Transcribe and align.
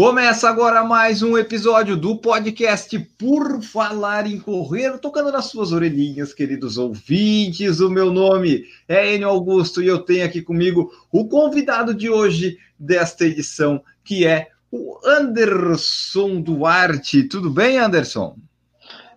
Começa 0.00 0.48
agora 0.48 0.82
mais 0.82 1.22
um 1.22 1.36
episódio 1.36 1.94
do 1.94 2.16
podcast 2.16 2.98
Por 3.18 3.62
Falar 3.62 4.26
em 4.26 4.40
Correr, 4.40 4.96
tocando 4.98 5.30
nas 5.30 5.44
suas 5.44 5.72
orelhinhas, 5.72 6.32
queridos 6.32 6.78
ouvintes. 6.78 7.80
O 7.80 7.90
meu 7.90 8.10
nome 8.10 8.64
é 8.88 9.14
Enio 9.14 9.28
Augusto 9.28 9.82
e 9.82 9.86
eu 9.86 9.98
tenho 9.98 10.24
aqui 10.24 10.40
comigo 10.40 10.90
o 11.12 11.28
convidado 11.28 11.92
de 11.92 12.08
hoje 12.08 12.56
desta 12.78 13.26
edição, 13.26 13.82
que 14.02 14.26
é 14.26 14.48
o 14.72 14.98
Anderson 15.04 16.40
Duarte. 16.40 17.24
Tudo 17.24 17.50
bem, 17.50 17.76
Anderson? 17.76 18.38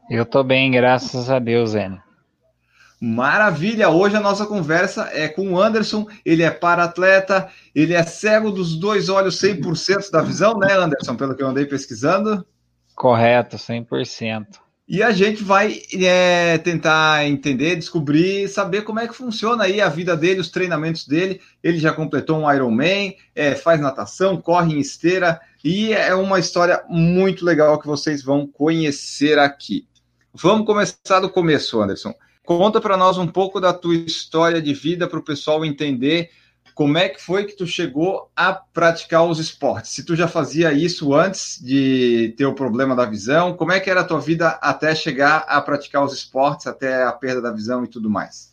Eu 0.09 0.25
tô 0.25 0.43
bem, 0.43 0.69
graças 0.69 1.29
a 1.29 1.39
Deus, 1.39 1.75
Enio. 1.75 2.02
Maravilha! 3.05 3.89
Hoje 3.89 4.15
a 4.15 4.21
nossa 4.21 4.45
conversa 4.45 5.09
é 5.11 5.27
com 5.27 5.51
o 5.51 5.61
Anderson. 5.61 6.07
Ele 6.23 6.41
é 6.41 6.49
para-atleta, 6.49 7.49
ele 7.75 7.93
é 7.93 8.01
cego 8.01 8.49
dos 8.49 8.77
dois 8.77 9.09
olhos 9.09 9.35
100% 9.41 10.09
da 10.09 10.21
visão, 10.21 10.57
né, 10.57 10.71
Anderson? 10.71 11.17
Pelo 11.17 11.35
que 11.35 11.43
eu 11.43 11.49
andei 11.49 11.65
pesquisando. 11.65 12.45
Correto, 12.95 13.57
100%. 13.57 14.45
E 14.87 15.03
a 15.03 15.11
gente 15.11 15.43
vai 15.43 15.81
é, 16.01 16.57
tentar 16.59 17.27
entender, 17.27 17.75
descobrir, 17.75 18.47
saber 18.47 18.83
como 18.83 19.01
é 19.01 19.07
que 19.07 19.13
funciona 19.13 19.65
aí 19.65 19.81
a 19.81 19.89
vida 19.89 20.15
dele, 20.15 20.39
os 20.39 20.49
treinamentos 20.49 21.05
dele. 21.05 21.41
Ele 21.61 21.79
já 21.79 21.91
completou 21.91 22.39
um 22.39 22.49
Ironman, 22.49 23.17
é, 23.35 23.53
faz 23.53 23.81
natação, 23.81 24.39
corre 24.39 24.75
em 24.75 24.79
esteira 24.79 25.41
e 25.61 25.91
é 25.91 26.15
uma 26.15 26.39
história 26.39 26.81
muito 26.87 27.43
legal 27.43 27.77
que 27.77 27.85
vocês 27.85 28.23
vão 28.23 28.47
conhecer 28.47 29.37
aqui. 29.37 29.85
Vamos 30.33 30.65
começar 30.65 31.19
do 31.19 31.29
começo, 31.29 31.81
Anderson. 31.81 32.13
Conta 32.45 32.81
para 32.81 32.97
nós 32.97 33.17
um 33.17 33.27
pouco 33.27 33.59
da 33.59 33.73
tua 33.73 33.95
história 33.95 34.61
de 34.61 34.73
vida 34.73 35.07
para 35.07 35.19
o 35.19 35.23
pessoal 35.23 35.63
entender 35.63 36.29
como 36.73 36.97
é 36.97 37.07
que 37.07 37.21
foi 37.21 37.45
que 37.45 37.55
tu 37.55 37.67
chegou 37.67 38.31
a 38.35 38.51
praticar 38.53 39.23
os 39.25 39.39
esportes. 39.39 39.91
Se 39.91 40.05
tu 40.05 40.15
já 40.15 40.27
fazia 40.27 40.73
isso 40.73 41.13
antes 41.13 41.61
de 41.63 42.33
ter 42.35 42.45
o 42.45 42.55
problema 42.55 42.95
da 42.95 43.05
visão, 43.05 43.53
como 43.53 43.71
é 43.71 43.79
que 43.79 43.89
era 43.89 44.01
a 44.01 44.03
tua 44.03 44.19
vida 44.19 44.49
até 44.61 44.93
chegar 44.95 45.45
a 45.47 45.61
praticar 45.61 46.03
os 46.03 46.13
esportes, 46.13 46.67
até 46.67 47.03
a 47.03 47.11
perda 47.11 47.41
da 47.41 47.51
visão 47.51 47.83
e 47.83 47.87
tudo 47.87 48.09
mais? 48.09 48.51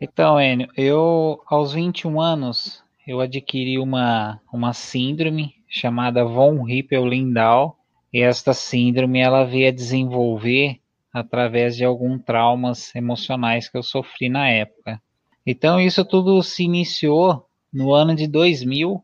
Então, 0.00 0.40
Enio, 0.40 0.68
eu 0.76 1.40
aos 1.46 1.72
21 1.72 2.20
anos 2.20 2.82
eu 3.06 3.20
adquiri 3.20 3.78
uma, 3.78 4.40
uma 4.52 4.72
síndrome 4.72 5.54
chamada 5.68 6.24
von 6.24 6.68
Hippel-Lindau. 6.68 7.76
E 8.12 8.20
esta 8.20 8.52
síndrome 8.52 9.20
ela 9.20 9.44
veio 9.44 9.68
a 9.68 9.72
desenvolver 9.72 10.79
através 11.12 11.76
de 11.76 11.84
alguns 11.84 12.22
traumas 12.22 12.94
emocionais 12.94 13.68
que 13.68 13.76
eu 13.76 13.82
sofri 13.82 14.28
na 14.28 14.48
época. 14.48 15.00
Então 15.46 15.80
isso 15.80 16.04
tudo 16.04 16.42
se 16.42 16.64
iniciou 16.64 17.46
no 17.72 17.92
ano 17.92 18.14
de 18.14 18.26
2000, 18.26 19.02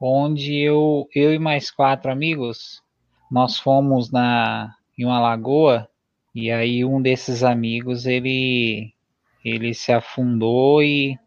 onde 0.00 0.56
eu, 0.56 1.08
eu 1.14 1.32
e 1.34 1.38
mais 1.38 1.70
quatro 1.70 2.10
amigos, 2.10 2.82
nós 3.30 3.58
fomos 3.58 4.10
na 4.10 4.74
em 4.98 5.04
uma 5.04 5.20
lagoa 5.20 5.88
e 6.34 6.50
aí 6.50 6.84
um 6.84 7.00
desses 7.00 7.42
amigos 7.42 8.04
ele 8.06 8.92
ele 9.42 9.72
se 9.72 9.92
afundou 9.92 10.82
e 10.82 11.18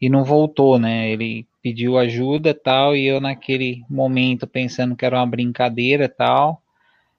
e 0.00 0.08
não 0.08 0.24
voltou, 0.24 0.78
né? 0.78 1.10
Ele 1.10 1.46
pediu 1.62 1.98
ajuda 1.98 2.54
tal 2.54 2.94
e 2.96 3.06
eu 3.06 3.20
naquele 3.20 3.84
momento 3.90 4.46
pensando 4.46 4.96
que 4.96 5.04
era 5.04 5.16
uma 5.16 5.26
brincadeira 5.26 6.08
tal, 6.08 6.62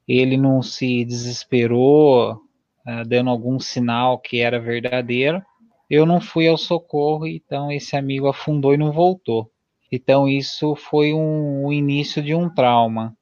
ele 0.09 0.37
não 0.37 0.63
se 0.63 1.05
desesperou, 1.05 2.33
uh, 2.33 3.07
dando 3.07 3.29
algum 3.29 3.59
sinal 3.59 4.17
que 4.17 4.39
era 4.39 4.59
verdadeiro. 4.59 5.39
Eu 5.87 6.03
não 6.03 6.19
fui 6.19 6.47
ao 6.47 6.57
socorro, 6.57 7.27
então 7.27 7.71
esse 7.71 7.95
amigo 7.95 8.27
afundou 8.27 8.73
e 8.73 8.77
não 8.77 8.91
voltou. 8.91 9.51
Então 9.91 10.27
isso 10.27 10.75
foi 10.75 11.13
um, 11.13 11.63
o 11.65 11.71
início 11.71 12.23
de 12.23 12.33
um 12.33 12.49
trauma. 12.49 13.15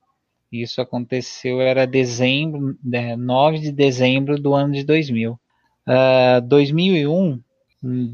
Isso 0.49 0.79
aconteceu, 0.79 1.59
era 1.59 1.85
dezembro, 1.85 2.77
9 2.81 3.59
de 3.59 3.71
dezembro 3.73 4.41
do 4.41 4.53
ano 4.53 4.73
de 4.73 4.85
2000. 4.85 5.33
Uh, 5.33 6.41
2001, 6.47 7.41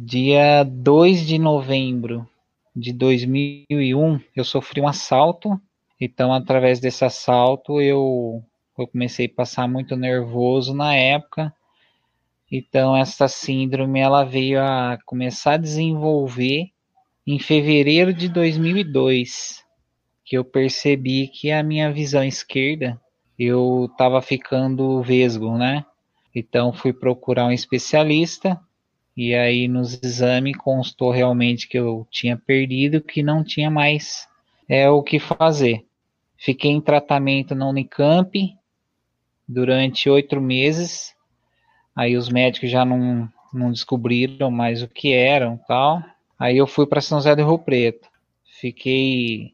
dia 0.03 0.63
2 0.63 1.27
de 1.27 1.37
novembro 1.37 2.27
de 2.75 2.91
2001, 2.91 4.19
eu 4.35 4.43
sofri 4.43 4.81
um 4.81 4.87
assalto. 4.87 5.61
Então, 6.01 6.33
através 6.33 6.79
desse 6.79 7.05
assalto, 7.05 7.79
eu 7.79 8.43
eu 8.77 8.87
comecei 8.87 9.27
a 9.27 9.35
passar 9.35 9.67
muito 9.67 9.95
nervoso 9.95 10.73
na 10.73 10.95
época. 10.95 11.53
Então 12.51 12.95
essa 12.95 13.27
síndrome 13.27 13.99
ela 13.99 14.23
veio 14.23 14.61
a 14.61 14.97
começar 15.05 15.53
a 15.53 15.57
desenvolver 15.57 16.69
em 17.25 17.39
fevereiro 17.39 18.13
de 18.13 18.27
2002, 18.27 19.63
que 20.25 20.37
eu 20.37 20.43
percebi 20.43 21.27
que 21.27 21.51
a 21.51 21.63
minha 21.63 21.91
visão 21.91 22.23
esquerda 22.23 22.99
eu 23.37 23.89
estava 23.91 24.21
ficando 24.21 25.01
vesgo, 25.01 25.57
né? 25.57 25.85
Então 26.35 26.73
fui 26.73 26.93
procurar 26.93 27.45
um 27.45 27.51
especialista 27.51 28.59
e 29.15 29.33
aí 29.33 29.67
nos 29.67 30.01
exames 30.03 30.57
constou 30.57 31.11
realmente 31.11 31.67
que 31.67 31.77
eu 31.77 32.07
tinha 32.09 32.35
perdido, 32.35 33.01
que 33.01 33.21
não 33.21 33.43
tinha 33.43 33.69
mais 33.69 34.27
é 34.67 34.89
o 34.89 35.03
que 35.03 35.19
fazer. 35.19 35.85
Fiquei 36.37 36.71
em 36.71 36.81
tratamento 36.81 37.55
na 37.55 37.67
Unicamp, 37.67 38.55
durante 39.47 40.09
oito 40.09 40.39
meses. 40.39 41.13
Aí 41.95 42.17
os 42.17 42.29
médicos 42.29 42.69
já 42.71 42.83
não, 42.83 43.29
não 43.53 43.71
descobriram 43.71 44.49
mais 44.49 44.81
o 44.81 44.87
que 44.87 45.13
eram 45.13 45.59
tal. 45.67 46.01
Aí 46.39 46.57
eu 46.57 46.67
fui 46.67 46.85
para 46.85 47.01
São 47.01 47.19
José 47.19 47.35
do 47.35 47.45
Rio 47.45 47.59
Preto. 47.59 48.07
Fiquei 48.59 49.53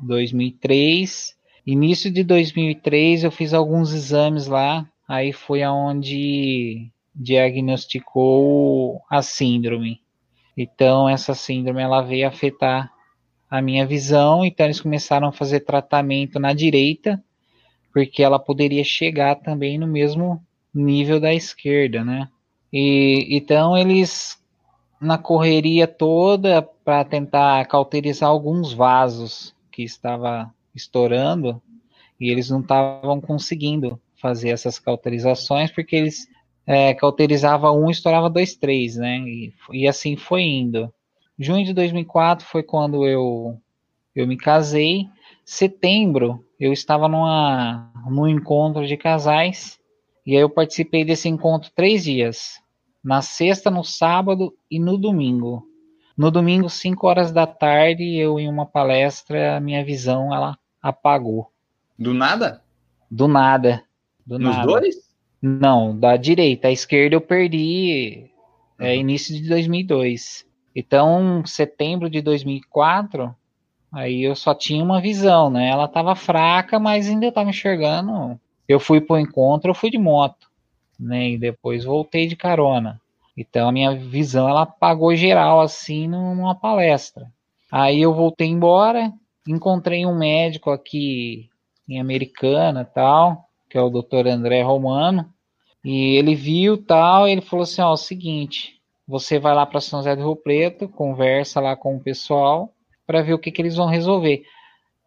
2003. 0.00 1.36
Início 1.66 2.10
de 2.10 2.22
2003 2.22 3.24
eu 3.24 3.30
fiz 3.30 3.54
alguns 3.54 3.92
exames 3.92 4.46
lá. 4.46 4.88
Aí 5.06 5.32
foi 5.32 5.62
aonde 5.62 6.90
diagnosticou 7.14 9.02
a 9.10 9.22
síndrome. 9.22 10.00
Então 10.56 11.08
essa 11.08 11.34
síndrome 11.34 11.80
ela 11.80 12.02
veio 12.02 12.28
afetar 12.28 12.92
a 13.50 13.62
minha 13.62 13.86
visão, 13.86 14.44
então 14.44 14.66
eles 14.66 14.80
começaram 14.80 15.28
a 15.28 15.32
fazer 15.32 15.60
tratamento 15.60 16.38
na 16.38 16.52
direita 16.52 17.22
porque 17.92 18.22
ela 18.22 18.38
poderia 18.38 18.84
chegar 18.84 19.36
também 19.36 19.78
no 19.78 19.86
mesmo 19.86 20.42
nível 20.74 21.18
da 21.20 21.34
esquerda, 21.34 22.04
né? 22.04 22.28
E 22.72 23.26
então 23.30 23.76
eles 23.76 24.38
na 25.00 25.16
correria 25.16 25.86
toda 25.86 26.62
para 26.84 27.04
tentar 27.04 27.64
cauterizar 27.66 28.28
alguns 28.28 28.72
vasos 28.72 29.54
que 29.70 29.82
estava 29.82 30.52
estourando 30.74 31.62
e 32.20 32.30
eles 32.30 32.50
não 32.50 32.60
estavam 32.60 33.20
conseguindo 33.20 34.00
fazer 34.20 34.50
essas 34.50 34.78
cauterizações 34.78 35.70
porque 35.70 35.94
eles 35.94 36.28
é, 36.66 36.92
cauterizava 36.92 37.72
um, 37.72 37.88
estourava 37.88 38.28
dois, 38.28 38.54
três, 38.54 38.96
né? 38.96 39.18
E, 39.20 39.54
e 39.72 39.88
assim 39.88 40.16
foi 40.16 40.42
indo. 40.42 40.92
Junho 41.38 41.64
de 41.64 41.72
2004 41.72 42.44
foi 42.46 42.62
quando 42.62 43.06
eu 43.06 43.58
eu 44.14 44.26
me 44.26 44.36
casei. 44.36 45.08
Setembro 45.50 46.44
eu 46.60 46.74
estava 46.74 47.08
numa, 47.08 47.90
num 48.10 48.28
encontro 48.28 48.86
de 48.86 48.98
casais 48.98 49.78
e 50.26 50.36
aí 50.36 50.42
eu 50.42 50.50
participei 50.50 51.06
desse 51.06 51.26
encontro 51.26 51.70
três 51.74 52.04
dias, 52.04 52.60
na 53.02 53.22
sexta, 53.22 53.70
no 53.70 53.82
sábado 53.82 54.54
e 54.70 54.78
no 54.78 54.98
domingo. 54.98 55.66
No 56.14 56.30
domingo, 56.30 56.68
5 56.68 57.06
horas 57.06 57.32
da 57.32 57.46
tarde, 57.46 58.14
eu 58.14 58.38
em 58.38 58.46
uma 58.46 58.66
palestra, 58.66 59.56
a 59.56 59.60
minha 59.60 59.82
visão 59.82 60.34
ela 60.34 60.58
apagou. 60.82 61.50
Do 61.98 62.12
nada? 62.12 62.62
Do 63.10 63.26
nada. 63.26 63.82
Do 64.26 64.38
Nos 64.38 64.54
nada. 64.54 64.66
dois? 64.66 64.96
Não, 65.40 65.98
da 65.98 66.18
direita. 66.18 66.68
A 66.68 66.72
esquerda 66.72 67.16
eu 67.16 67.22
perdi 67.22 68.30
é, 68.78 68.82
uhum. 68.82 68.86
é, 68.86 68.96
início 68.98 69.34
de 69.34 69.48
2002. 69.48 70.44
Então, 70.76 71.42
setembro 71.46 72.10
de 72.10 72.20
2004, 72.20 73.34
Aí 73.92 74.22
eu 74.22 74.36
só 74.36 74.54
tinha 74.54 74.84
uma 74.84 75.00
visão, 75.00 75.50
né? 75.50 75.68
Ela 75.68 75.88
tava 75.88 76.14
fraca, 76.14 76.78
mas 76.78 77.08
ainda 77.08 77.32
tava 77.32 77.50
enxergando. 77.50 78.38
Eu 78.68 78.78
fui 78.78 79.00
pro 79.00 79.18
encontro, 79.18 79.70
eu 79.70 79.74
fui 79.74 79.90
de 79.90 79.98
moto, 79.98 80.46
né? 80.98 81.30
E 81.30 81.38
depois 81.38 81.84
voltei 81.84 82.26
de 82.26 82.36
carona. 82.36 83.00
Então 83.36 83.68
a 83.68 83.72
minha 83.72 83.94
visão 83.94 84.48
ela 84.48 84.62
apagou 84.62 85.14
geral 85.16 85.60
assim 85.60 86.06
numa 86.06 86.54
palestra. 86.54 87.30
Aí 87.70 88.02
eu 88.02 88.14
voltei 88.14 88.48
embora, 88.48 89.12
encontrei 89.46 90.04
um 90.04 90.16
médico 90.16 90.70
aqui 90.70 91.48
em 91.88 91.98
Americana, 91.98 92.84
tal, 92.84 93.48
que 93.70 93.78
é 93.78 93.80
o 93.80 93.90
Dr. 93.90 94.26
André 94.26 94.62
Romano, 94.62 95.32
e 95.82 96.16
ele 96.16 96.34
viu 96.34 96.76
tal, 96.76 97.26
e 97.26 97.32
ele 97.32 97.40
falou 97.40 97.62
assim, 97.62 97.80
ó, 97.80 97.90
é 97.90 97.92
o 97.92 97.96
seguinte, 97.96 98.78
você 99.06 99.38
vai 99.38 99.54
lá 99.54 99.64
para 99.64 99.80
São 99.80 100.00
José 100.00 100.16
do 100.16 100.22
Rio 100.22 100.36
Preto, 100.36 100.88
conversa 100.88 101.60
lá 101.60 101.76
com 101.76 101.96
o 101.96 102.00
pessoal 102.00 102.72
para 103.08 103.22
ver 103.22 103.32
o 103.32 103.38
que, 103.38 103.50
que 103.50 103.62
eles 103.62 103.76
vão 103.76 103.86
resolver. 103.86 104.42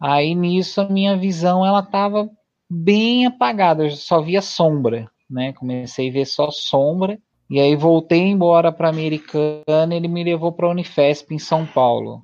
Aí 0.02 0.34
nisso 0.34 0.82
a 0.82 0.90
minha 0.90 1.16
visão 1.16 1.64
ela 1.64 1.82
estava 1.82 2.28
bem 2.68 3.28
apagada, 3.28 3.84
eu 3.84 3.92
só 3.92 4.20
via 4.20 4.42
sombra, 4.42 5.08
né? 5.30 5.54
Comecei 5.54 6.10
a 6.10 6.12
ver 6.12 6.26
só 6.26 6.50
sombra. 6.50 7.20
E 7.48 7.60
aí 7.60 7.76
voltei 7.76 8.22
embora 8.22 8.72
para 8.72 8.90
Americana, 8.90 9.94
ele 9.94 10.08
me 10.08 10.24
levou 10.24 10.52
para 10.52 10.66
a 10.66 10.72
Unifesp 10.72 11.36
em 11.36 11.38
São 11.38 11.64
Paulo. 11.64 12.24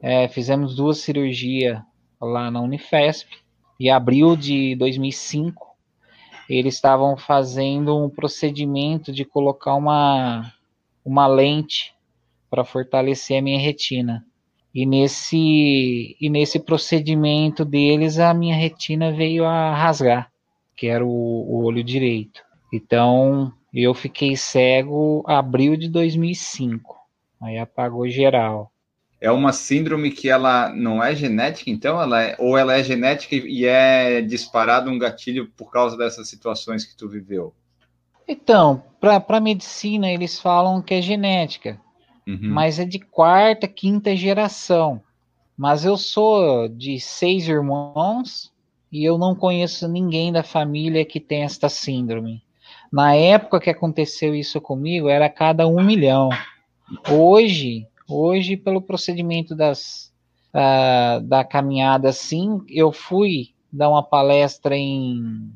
É, 0.00 0.28
fizemos 0.28 0.76
duas 0.76 0.98
cirurgias 0.98 1.80
lá 2.20 2.48
na 2.48 2.60
Unifesp. 2.60 3.28
E 3.80 3.90
abril 3.90 4.36
de 4.36 4.76
2005, 4.76 5.66
eles 6.48 6.74
estavam 6.74 7.16
fazendo 7.16 7.98
um 7.98 8.08
procedimento 8.08 9.10
de 9.10 9.24
colocar 9.24 9.74
uma, 9.74 10.52
uma 11.04 11.26
lente 11.26 11.94
para 12.48 12.64
fortalecer 12.64 13.38
a 13.38 13.42
minha 13.42 13.58
retina. 13.58 14.24
E 14.76 14.84
nesse, 14.84 16.14
e 16.20 16.28
nesse 16.28 16.60
procedimento 16.60 17.64
deles, 17.64 18.18
a 18.18 18.34
minha 18.34 18.54
retina 18.54 19.10
veio 19.10 19.46
a 19.46 19.74
rasgar, 19.74 20.30
que 20.76 20.86
era 20.86 21.02
o, 21.02 21.08
o 21.08 21.64
olho 21.64 21.82
direito. 21.82 22.42
Então, 22.70 23.50
eu 23.72 23.94
fiquei 23.94 24.36
cego 24.36 25.24
abril 25.26 25.78
de 25.78 25.88
2005. 25.88 26.94
Aí 27.40 27.56
apagou 27.56 28.06
geral. 28.06 28.70
É 29.18 29.30
uma 29.30 29.50
síndrome 29.50 30.10
que 30.10 30.28
ela 30.28 30.68
não 30.68 31.02
é 31.02 31.14
genética, 31.14 31.70
então? 31.70 31.98
Ela 31.98 32.22
é, 32.22 32.36
ou 32.38 32.58
ela 32.58 32.74
é 32.74 32.84
genética 32.84 33.34
e 33.34 33.64
é 33.64 34.20
disparado 34.20 34.90
um 34.90 34.98
gatilho 34.98 35.50
por 35.56 35.70
causa 35.70 35.96
dessas 35.96 36.28
situações 36.28 36.84
que 36.84 36.94
tu 36.94 37.08
viveu? 37.08 37.54
Então, 38.28 38.82
para 39.00 39.24
a 39.26 39.40
medicina, 39.40 40.10
eles 40.10 40.38
falam 40.38 40.82
que 40.82 40.92
é 40.92 41.00
genética 41.00 41.80
uhum. 42.26 42.38
mas 42.42 42.78
é 42.78 42.84
de 42.84 42.98
quarta, 42.98 43.68
quinta 43.68 44.14
geração. 44.16 45.00
Mas 45.56 45.84
eu 45.84 45.96
sou 45.96 46.68
de 46.68 47.00
seis 47.00 47.48
irmãos 47.48 48.52
e 48.92 49.04
eu 49.04 49.16
não 49.16 49.34
conheço 49.34 49.88
ninguém 49.88 50.32
da 50.32 50.42
família 50.42 51.04
que 51.04 51.18
tem 51.18 51.42
esta 51.42 51.68
síndrome. 51.68 52.42
Na 52.92 53.14
época 53.14 53.60
que 53.60 53.70
aconteceu 53.70 54.34
isso 54.34 54.60
comigo, 54.60 55.08
era 55.08 55.28
cada 55.28 55.66
um 55.66 55.82
milhão. 55.82 56.28
Hoje, 57.10 57.86
hoje 58.08 58.56
pelo 58.56 58.80
procedimento 58.80 59.54
das, 59.54 60.12
uh, 60.54 61.20
da 61.22 61.42
caminhada, 61.42 62.12
sim, 62.12 62.60
eu 62.68 62.92
fui 62.92 63.50
dar 63.72 63.90
uma 63.90 64.02
palestra 64.02 64.76
em, 64.76 65.50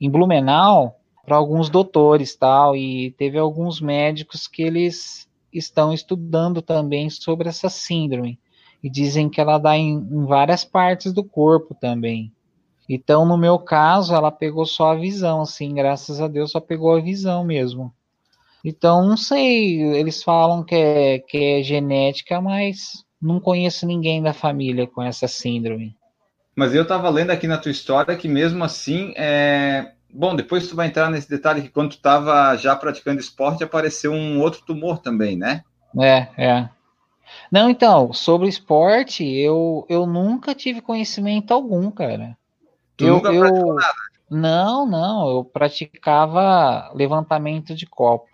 em 0.00 0.10
Blumenau 0.10 1.00
para 1.24 1.36
alguns 1.36 1.70
doutores 1.70 2.36
tal 2.36 2.76
e 2.76 3.12
teve 3.12 3.38
alguns 3.38 3.80
médicos 3.80 4.46
que 4.46 4.62
eles 4.62 5.23
estão 5.54 5.92
estudando 5.92 6.60
também 6.60 7.08
sobre 7.08 7.48
essa 7.48 7.68
síndrome 7.68 8.38
e 8.82 8.90
dizem 8.90 9.30
que 9.30 9.40
ela 9.40 9.56
dá 9.56 9.76
em, 9.76 9.94
em 9.94 10.26
várias 10.26 10.64
partes 10.64 11.12
do 11.12 11.24
corpo 11.24 11.74
também. 11.74 12.32
Então, 12.88 13.24
no 13.24 13.38
meu 13.38 13.58
caso, 13.58 14.14
ela 14.14 14.30
pegou 14.30 14.66
só 14.66 14.92
a 14.92 14.94
visão, 14.94 15.40
assim, 15.40 15.74
graças 15.74 16.20
a 16.20 16.28
Deus 16.28 16.50
só 16.50 16.60
pegou 16.60 16.94
a 16.94 17.00
visão 17.00 17.44
mesmo. 17.44 17.92
Então, 18.62 19.06
não 19.06 19.16
sei, 19.16 19.80
eles 19.80 20.22
falam 20.22 20.62
que 20.62 20.74
é, 20.74 21.18
que 21.18 21.36
é 21.36 21.62
genética, 21.62 22.40
mas 22.40 23.04
não 23.20 23.40
conheço 23.40 23.86
ninguém 23.86 24.22
da 24.22 24.32
família 24.32 24.86
com 24.86 25.02
essa 25.02 25.26
síndrome. 25.26 25.96
Mas 26.54 26.74
eu 26.74 26.82
estava 26.82 27.08
lendo 27.08 27.30
aqui 27.30 27.46
na 27.46 27.58
tua 27.58 27.72
história 27.72 28.16
que 28.16 28.28
mesmo 28.28 28.62
assim 28.62 29.12
é, 29.16 29.92
Bom, 30.16 30.36
depois 30.36 30.68
tu 30.68 30.76
vai 30.76 30.86
entrar 30.86 31.10
nesse 31.10 31.28
detalhe 31.28 31.60
que 31.60 31.68
quando 31.68 31.90
tu 31.90 31.96
estava 31.96 32.54
já 32.56 32.76
praticando 32.76 33.18
esporte, 33.18 33.64
apareceu 33.64 34.12
um 34.12 34.40
outro 34.40 34.62
tumor 34.64 35.00
também, 35.00 35.36
né? 35.36 35.64
É, 36.00 36.28
é. 36.38 36.68
Não, 37.50 37.68
então, 37.68 38.12
sobre 38.12 38.48
esporte, 38.48 39.24
eu, 39.24 39.84
eu 39.88 40.06
nunca 40.06 40.54
tive 40.54 40.80
conhecimento 40.80 41.52
algum, 41.52 41.90
cara. 41.90 42.38
Tu 42.96 43.06
eu, 43.06 43.14
nunca 43.14 43.32
eu... 43.32 43.74
nada? 43.74 43.92
Não, 44.30 44.86
não, 44.86 45.30
eu 45.30 45.44
praticava 45.44 46.92
levantamento 46.94 47.74
de 47.74 47.84
copo. 47.84 48.28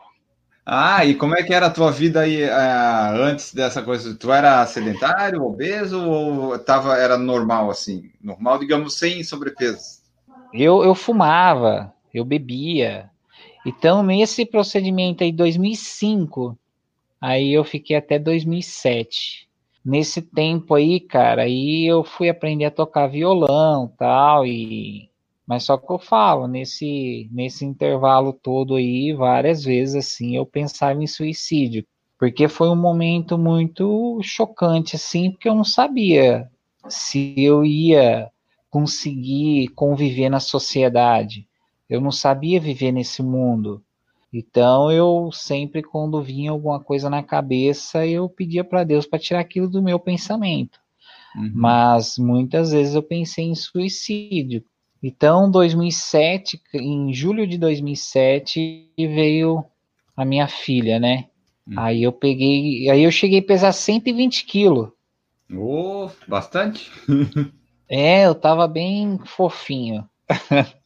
Ah, 0.65 1.05
e 1.05 1.15
como 1.15 1.35
é 1.35 1.43
que 1.43 1.55
era 1.55 1.67
a 1.67 1.71
tua 1.71 1.91
vida 1.91 2.21
aí 2.21 2.45
uh, 2.45 3.23
antes 3.23 3.55
dessa 3.55 3.83
coisa? 3.83 4.15
Tu 4.15 4.31
era 4.31 4.65
sedentário, 4.67 5.43
obeso 5.43 5.99
ou 5.99 6.59
tava, 6.59 6.97
era 6.97 7.17
normal 7.17 7.71
assim? 7.71 8.11
Normal, 8.23 8.59
digamos, 8.59 8.95
sem 8.95 9.25
sobrepeso? 9.25 10.00
Eu, 10.53 10.83
eu 10.83 10.95
fumava, 10.95 11.93
eu 12.13 12.25
bebia. 12.25 13.11
Então, 13.67 14.03
nesse 14.03 14.45
procedimento 14.45 15.23
aí, 15.23 15.33
2005, 15.33 16.59
aí 17.21 17.53
eu 17.53 17.65
fiquei 17.65 17.97
até 17.97 18.19
2007. 18.19 19.49
Nesse 19.85 20.21
tempo 20.21 20.75
aí, 20.75 21.01
cara, 21.01 21.43
aí 21.43 21.87
eu 21.87 22.05
fui 22.05 22.29
aprender 22.29 22.67
a 22.67 22.71
tocar 22.71 23.07
violão 23.07 23.89
tal, 23.99 24.47
e 24.47 25.11
mas 25.47 25.65
só 25.65 25.77
que 25.77 25.91
eu 25.93 25.99
falo, 25.99 26.47
nesse, 26.47 27.29
nesse 27.33 27.65
intervalo 27.65 28.33
todo 28.33 28.77
aí, 28.77 29.13
várias 29.13 29.65
vezes 29.65 29.97
assim, 29.97 30.37
eu 30.37 30.47
pensava 30.47 31.03
em 31.03 31.09
suicídio. 31.09 31.85
Porque 32.17 32.47
foi 32.47 32.69
um 32.69 32.77
momento 32.77 33.37
muito 33.37 34.21
chocante, 34.23 34.95
assim, 34.95 35.33
porque 35.33 35.49
eu 35.49 35.55
não 35.57 35.65
sabia 35.65 36.49
se 36.89 37.35
eu 37.37 37.65
ia 37.65 38.31
conseguir 38.71 39.69
conviver 39.69 40.29
na 40.29 40.41
sociedade. 40.41 41.47
Eu 41.89 42.01
não 42.01 42.13
sabia 42.13 42.61
viver 42.61 42.93
nesse 42.93 43.23
mundo. 43.23 43.83
Então 44.33 44.93
eu 44.93 45.31
sempre 45.33 45.83
quando 45.83 46.23
vinha 46.23 46.53
alguma 46.53 46.79
coisa 46.79 47.11
na 47.11 47.23
cabeça, 47.23 48.07
eu 48.07 48.29
pedia 48.29 48.63
para 48.63 48.85
Deus 48.85 49.07
para 49.07 49.19
tirar 49.19 49.41
aquilo 49.41 49.69
do 49.69 49.83
meu 49.83 49.99
pensamento. 49.99 50.79
Uhum. 51.35 51.51
Mas 51.53 52.17
muitas 52.17 52.71
vezes 52.71 52.95
eu 52.95 53.03
pensei 53.03 53.45
em 53.45 53.55
suicídio. 53.55 54.65
Então, 55.03 55.51
2007, 55.51 56.61
em 56.75 57.13
julho 57.13 57.47
de 57.47 57.57
2007, 57.57 58.91
veio 58.99 59.65
a 60.15 60.25
minha 60.25 60.47
filha, 60.47 61.01
né? 61.01 61.27
Uhum. 61.67 61.79
Aí 61.79 62.03
eu 62.03 62.13
peguei, 62.13 62.89
aí 62.91 63.03
eu 63.03 63.11
cheguei 63.11 63.39
a 63.39 63.45
pesar 63.45 63.73
120 63.73 64.45
quilos. 64.45 64.91
Oh, 65.53 66.11
bastante. 66.29 66.91
É, 67.91 68.25
eu 68.27 68.35
tava 68.37 68.69
bem 68.69 69.19
fofinho. 69.27 70.09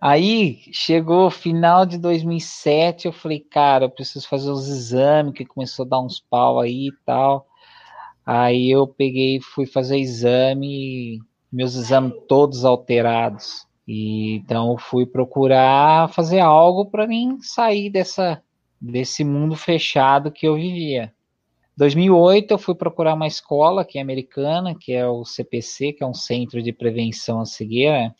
Aí 0.00 0.60
chegou 0.72 1.30
final 1.30 1.84
de 1.84 1.98
2007, 1.98 3.06
eu 3.06 3.12
falei, 3.12 3.40
cara, 3.40 3.84
eu 3.86 3.90
preciso 3.90 4.28
fazer 4.28 4.50
os 4.50 4.68
exames, 4.68 5.34
que 5.34 5.44
começou 5.44 5.84
a 5.84 5.88
dar 5.88 6.00
uns 6.00 6.20
pau 6.20 6.58
aí 6.60 6.88
e 6.88 6.92
tal. 7.04 7.46
Aí 8.26 8.70
eu 8.70 8.86
peguei, 8.86 9.40
fui 9.40 9.66
fazer 9.66 9.98
exame, 9.98 11.20
meus 11.52 11.74
exames 11.76 12.14
todos 12.28 12.64
alterados. 12.64 13.66
E 13.86 14.36
então 14.36 14.76
fui 14.78 15.06
procurar 15.06 16.08
fazer 16.10 16.40
algo 16.40 16.86
para 16.86 17.06
mim 17.06 17.38
sair 17.40 17.90
dessa 17.90 18.42
desse 18.80 19.24
mundo 19.24 19.56
fechado 19.56 20.32
que 20.32 20.46
eu 20.46 20.56
vivia. 20.56 21.12
2008 21.76 22.50
eu 22.50 22.58
fui 22.58 22.74
procurar 22.74 23.14
uma 23.14 23.26
escola 23.26 23.84
que 23.84 23.98
é 23.98 24.02
americana, 24.02 24.74
que 24.74 24.92
é 24.92 25.06
o 25.06 25.24
CPC, 25.24 25.94
que 25.94 26.04
é 26.04 26.06
um 26.06 26.14
Centro 26.14 26.62
de 26.62 26.72
Prevenção 26.72 27.40
à 27.40 27.46
Cegueira, 27.46 28.14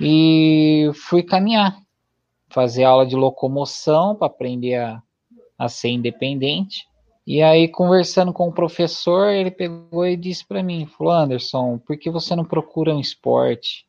e 0.00 0.90
fui 0.94 1.22
caminhar, 1.22 1.80
fazer 2.48 2.84
aula 2.84 3.06
de 3.06 3.16
locomoção 3.16 4.14
para 4.14 4.26
aprender 4.26 4.76
a, 4.76 5.02
a 5.58 5.68
ser 5.68 5.88
independente. 5.88 6.86
E 7.26 7.42
aí, 7.42 7.68
conversando 7.68 8.32
com 8.32 8.48
o 8.48 8.52
professor, 8.52 9.28
ele 9.28 9.50
pegou 9.50 10.06
e 10.06 10.16
disse 10.16 10.46
para 10.46 10.62
mim, 10.62 10.86
falou, 10.86 11.12
Anderson, 11.12 11.78
por 11.78 11.98
que 11.98 12.10
você 12.10 12.34
não 12.34 12.44
procura 12.44 12.94
um 12.94 13.00
esporte? 13.00 13.86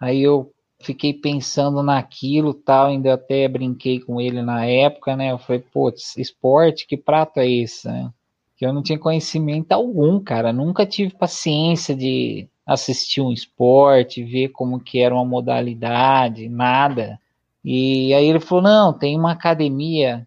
Aí 0.00 0.22
eu 0.22 0.52
fiquei 0.80 1.12
pensando 1.12 1.82
naquilo, 1.82 2.54
tal, 2.54 2.86
ainda 2.86 3.14
até 3.14 3.48
brinquei 3.48 4.00
com 4.00 4.20
ele 4.20 4.40
na 4.42 4.64
época, 4.64 5.16
né? 5.16 5.32
Eu 5.32 5.38
falei, 5.38 5.60
putz, 5.60 6.16
esporte, 6.16 6.86
que 6.86 6.96
prato 6.96 7.38
é 7.38 7.50
esse, 7.50 7.88
né? 7.88 8.10
Que 8.58 8.66
eu 8.66 8.72
não 8.72 8.82
tinha 8.82 8.98
conhecimento 8.98 9.72
algum, 9.72 10.20
cara. 10.20 10.52
Nunca 10.52 10.84
tive 10.84 11.14
paciência 11.14 11.94
de 11.94 12.48
assistir 12.66 13.20
um 13.20 13.32
esporte, 13.32 14.24
ver 14.24 14.48
como 14.48 14.80
que 14.80 14.98
era 14.98 15.14
uma 15.14 15.24
modalidade, 15.24 16.48
nada. 16.48 17.20
E 17.64 18.12
aí 18.12 18.26
ele 18.26 18.40
falou: 18.40 18.64
"Não, 18.64 18.92
tem 18.92 19.16
uma 19.16 19.32
academia 19.32 20.26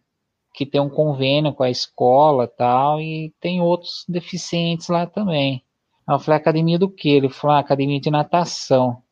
que 0.53 0.65
tem 0.65 0.79
um 0.81 0.89
convênio 0.89 1.53
com 1.53 1.63
a 1.63 1.69
escola, 1.69 2.47
tal, 2.47 3.01
e 3.01 3.33
tem 3.41 3.61
outros 3.61 4.05
deficientes 4.07 4.87
lá 4.87 5.05
também". 5.05 5.61
Eu 6.07 6.19
falei: 6.19 6.39
"Academia 6.39 6.79
do 6.79 6.89
quê?". 6.89 7.09
Ele 7.09 7.29
falou: 7.29 7.57
ah, 7.57 7.59
"Academia 7.59 7.99
de 7.99 8.09
natação". 8.09 9.03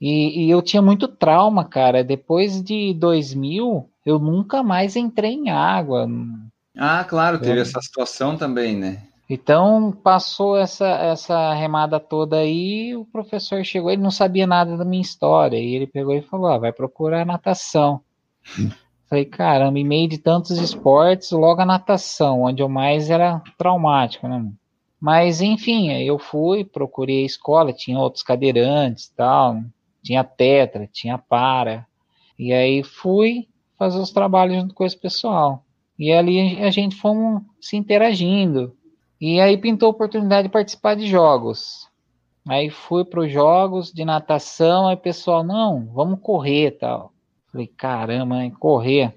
E, 0.00 0.44
e 0.46 0.50
eu 0.50 0.62
tinha 0.62 0.82
muito 0.82 1.08
trauma, 1.08 1.64
cara. 1.64 2.04
Depois 2.04 2.62
de 2.62 2.92
2000, 2.94 3.88
eu 4.04 4.18
nunca 4.18 4.62
mais 4.62 4.96
entrei 4.96 5.32
em 5.32 5.50
água 5.50 6.06
ah, 6.76 7.04
claro, 7.04 7.38
teve 7.38 7.58
é. 7.58 7.62
essa 7.62 7.80
situação 7.80 8.36
também, 8.36 8.76
né? 8.76 9.02
Então 9.28 9.90
passou 9.90 10.56
essa, 10.56 10.86
essa 10.86 11.52
remada 11.54 11.98
toda 11.98 12.36
aí, 12.36 12.94
o 12.94 13.04
professor 13.04 13.64
chegou, 13.64 13.90
ele 13.90 14.02
não 14.02 14.10
sabia 14.10 14.46
nada 14.46 14.76
da 14.76 14.84
minha 14.84 15.02
história, 15.02 15.56
e 15.56 15.74
ele 15.74 15.86
pegou 15.86 16.14
e 16.14 16.22
falou: 16.22 16.46
ah, 16.46 16.58
vai 16.58 16.72
procurar 16.72 17.26
natação. 17.26 18.00
Falei, 19.08 19.24
caramba, 19.24 19.78
em 19.78 19.84
meio 19.84 20.08
de 20.08 20.18
tantos 20.18 20.58
esportes, 20.58 21.30
logo 21.30 21.60
a 21.60 21.66
natação, 21.66 22.42
onde 22.42 22.60
eu 22.60 22.68
mais 22.68 23.08
era 23.08 23.40
traumático, 23.56 24.26
né? 24.26 24.44
Mas, 25.00 25.40
enfim, 25.40 25.92
eu 25.92 26.18
fui, 26.18 26.64
procurei 26.64 27.22
a 27.22 27.26
escola, 27.26 27.72
tinha 27.72 27.98
outros 28.00 28.24
cadeirantes 28.24 29.08
tal, 29.16 29.62
tinha 30.02 30.24
tetra, 30.24 30.88
tinha 30.92 31.18
para. 31.18 31.86
E 32.36 32.52
aí 32.52 32.82
fui 32.82 33.46
fazer 33.78 33.98
os 34.00 34.10
trabalhos 34.10 34.56
junto 34.56 34.74
com 34.74 34.84
esse 34.84 34.98
pessoal. 34.98 35.62
E 35.98 36.12
ali 36.12 36.62
a 36.62 36.70
gente 36.70 36.96
fomos 36.96 37.42
se 37.60 37.76
interagindo. 37.76 38.76
E 39.20 39.40
aí 39.40 39.56
pintou 39.56 39.88
a 39.88 39.90
oportunidade 39.90 40.48
de 40.48 40.52
participar 40.52 40.94
de 40.94 41.06
jogos. 41.06 41.88
Aí 42.46 42.70
fui 42.70 43.04
para 43.04 43.20
os 43.20 43.32
jogos 43.32 43.92
de 43.92 44.04
natação, 44.04 44.88
aí 44.88 44.94
o 44.94 44.98
pessoal, 44.98 45.42
não, 45.42 45.86
vamos 45.92 46.20
correr 46.20 46.72
tal. 46.72 47.12
Falei, 47.50 47.66
caramba, 47.66 48.36
hein, 48.36 48.50
correr. 48.50 49.14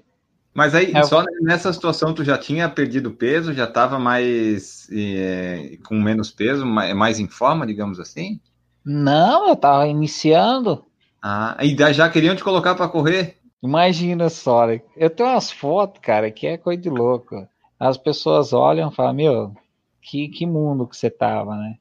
Mas 0.52 0.74
aí, 0.74 0.90
é, 0.92 1.02
só 1.04 1.24
nessa 1.40 1.72
situação, 1.72 2.12
tu 2.12 2.24
já 2.24 2.36
tinha 2.36 2.68
perdido 2.68 3.12
peso, 3.12 3.52
já 3.52 3.64
estava 3.64 3.98
mais 3.98 4.88
é, 4.90 5.78
com 5.86 5.94
menos 5.94 6.30
peso, 6.30 6.66
mais 6.66 7.20
em 7.20 7.28
forma, 7.28 7.66
digamos 7.66 8.00
assim? 8.00 8.40
Não, 8.84 9.46
eu 9.46 9.54
estava 9.54 9.86
iniciando. 9.86 10.84
Ah, 11.22 11.56
e 11.60 11.76
já 11.92 12.08
queriam 12.08 12.34
te 12.34 12.42
colocar 12.42 12.74
para 12.74 12.88
correr? 12.88 13.36
Imagina 13.62 14.28
só, 14.30 14.66
né? 14.66 14.80
eu 14.96 15.10
tenho 15.10 15.28
umas 15.28 15.50
fotos, 15.50 16.00
cara, 16.00 16.30
que 16.30 16.46
é 16.46 16.56
coisa 16.56 16.80
de 16.80 16.88
louco. 16.88 17.46
As 17.78 17.98
pessoas 17.98 18.52
olham 18.52 18.90
e 18.90 18.94
falam, 18.94 19.14
meu, 19.14 19.54
que, 20.00 20.28
que 20.28 20.46
mundo 20.46 20.86
que 20.86 20.96
você 20.96 21.10
tava, 21.10 21.56
né? 21.56 21.76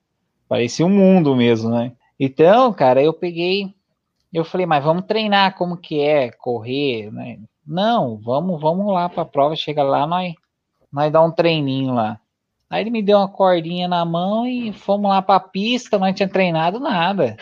Parecia 0.47 0.85
um 0.85 0.89
mundo 0.89 1.35
mesmo, 1.35 1.69
né? 1.69 1.93
Então, 2.19 2.73
cara, 2.73 3.01
eu 3.01 3.13
peguei, 3.13 3.73
eu 4.33 4.43
falei, 4.43 4.65
mas 4.65 4.83
vamos 4.83 5.05
treinar 5.05 5.55
como 5.57 5.77
que 5.77 6.01
é 6.01 6.31
correr, 6.31 7.11
né? 7.11 7.39
Não, 7.65 8.17
vamos, 8.17 8.59
vamos 8.59 8.91
lá 8.91 9.07
para 9.07 9.21
a 9.21 9.25
prova, 9.25 9.55
chega 9.55 9.83
lá, 9.83 10.05
nós, 10.05 10.33
nós 10.91 11.11
dá 11.11 11.21
um 11.21 11.31
treininho 11.31 11.93
lá. 11.93 12.19
Aí 12.69 12.81
ele 12.81 12.89
me 12.89 13.01
deu 13.01 13.17
uma 13.17 13.27
cordinha 13.27 13.87
na 13.87 14.03
mão 14.03 14.45
e 14.45 14.73
fomos 14.73 15.09
lá 15.09 15.21
para 15.21 15.35
a 15.35 15.39
pista, 15.39 15.97
não 15.97 16.13
tinha 16.13 16.27
treinado 16.27 16.79
nada. 16.79 17.37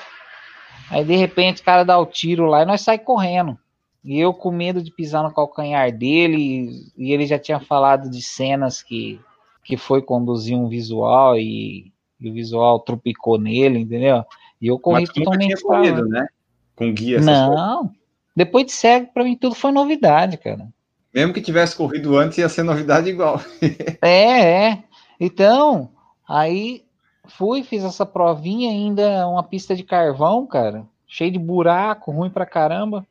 Aí 0.89 1.03
de 1.03 1.15
repente 1.15 1.62
o 1.62 1.65
cara 1.65 1.84
dá 1.84 1.98
o 1.98 2.06
tiro 2.06 2.46
lá 2.46 2.62
e 2.62 2.65
nós 2.65 2.82
sai 2.82 3.00
correndo. 3.00 3.58
E 4.04 4.20
eu 4.20 4.34
com 4.34 4.51
medo 4.51 4.82
de 4.82 4.92
pisar 4.92 5.24
no 5.24 5.34
calcanhar 5.34 5.92
dele, 5.92 6.92
e 6.98 7.12
ele 7.12 7.25
já 7.25 7.38
tinha 7.38 7.60
falado 7.60 8.10
de 8.10 8.22
cenas 8.22 8.82
que, 8.82 9.20
que 9.63 9.75
foi 9.75 10.01
conduzir 10.01 10.56
um 10.56 10.70
visual 10.70 11.38
e, 11.38 11.92
e 12.20 12.30
o 12.30 12.34
visual 12.34 12.80
tropicou 12.80 13.38
nele, 13.38 13.80
entendeu? 13.80 14.24
E 14.62 14.68
eu 14.68 14.80
corri 14.80 15.01
Mas 15.01 15.10
totalmente. 15.10 15.56
Tinha 15.56 15.62
corrido, 15.62 16.08
né? 16.08 16.27
Com 16.75 16.94
guia. 16.94 17.20
Não. 17.20 17.80
Coisas. 17.80 17.98
Depois 18.36 18.66
de 18.68 18.72
cego, 18.72 19.10
para 19.13 19.24
mim 19.24 19.36
tudo 19.36 19.56
foi 19.56 19.72
novidade, 19.72 20.38
cara. 20.38 20.68
Mesmo 21.13 21.34
que 21.34 21.42
tivesse 21.42 21.75
corrido 21.75 22.16
antes, 22.16 22.38
ia 22.38 22.48
ser 22.48 22.63
novidade 22.63 23.10
igual. 23.10 23.42
é, 24.01 24.70
é. 24.70 24.84
Então, 25.20 25.89
aí 26.30 26.84
fui, 27.27 27.63
fiz 27.63 27.84
essa 27.84 28.06
provinha 28.06 28.70
ainda, 28.70 29.27
uma 29.27 29.42
pista 29.42 29.75
de 29.75 29.84
carvão, 29.84 30.46
cara, 30.46 30.86
cheio 31.08 31.32
de 31.32 31.39
buraco, 31.39 32.12
ruim 32.12 32.30
pra 32.30 32.46
caramba. 32.46 33.06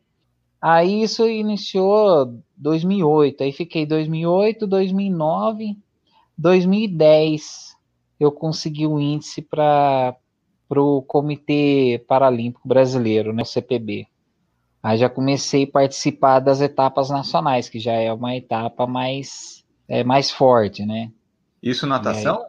Aí 0.61 1.03
isso 1.03 1.29
iniciou 1.29 2.41
2008, 2.57 3.43
aí 3.43 3.53
fiquei 3.53 3.85
2008, 3.85 4.67
2009, 4.67 5.77
2010 6.37 7.77
eu 8.19 8.33
consegui 8.33 8.87
o 8.87 8.95
um 8.95 9.01
índice 9.01 9.43
para 9.43 10.17
o 10.71 11.03
Comitê 11.03 12.03
Paralímpico 12.09 12.67
Brasileiro, 12.67 13.33
né, 13.33 13.43
o 13.43 13.47
CPB. 13.47 14.07
Aí 14.83 14.99
já 14.99 15.11
comecei 15.11 15.65
a 15.65 15.71
participar 15.71 16.41
das 16.41 16.61
etapas 16.61 17.11
nacionais, 17.11 17.69
que 17.69 17.79
já 17.79 17.93
é 17.93 18.13
uma 18.13 18.37
etapa 18.37 18.87
mais, 18.87 19.65
é, 19.89 20.05
mais 20.05 20.31
forte, 20.31 20.87
né? 20.87 21.11
Isso 21.63 21.87
natação? 21.87 22.43
Aí, 22.43 22.47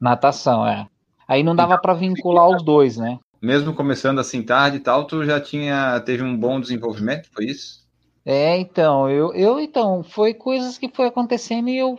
natação, 0.00 0.66
é. 0.66 0.88
Aí 1.28 1.42
não 1.42 1.54
dava 1.54 1.78
para 1.78 1.94
vincular 1.94 2.48
os 2.48 2.62
dois, 2.62 2.96
né? 2.96 3.18
Mesmo 3.44 3.74
começando 3.74 4.18
assim 4.18 4.42
tarde 4.42 4.78
e 4.78 4.80
tal, 4.80 5.04
tu 5.06 5.22
já 5.22 5.38
tinha 5.38 6.00
teve 6.00 6.22
um 6.22 6.34
bom 6.34 6.58
desenvolvimento, 6.58 7.28
foi 7.30 7.44
isso? 7.44 7.84
É, 8.24 8.56
então, 8.58 9.10
eu, 9.10 9.34
eu 9.34 9.60
então, 9.60 10.02
foi 10.02 10.32
coisas 10.32 10.78
que 10.78 10.88
foi 10.88 11.08
acontecendo 11.08 11.68
e 11.68 11.76
eu 11.76 11.98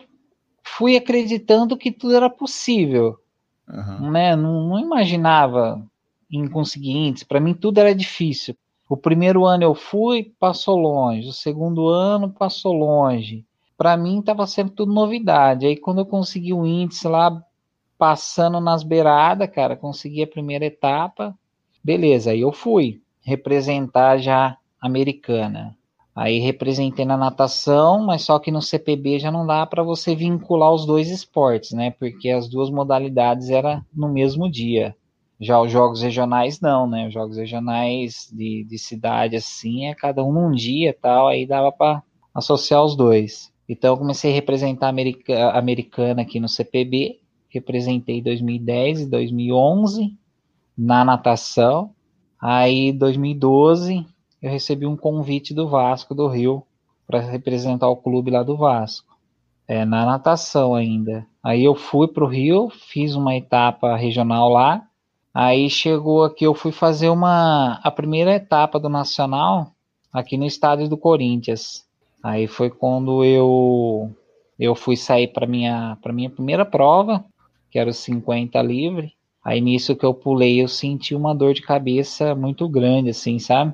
fui 0.63 0.97
acreditando 0.97 1.77
que 1.77 1.91
tudo 1.91 2.15
era 2.15 2.31
possível. 2.31 3.19
Uhum. 3.69 4.11
Né? 4.11 4.35
Não, 4.35 4.69
não 4.69 4.79
imaginava 4.79 5.85
em 6.31 6.47
conseguir 6.47 6.91
índice. 6.91 7.25
Para 7.25 7.39
mim 7.39 7.53
tudo 7.53 7.77
era 7.77 7.93
difícil. 7.93 8.55
O 8.89 8.97
primeiro 8.97 9.45
ano 9.45 9.63
eu 9.63 9.75
fui, 9.75 10.33
passou 10.39 10.75
longe. 10.75 11.29
O 11.29 11.33
segundo 11.33 11.87
ano 11.87 12.31
passou 12.31 12.73
longe. 12.73 13.45
Para 13.77 13.95
mim 13.95 14.19
estava 14.19 14.47
sempre 14.47 14.73
tudo 14.73 14.91
novidade. 14.91 15.67
Aí 15.67 15.77
quando 15.77 15.99
eu 15.99 16.05
consegui 16.07 16.53
o 16.53 16.65
índice 16.65 17.07
lá, 17.07 17.44
passando 17.97 18.59
nas 18.59 18.83
beiradas, 18.83 19.49
cara, 19.49 19.75
consegui 19.75 20.23
a 20.23 20.27
primeira 20.27 20.65
etapa. 20.65 21.37
Beleza, 21.83 22.31
aí 22.31 22.41
eu 22.41 22.51
fui 22.51 23.01
representar 23.23 24.17
já 24.17 24.57
a 24.81 24.87
americana. 24.87 25.75
Aí 26.15 26.39
representei 26.39 27.03
na 27.03 27.17
natação, 27.17 28.05
mas 28.05 28.21
só 28.21 28.39
que 28.39 28.49
no 28.49 28.61
CPB 28.61 29.19
já 29.19 29.29
não 29.29 29.45
dá 29.45 29.65
para 29.65 29.83
você 29.83 30.15
vincular 30.15 30.73
os 30.73 30.85
dois 30.85 31.09
esportes, 31.09 31.71
né? 31.73 31.91
Porque 31.91 32.29
as 32.29 32.47
duas 32.47 32.69
modalidades 32.69 33.49
era 33.49 33.85
no 33.93 34.07
mesmo 34.07 34.49
dia. 34.49 34.95
Já 35.41 35.59
os 35.61 35.69
jogos 35.69 36.01
regionais 36.01 36.61
não, 36.61 36.87
né? 36.87 37.07
Os 37.07 37.13
jogos 37.13 37.35
regionais 37.35 38.29
de, 38.31 38.63
de 38.63 38.79
cidade 38.79 39.35
assim 39.35 39.87
é 39.87 39.93
cada 39.93 40.23
um 40.23 40.31
num 40.31 40.51
dia 40.51 40.95
tal, 41.01 41.27
aí 41.27 41.45
dava 41.45 41.69
para 41.69 42.01
associar 42.33 42.83
os 42.85 42.95
dois. 42.95 43.51
Então 43.67 43.93
eu 43.93 43.97
comecei 43.97 44.31
a 44.31 44.35
representar 44.35 44.85
a 44.85 44.89
America, 44.89 45.49
americana 45.51 46.21
aqui 46.21 46.39
no 46.39 46.47
CPB, 46.47 47.19
representei 47.55 48.21
2010 48.21 49.01
e 49.01 49.05
2011 49.07 50.17
na 50.77 51.03
natação. 51.03 51.91
Aí 52.39 52.91
2012 52.91 54.05
eu 54.41 54.51
recebi 54.51 54.85
um 54.85 54.95
convite 54.95 55.53
do 55.53 55.67
Vasco 55.67 56.13
do 56.13 56.27
Rio 56.27 56.63
para 57.07 57.19
representar 57.19 57.89
o 57.89 57.97
clube 57.97 58.31
lá 58.31 58.43
do 58.43 58.55
Vasco. 58.55 59.15
É, 59.67 59.83
na 59.83 60.05
natação 60.05 60.75
ainda. 60.75 61.25
Aí 61.43 61.63
eu 61.63 61.73
fui 61.73 62.07
para 62.07 62.23
o 62.23 62.27
Rio, 62.27 62.69
fiz 62.69 63.15
uma 63.15 63.35
etapa 63.35 63.95
regional 63.95 64.49
lá, 64.49 64.87
Aí 65.35 65.69
chegou 65.69 66.23
aqui, 66.23 66.45
eu 66.45 66.53
fui 66.53 66.71
fazer 66.71 67.09
uma 67.09 67.73
a 67.83 67.91
primeira 67.91 68.33
etapa 68.33 68.79
do 68.79 68.87
Nacional 68.87 69.73
aqui 70.13 70.37
no 70.37 70.45
estádio 70.45 70.87
do 70.87 70.97
Corinthians. 70.97 71.83
Aí 72.23 72.47
foi 72.47 72.69
quando 72.69 73.21
eu 73.21 74.09
eu 74.57 74.73
fui 74.75 74.95
sair 74.95 75.27
para 75.27 75.45
minha 75.45 75.97
para 76.01 76.13
minha 76.13 76.29
primeira 76.29 76.65
prova, 76.65 77.25
que 77.75 77.79
era 77.79 77.89
os 77.89 77.97
50 77.97 78.61
livre. 78.61 79.11
Aí 79.43 79.59
nisso 79.59 79.97
que 79.97 80.05
eu 80.05 80.13
pulei, 80.13 80.61
eu 80.61 80.67
senti 80.69 81.13
uma 81.13 81.35
dor 81.35 81.53
de 81.53 81.61
cabeça 81.61 82.33
muito 82.33 82.69
grande 82.69 83.09
assim, 83.09 83.37
sabe? 83.37 83.73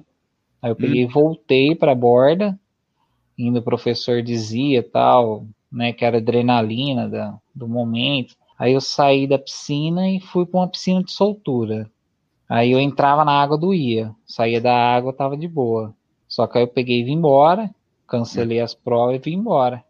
Aí 0.59 0.71
eu 0.71 0.75
peguei 0.75 1.05
hum. 1.05 1.07
e 1.07 1.13
voltei 1.13 1.75
para 1.75 1.91
a 1.91 1.95
borda, 1.95 2.59
indo 3.37 3.59
o 3.59 3.61
professor 3.61 4.23
dizia 4.23 4.81
tal, 4.81 5.45
né, 5.71 5.93
que 5.93 6.03
era 6.03 6.17
adrenalina 6.17 7.07
da, 7.07 7.37
do 7.53 7.67
momento. 7.67 8.35
Aí 8.57 8.73
eu 8.73 8.81
saí 8.81 9.27
da 9.27 9.37
piscina 9.37 10.09
e 10.09 10.19
fui 10.19 10.47
para 10.47 10.61
uma 10.61 10.67
piscina 10.67 11.03
de 11.03 11.11
soltura. 11.11 11.87
Aí 12.49 12.71
eu 12.71 12.79
entrava 12.79 13.23
na 13.23 13.39
água, 13.39 13.55
doía. 13.55 14.15
Saía 14.25 14.59
da 14.59 14.73
água, 14.73 15.13
tava 15.13 15.37
de 15.37 15.47
boa. 15.47 15.93
Só 16.27 16.47
que 16.47 16.57
aí 16.57 16.63
eu 16.63 16.67
peguei 16.67 17.01
e 17.01 17.03
vim 17.03 17.13
embora, 17.13 17.69
cancelei 18.07 18.61
as 18.61 18.73
provas 18.73 19.17
e 19.17 19.19
vim 19.19 19.35
embora. 19.35 19.83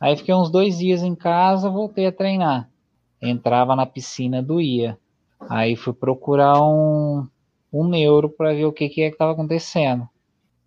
Aí 0.00 0.16
fiquei 0.16 0.34
uns 0.34 0.48
dois 0.48 0.78
dias 0.78 1.02
em 1.02 1.14
casa, 1.14 1.68
voltei 1.68 2.06
a 2.06 2.12
treinar. 2.12 2.70
Entrava 3.20 3.76
na 3.76 3.86
piscina, 3.86 4.42
doía. 4.42 4.98
Aí 5.48 5.76
fui 5.76 5.92
procurar 5.92 6.62
um, 6.62 7.26
um 7.72 7.88
neuro 7.88 8.28
para 8.28 8.52
ver 8.52 8.66
o 8.66 8.72
que, 8.72 8.88
que 8.88 9.02
é 9.02 9.08
que 9.08 9.14
estava 9.14 9.32
acontecendo. 9.32 10.08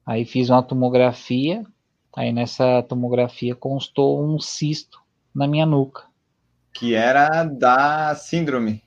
Aí 0.06 0.26
fiz 0.26 0.50
uma 0.50 0.64
tomografia. 0.64 1.64
Aí 2.16 2.32
nessa 2.32 2.84
tomografia 2.84 3.56
constou 3.56 4.24
um 4.24 4.40
cisto 4.40 5.00
na 5.34 5.48
minha 5.48 5.66
nuca 5.66 6.04
que 6.74 6.96
era 6.96 7.44
da 7.44 8.16
síndrome. 8.16 8.84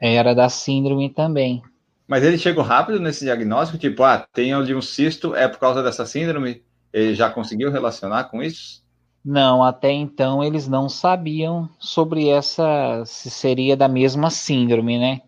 Era 0.00 0.34
da 0.34 0.48
síndrome 0.48 1.10
também. 1.10 1.62
Mas 2.06 2.24
ele 2.24 2.38
chegou 2.38 2.64
rápido 2.64 2.98
nesse 2.98 3.24
diagnóstico, 3.24 3.78
tipo, 3.78 4.02
ah, 4.02 4.26
tem 4.32 4.54
ali 4.54 4.74
um 4.74 4.80
cisto, 4.80 5.34
é 5.34 5.46
por 5.46 5.58
causa 5.58 5.82
dessa 5.82 6.06
síndrome? 6.06 6.62
Ele 6.90 7.14
já 7.14 7.28
conseguiu 7.28 7.70
relacionar 7.70 8.24
com 8.24 8.42
isso? 8.42 8.82
Não, 9.24 9.62
até 9.62 9.92
então 9.92 10.42
eles 10.42 10.68
não 10.68 10.88
sabiam 10.88 11.68
sobre 11.78 12.28
essa, 12.28 13.02
se 13.04 13.30
seria 13.30 13.76
da 13.76 13.88
mesma 13.88 14.30
síndrome, 14.30 14.98
né? 14.98 15.20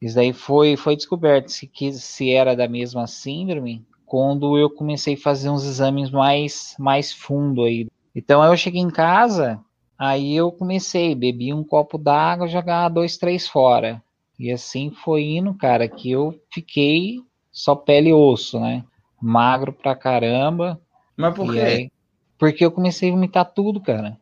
Isso 0.00 0.14
daí 0.16 0.32
foi, 0.32 0.76
foi 0.76 0.94
descoberto 0.94 1.48
se, 1.48 1.66
que, 1.66 1.92
se 1.92 2.30
era 2.30 2.54
da 2.54 2.68
mesma 2.68 3.06
síndrome 3.06 3.84
quando 4.04 4.58
eu 4.58 4.68
comecei 4.68 5.14
a 5.14 5.18
fazer 5.18 5.48
uns 5.48 5.64
exames 5.64 6.10
mais, 6.10 6.76
mais 6.78 7.12
fundo 7.12 7.64
aí. 7.64 7.88
Então 8.14 8.44
eu 8.44 8.56
cheguei 8.56 8.80
em 8.80 8.90
casa, 8.90 9.60
Aí 9.98 10.36
eu 10.36 10.52
comecei, 10.52 11.14
bebi 11.14 11.54
um 11.54 11.64
copo 11.64 11.96
d'água, 11.96 12.46
jogava 12.46 12.92
dois, 12.92 13.16
três 13.16 13.48
fora. 13.48 14.02
E 14.38 14.52
assim 14.52 14.90
foi 14.90 15.24
indo, 15.24 15.54
cara, 15.54 15.88
que 15.88 16.10
eu 16.10 16.38
fiquei 16.52 17.22
só 17.50 17.74
pele 17.74 18.10
e 18.10 18.12
osso, 18.12 18.60
né? 18.60 18.84
Magro 19.20 19.72
pra 19.72 19.96
caramba. 19.96 20.78
Mas 21.16 21.34
por 21.34 21.50
quê? 21.50 21.60
Aí, 21.60 21.90
Porque 22.38 22.64
eu 22.64 22.70
comecei 22.70 23.08
a 23.08 23.12
vomitar 23.12 23.44
tudo, 23.44 23.80
cara. 23.80 24.18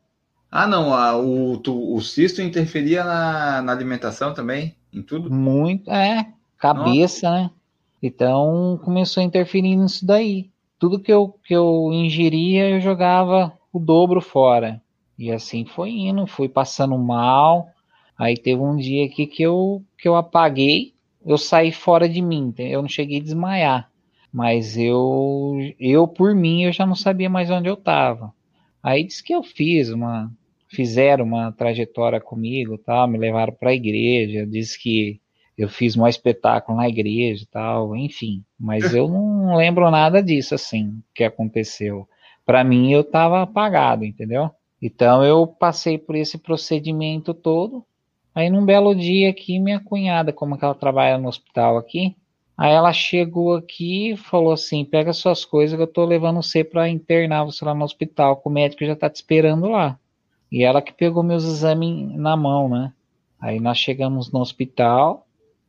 Ah, 0.51 0.67
não, 0.67 0.95
a, 0.95 1.17
o, 1.19 1.59
tu, 1.59 1.95
o 1.95 2.01
cisto 2.01 2.41
interferia 2.41 3.03
na, 3.03 3.61
na 3.63 3.73
alimentação 3.73 4.33
também, 4.33 4.75
em 4.93 5.03
tudo? 5.03 5.29
Muito, 5.29 5.91
é, 5.91 6.29
cabeça, 6.59 7.29
Nossa. 7.29 7.43
né? 7.43 7.51
Então 8.01 8.79
começou 8.85 9.21
a 9.21 9.25
interferir 9.25 9.77
nisso 9.77 10.07
daí. 10.07 10.51
Tudo 10.79 11.01
que 11.01 11.13
eu, 11.13 11.35
que 11.45 11.55
eu 11.55 11.91
ingeria, 11.93 12.69
eu 12.69 12.81
jogava 12.81 13.53
o 13.73 13.79
dobro 13.79 14.21
fora. 14.21 14.81
E 15.19 15.33
assim 15.33 15.65
foi 15.65 15.91
indo, 15.91 16.27
fui 16.27 16.49
passando 16.49 16.97
mal. 16.99 17.69
Aí 18.17 18.37
teve 18.37 18.61
um 18.61 18.77
dia 18.77 19.07
aqui 19.07 19.27
que 19.27 19.43
eu, 19.43 19.83
que 19.99 20.07
eu 20.07 20.15
apaguei, 20.15 20.95
eu 21.27 21.39
saí 21.39 21.73
fora 21.73 22.09
de 22.09 22.23
mim, 22.23 22.55
eu 22.59 22.81
não 22.83 22.89
cheguei 22.89 23.19
a 23.19 23.23
desmaiar. 23.23 23.91
Mas 24.35 24.77
eu, 24.77 25.55
eu 25.79 26.09
por 26.09 26.35
mim, 26.35 26.65
eu 26.65 26.73
já 26.73 26.85
não 26.85 26.97
sabia 26.97 27.31
mais 27.31 27.53
onde 27.53 27.69
eu 27.69 27.75
estava. 27.75 28.35
Aí 28.83 29.05
disse 29.05 29.23
que 29.23 29.33
eu 29.33 29.45
fiz 29.45 29.91
uma, 29.91 30.29
fizeram 30.69 31.25
uma 31.25 31.53
trajetória 31.53 32.21
comigo, 32.21 32.77
tal, 32.77 33.07
me 33.07 33.17
levaram 33.17 33.53
para 33.53 33.71
a 33.71 33.75
igreja, 33.75 34.45
disse 34.45 34.77
que 34.83 35.21
eu 35.57 35.69
fiz 35.69 35.97
um 35.97 36.05
espetáculo 36.05 36.77
na 36.77 36.89
igreja, 36.89 37.47
tal, 37.49 37.95
enfim. 37.95 38.45
Mas 38.59 38.93
eu 38.93 39.07
não 39.07 39.55
lembro 39.55 39.89
nada 39.89 40.21
disso 40.21 40.57
assim 40.57 41.01
que 41.15 41.23
aconteceu. 41.23 42.09
Para 42.45 42.65
mim 42.65 42.91
eu 42.91 43.03
estava 43.03 43.41
apagado, 43.41 44.05
entendeu? 44.05 44.51
Então 44.83 45.25
eu 45.25 45.47
passei 45.47 45.97
por 45.97 46.17
esse 46.17 46.39
procedimento 46.39 47.33
todo. 47.33 47.85
Aí 48.35 48.51
num 48.51 48.67
belo 48.67 48.97
dia 48.97 49.31
aqui, 49.31 49.61
minha 49.61 49.79
cunhada, 49.79 50.33
como 50.33 50.59
que 50.59 50.65
ela 50.65 50.75
trabalha 50.75 51.19
no 51.19 51.29
hospital 51.29 51.79
aqui, 51.79 52.17
aí 52.57 52.73
ela 52.73 52.93
chegou 52.93 53.55
aqui 53.55 54.13
e 54.13 54.17
falou 54.17 54.53
assim: 54.53 54.85
pega 54.85 55.13
suas 55.13 55.45
coisas 55.45 55.77
que 55.77 55.83
eu 55.83 55.87
tô 55.87 56.05
levando 56.05 56.43
você 56.43 56.65
para 56.65 56.89
internar 56.89 57.45
você 57.45 57.65
lá 57.65 57.75
no 57.75 57.85
hospital, 57.85 58.37
que 58.37 58.49
o 58.49 58.53
médico 58.53 58.85
já 58.85 58.97
tá 58.97 59.09
te 59.11 59.17
esperando 59.17 59.69
lá. 59.69 59.99
E 60.51 60.63
ela 60.63 60.83
que 60.83 60.93
pegou 60.93 61.23
meus 61.23 61.45
exames 61.45 62.15
na 62.17 62.37
mão, 62.37 62.69
né? 62.69 62.93
Aí 63.41 63.61
nós 63.61 63.79
chegamos 63.79 64.33
no 64.33 64.41
hospital, 64.41 65.27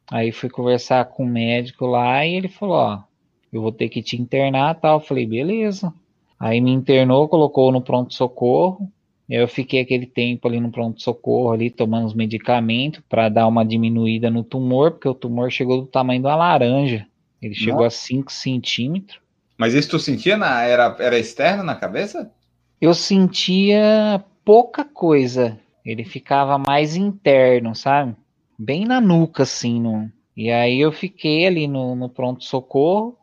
aí 0.09 0.31
fui 0.31 0.49
conversar 0.49 1.05
com 1.05 1.23
o 1.23 1.27
médico 1.27 1.85
lá 1.85 2.25
e 2.25 2.35
ele 2.35 2.47
falou, 2.47 2.75
ó, 2.75 3.03
eu 3.51 3.61
vou 3.61 3.71
ter 3.71 3.89
que 3.89 4.01
te 4.03 4.15
internar 4.21 4.75
tal. 4.75 4.99
Eu 4.99 5.05
falei, 5.05 5.25
beleza. 5.25 5.93
Aí 6.39 6.61
me 6.61 6.71
internou, 6.71 7.27
colocou 7.27 7.71
no 7.71 7.81
pronto-socorro. 7.81 8.91
Eu 9.29 9.47
fiquei 9.47 9.81
aquele 9.81 10.05
tempo 10.05 10.47
ali 10.47 10.59
no 10.59 10.71
pronto-socorro, 10.71 11.51
ali 11.51 11.71
tomando 11.71 12.05
os 12.05 12.13
medicamentos 12.13 13.01
para 13.09 13.27
dar 13.27 13.47
uma 13.47 13.65
diminuída 13.65 14.29
no 14.29 14.43
tumor, 14.43 14.91
porque 14.91 15.09
o 15.09 15.15
tumor 15.15 15.51
chegou 15.51 15.81
do 15.81 15.87
tamanho 15.87 16.21
de 16.21 16.27
uma 16.27 16.35
laranja. 16.35 17.07
Ele 17.41 17.55
chegou 17.55 17.83
Nossa. 17.83 17.97
a 17.97 17.99
5 18.07 18.31
centímetros. 18.31 19.19
Mas 19.57 19.73
isso 19.73 19.89
tu 19.89 19.99
sentia 19.99 20.37
na. 20.37 20.63
Era, 20.63 20.95
era 20.99 21.17
externo 21.17 21.63
na 21.63 21.75
cabeça? 21.75 22.31
Eu 22.79 22.93
sentia 22.93 24.23
pouca 24.43 24.83
coisa. 24.83 25.57
Ele 25.83 26.03
ficava 26.03 26.57
mais 26.57 26.95
interno, 26.95 27.75
sabe? 27.75 28.15
Bem 28.57 28.85
na 28.85 28.99
nuca, 28.99 29.43
assim. 29.43 29.79
No... 29.79 30.11
E 30.35 30.51
aí 30.51 30.79
eu 30.79 30.91
fiquei 30.91 31.45
ali 31.45 31.67
no, 31.67 31.95
no 31.95 32.09
pronto-socorro. 32.09 33.17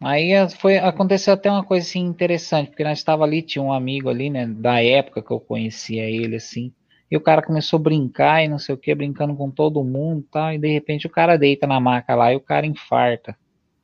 Aí 0.00 0.30
foi, 0.60 0.78
aconteceu 0.78 1.34
até 1.34 1.50
uma 1.50 1.64
coisa 1.64 1.86
assim 1.86 2.00
interessante, 2.00 2.68
porque 2.68 2.84
nós 2.84 2.98
estava 2.98 3.24
ali, 3.24 3.42
tinha 3.42 3.62
um 3.62 3.72
amigo 3.72 4.08
ali, 4.08 4.30
né, 4.30 4.46
da 4.46 4.82
época 4.82 5.22
que 5.22 5.30
eu 5.30 5.40
conhecia 5.40 6.04
ele, 6.04 6.36
assim. 6.36 6.72
E 7.10 7.16
o 7.16 7.20
cara 7.20 7.42
começou 7.42 7.78
a 7.78 7.82
brincar 7.82 8.44
e 8.44 8.48
não 8.48 8.58
sei 8.58 8.74
o 8.74 8.78
que, 8.78 8.94
brincando 8.94 9.34
com 9.34 9.50
todo 9.50 9.82
mundo 9.82 10.20
e 10.20 10.30
tal. 10.30 10.52
E 10.52 10.58
de 10.58 10.68
repente 10.68 11.06
o 11.06 11.10
cara 11.10 11.38
deita 11.38 11.66
na 11.66 11.80
maca 11.80 12.14
lá 12.14 12.32
e 12.32 12.36
o 12.36 12.40
cara 12.40 12.66
infarta. 12.66 13.36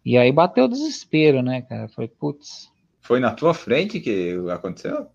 E 0.05 0.19
aí 0.19 0.31
bateu 0.31 0.67
o 0.67 0.69
desespero, 0.69 1.43
né, 1.43 1.63
cara? 1.63 1.89
Falei, 1.89 2.09
putz. 2.09 2.71
Foi 3.01 3.19
na 3.19 3.33
tua 3.33 3.55
frente 3.55 3.99
que 3.99 4.37
aconteceu? 4.53 5.07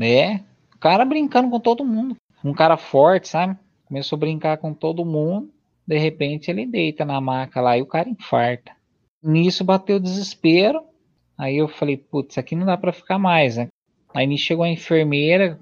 É, 0.00 0.36
o 0.74 0.78
cara 0.78 1.04
brincando 1.04 1.50
com 1.50 1.58
todo 1.58 1.84
mundo. 1.84 2.16
Um 2.44 2.54
cara 2.54 2.76
forte, 2.76 3.28
sabe? 3.28 3.56
Começou 3.86 4.16
a 4.16 4.20
brincar 4.20 4.58
com 4.58 4.72
todo 4.72 5.04
mundo. 5.04 5.50
De 5.84 5.98
repente 5.98 6.50
ele 6.50 6.66
deita 6.66 7.04
na 7.04 7.20
maca 7.20 7.60
lá 7.60 7.76
e 7.76 7.82
o 7.82 7.86
cara 7.86 8.08
infarta. 8.08 8.75
Nisso 9.26 9.64
bateu 9.64 9.96
o 9.96 10.00
desespero. 10.00 10.82
Aí 11.36 11.58
eu 11.58 11.68
falei, 11.68 11.96
putz, 11.96 12.38
aqui 12.38 12.56
não 12.56 12.64
dá 12.64 12.76
para 12.76 12.92
ficar 12.92 13.18
mais, 13.18 13.56
né? 13.56 13.68
Aí 14.14 14.26
me 14.26 14.38
chegou 14.38 14.64
a 14.64 14.70
enfermeira, 14.70 15.58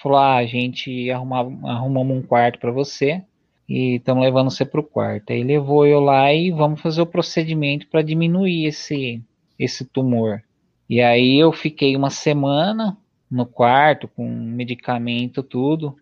falou: 0.00 0.18
ah, 0.18 0.36
a 0.36 0.46
gente 0.46 1.10
arruma, 1.10 1.40
arrumamos 1.70 2.16
um 2.16 2.22
quarto 2.22 2.58
para 2.58 2.70
você 2.70 3.22
e 3.68 3.96
estamos 3.96 4.24
levando 4.24 4.50
você 4.50 4.64
pro 4.64 4.82
quarto. 4.82 5.32
Aí 5.32 5.42
levou 5.42 5.86
eu 5.86 6.00
lá 6.00 6.32
e 6.32 6.50
vamos 6.50 6.80
fazer 6.80 7.02
o 7.02 7.06
procedimento 7.06 7.86
para 7.88 8.02
diminuir 8.02 8.66
esse, 8.66 9.22
esse 9.58 9.84
tumor. 9.84 10.42
E 10.88 11.00
aí 11.00 11.38
eu 11.38 11.52
fiquei 11.52 11.94
uma 11.94 12.10
semana 12.10 12.96
no 13.30 13.46
quarto 13.46 14.08
com 14.08 14.28
medicamento, 14.28 15.42
tudo. 15.42 15.94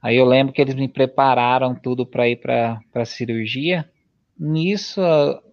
Aí 0.00 0.16
eu 0.16 0.24
lembro 0.24 0.52
que 0.52 0.60
eles 0.60 0.74
me 0.74 0.88
prepararam 0.88 1.74
tudo 1.74 2.06
para 2.06 2.28
ir 2.28 2.36
para 2.36 2.80
a 2.94 3.04
cirurgia. 3.04 3.90
Nisso, 4.42 5.02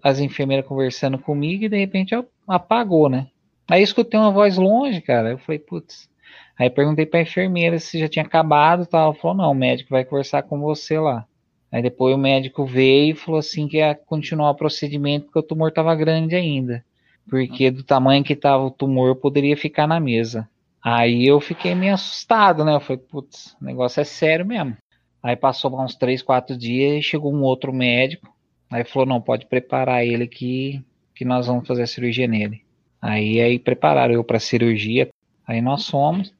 as 0.01 0.19
enfermeiras 0.19 0.65
conversando 0.65 1.19
comigo 1.19 1.65
e 1.65 1.69
de 1.69 1.77
repente 1.77 2.15
apagou, 2.47 3.09
né? 3.09 3.27
Aí 3.69 3.81
eu 3.81 3.83
escutei 3.83 4.17
uma 4.17 4.31
voz 4.31 4.55
longe, 4.55 5.01
cara. 5.01 5.31
Eu 5.31 5.37
falei, 5.39 5.59
putz. 5.59 6.09
Aí 6.57 6.69
perguntei 6.69 7.05
para 7.05 7.19
a 7.19 7.23
enfermeira 7.23 7.79
se 7.79 7.99
já 7.99 8.07
tinha 8.07 8.23
acabado 8.23 8.83
e 8.83 8.85
tal. 8.85 9.11
Ela 9.11 9.13
falou, 9.13 9.35
não, 9.35 9.51
o 9.51 9.55
médico 9.55 9.89
vai 9.89 10.05
conversar 10.05 10.43
com 10.43 10.61
você 10.61 10.97
lá. 10.97 11.25
Aí 11.69 11.81
depois 11.81 12.15
o 12.15 12.17
médico 12.17 12.65
veio 12.65 13.11
e 13.11 13.15
falou 13.15 13.39
assim 13.39 13.67
que 13.67 13.75
ia 13.75 13.93
continuar 13.93 14.51
o 14.51 14.55
procedimento 14.55 15.25
porque 15.25 15.39
o 15.39 15.43
tumor 15.43 15.67
estava 15.67 15.93
grande 15.93 16.33
ainda. 16.33 16.81
Porque 17.29 17.69
do 17.69 17.83
tamanho 17.83 18.23
que 18.23 18.31
estava 18.31 18.63
o 18.63 18.71
tumor, 18.71 19.09
eu 19.09 19.15
poderia 19.17 19.57
ficar 19.57 19.85
na 19.85 19.99
mesa. 19.99 20.47
Aí 20.81 21.27
eu 21.27 21.41
fiquei 21.41 21.75
meio 21.75 21.93
assustado, 21.93 22.63
né? 22.63 22.73
Eu 22.73 22.79
falei, 22.79 23.01
putz, 23.01 23.53
o 23.61 23.65
negócio 23.65 23.99
é 23.99 24.05
sério 24.05 24.45
mesmo. 24.45 24.77
Aí 25.21 25.35
passou 25.35 25.77
uns 25.77 25.93
três, 25.93 26.21
quatro 26.21 26.57
dias 26.57 26.99
e 26.99 27.01
chegou 27.01 27.33
um 27.33 27.43
outro 27.43 27.73
médico. 27.73 28.33
Aí 28.69 28.83
falou, 28.83 29.07
não, 29.07 29.21
pode 29.21 29.45
preparar 29.45 30.05
ele 30.05 30.27
que, 30.27 30.83
que 31.15 31.23
nós 31.23 31.47
vamos 31.47 31.67
fazer 31.67 31.83
a 31.83 31.87
cirurgia 31.87 32.27
nele. 32.27 32.61
Aí, 33.01 33.39
aí 33.39 33.59
prepararam 33.59 34.13
eu 34.13 34.23
para 34.23 34.39
cirurgia. 34.39 35.09
Aí 35.45 35.61
nós 35.61 35.87
fomos. 35.87 36.33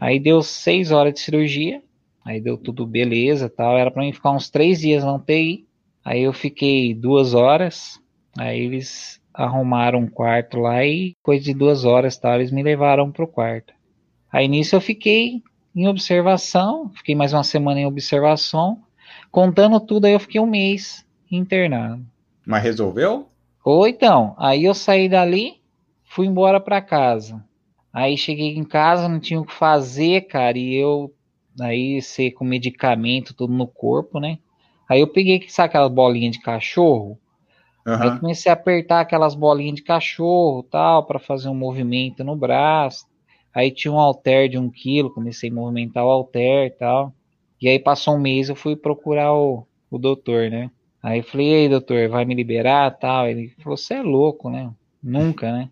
Aí 0.00 0.18
deu 0.18 0.42
seis 0.42 0.90
horas 0.90 1.14
de 1.14 1.20
cirurgia. 1.20 1.82
Aí 2.24 2.40
deu 2.40 2.56
tudo 2.56 2.86
beleza 2.86 3.48
tal. 3.48 3.76
Era 3.76 3.90
para 3.90 4.02
mim 4.02 4.12
ficar 4.12 4.30
uns 4.30 4.48
três 4.48 4.80
dias 4.80 5.04
na 5.04 5.14
UTI. 5.14 5.66
Aí 6.04 6.22
eu 6.22 6.32
fiquei 6.32 6.94
duas 6.94 7.34
horas. 7.34 8.00
Aí 8.38 8.60
eles 8.60 9.20
arrumaram 9.36 10.00
um 10.00 10.08
quarto 10.08 10.58
lá 10.58 10.84
e 10.84 11.14
coisa 11.22 11.44
de 11.44 11.52
duas 11.52 11.84
horas 11.84 12.16
tal, 12.16 12.36
eles 12.36 12.50
me 12.50 12.62
levaram 12.62 13.12
pro 13.12 13.28
quarto. 13.28 13.74
Aí 14.32 14.48
nisso 14.48 14.74
eu 14.74 14.80
fiquei 14.80 15.42
em 15.74 15.86
observação, 15.86 16.90
fiquei 16.94 17.14
mais 17.14 17.34
uma 17.34 17.44
semana 17.44 17.80
em 17.80 17.86
observação, 17.86 18.82
contando 19.30 19.78
tudo, 19.78 20.06
aí 20.06 20.14
eu 20.14 20.20
fiquei 20.20 20.40
um 20.40 20.46
mês 20.46 21.05
internado. 21.30 22.04
Mas 22.46 22.62
resolveu? 22.62 23.28
Ou 23.64 23.86
então, 23.88 24.34
aí 24.38 24.64
eu 24.64 24.74
saí 24.74 25.08
dali, 25.08 25.60
fui 26.04 26.26
embora 26.26 26.60
para 26.60 26.80
casa. 26.80 27.44
Aí 27.92 28.16
cheguei 28.16 28.56
em 28.56 28.64
casa, 28.64 29.08
não 29.08 29.18
tinha 29.18 29.40
o 29.40 29.46
que 29.46 29.52
fazer, 29.52 30.22
cara, 30.22 30.58
e 30.58 30.74
eu 30.74 31.12
aí 31.60 32.00
sei 32.02 32.30
com 32.30 32.44
medicamento 32.44 33.34
tudo 33.34 33.52
no 33.52 33.66
corpo, 33.66 34.20
né? 34.20 34.38
Aí 34.88 35.00
eu 35.00 35.08
peguei, 35.08 35.44
sabe 35.48 35.68
aquelas 35.68 35.90
bolinhas 35.90 36.36
de 36.36 36.42
cachorro? 36.42 37.18
Uhum. 37.86 37.94
Aí 37.94 38.18
comecei 38.18 38.50
a 38.50 38.52
apertar 38.52 39.00
aquelas 39.00 39.34
bolinhas 39.34 39.76
de 39.76 39.82
cachorro, 39.82 40.62
tal, 40.64 41.06
para 41.06 41.18
fazer 41.18 41.48
um 41.48 41.54
movimento 41.54 42.22
no 42.22 42.36
braço. 42.36 43.06
Aí 43.54 43.70
tinha 43.70 43.92
um 43.92 43.98
halter 43.98 44.48
de 44.48 44.58
um 44.58 44.68
quilo, 44.68 45.12
comecei 45.12 45.50
a 45.50 45.54
movimentar 45.54 46.04
o 46.04 46.10
halter 46.10 46.66
e 46.66 46.70
tal. 46.70 47.12
E 47.60 47.68
aí 47.68 47.78
passou 47.78 48.14
um 48.14 48.20
mês, 48.20 48.48
eu 48.48 48.54
fui 48.54 48.76
procurar 48.76 49.32
o, 49.32 49.66
o 49.90 49.98
doutor, 49.98 50.50
né? 50.50 50.70
Aí 51.06 51.20
eu 51.20 51.22
falei, 51.22 51.46
ei, 51.46 51.68
doutor, 51.68 52.08
vai 52.08 52.24
me 52.24 52.34
liberar 52.34 52.90
tal? 52.90 53.28
Ele 53.28 53.54
falou, 53.62 53.76
você 53.76 53.94
é 53.94 54.02
louco, 54.02 54.50
né? 54.50 54.72
Nunca, 55.00 55.52
né? 55.52 55.70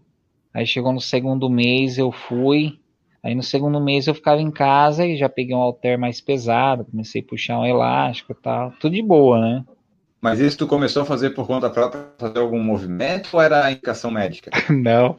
Aí 0.54 0.64
chegou 0.64 0.92
no 0.92 1.00
segundo 1.00 1.50
mês, 1.50 1.98
eu 1.98 2.12
fui. 2.12 2.78
Aí 3.20 3.34
no 3.34 3.42
segundo 3.42 3.80
mês 3.80 4.06
eu 4.06 4.14
ficava 4.14 4.40
em 4.40 4.52
casa 4.52 5.04
e 5.04 5.16
já 5.16 5.28
peguei 5.28 5.52
um 5.52 5.58
halter 5.58 5.98
mais 5.98 6.20
pesado, 6.20 6.84
comecei 6.84 7.20
a 7.20 7.24
puxar 7.24 7.58
um 7.58 7.66
elástico 7.66 8.30
e 8.30 8.36
tal. 8.36 8.70
Tudo 8.78 8.94
de 8.94 9.02
boa, 9.02 9.40
né? 9.40 9.64
Mas 10.20 10.38
isso 10.38 10.56
tu 10.56 10.68
começou 10.68 11.02
a 11.02 11.04
fazer 11.04 11.30
por 11.30 11.48
conta 11.48 11.68
própria, 11.68 12.06
fazer 12.16 12.38
algum 12.38 12.62
movimento 12.62 13.30
ou 13.32 13.42
era 13.42 13.72
indicação 13.72 14.12
médica? 14.12 14.52
Não, 14.70 15.18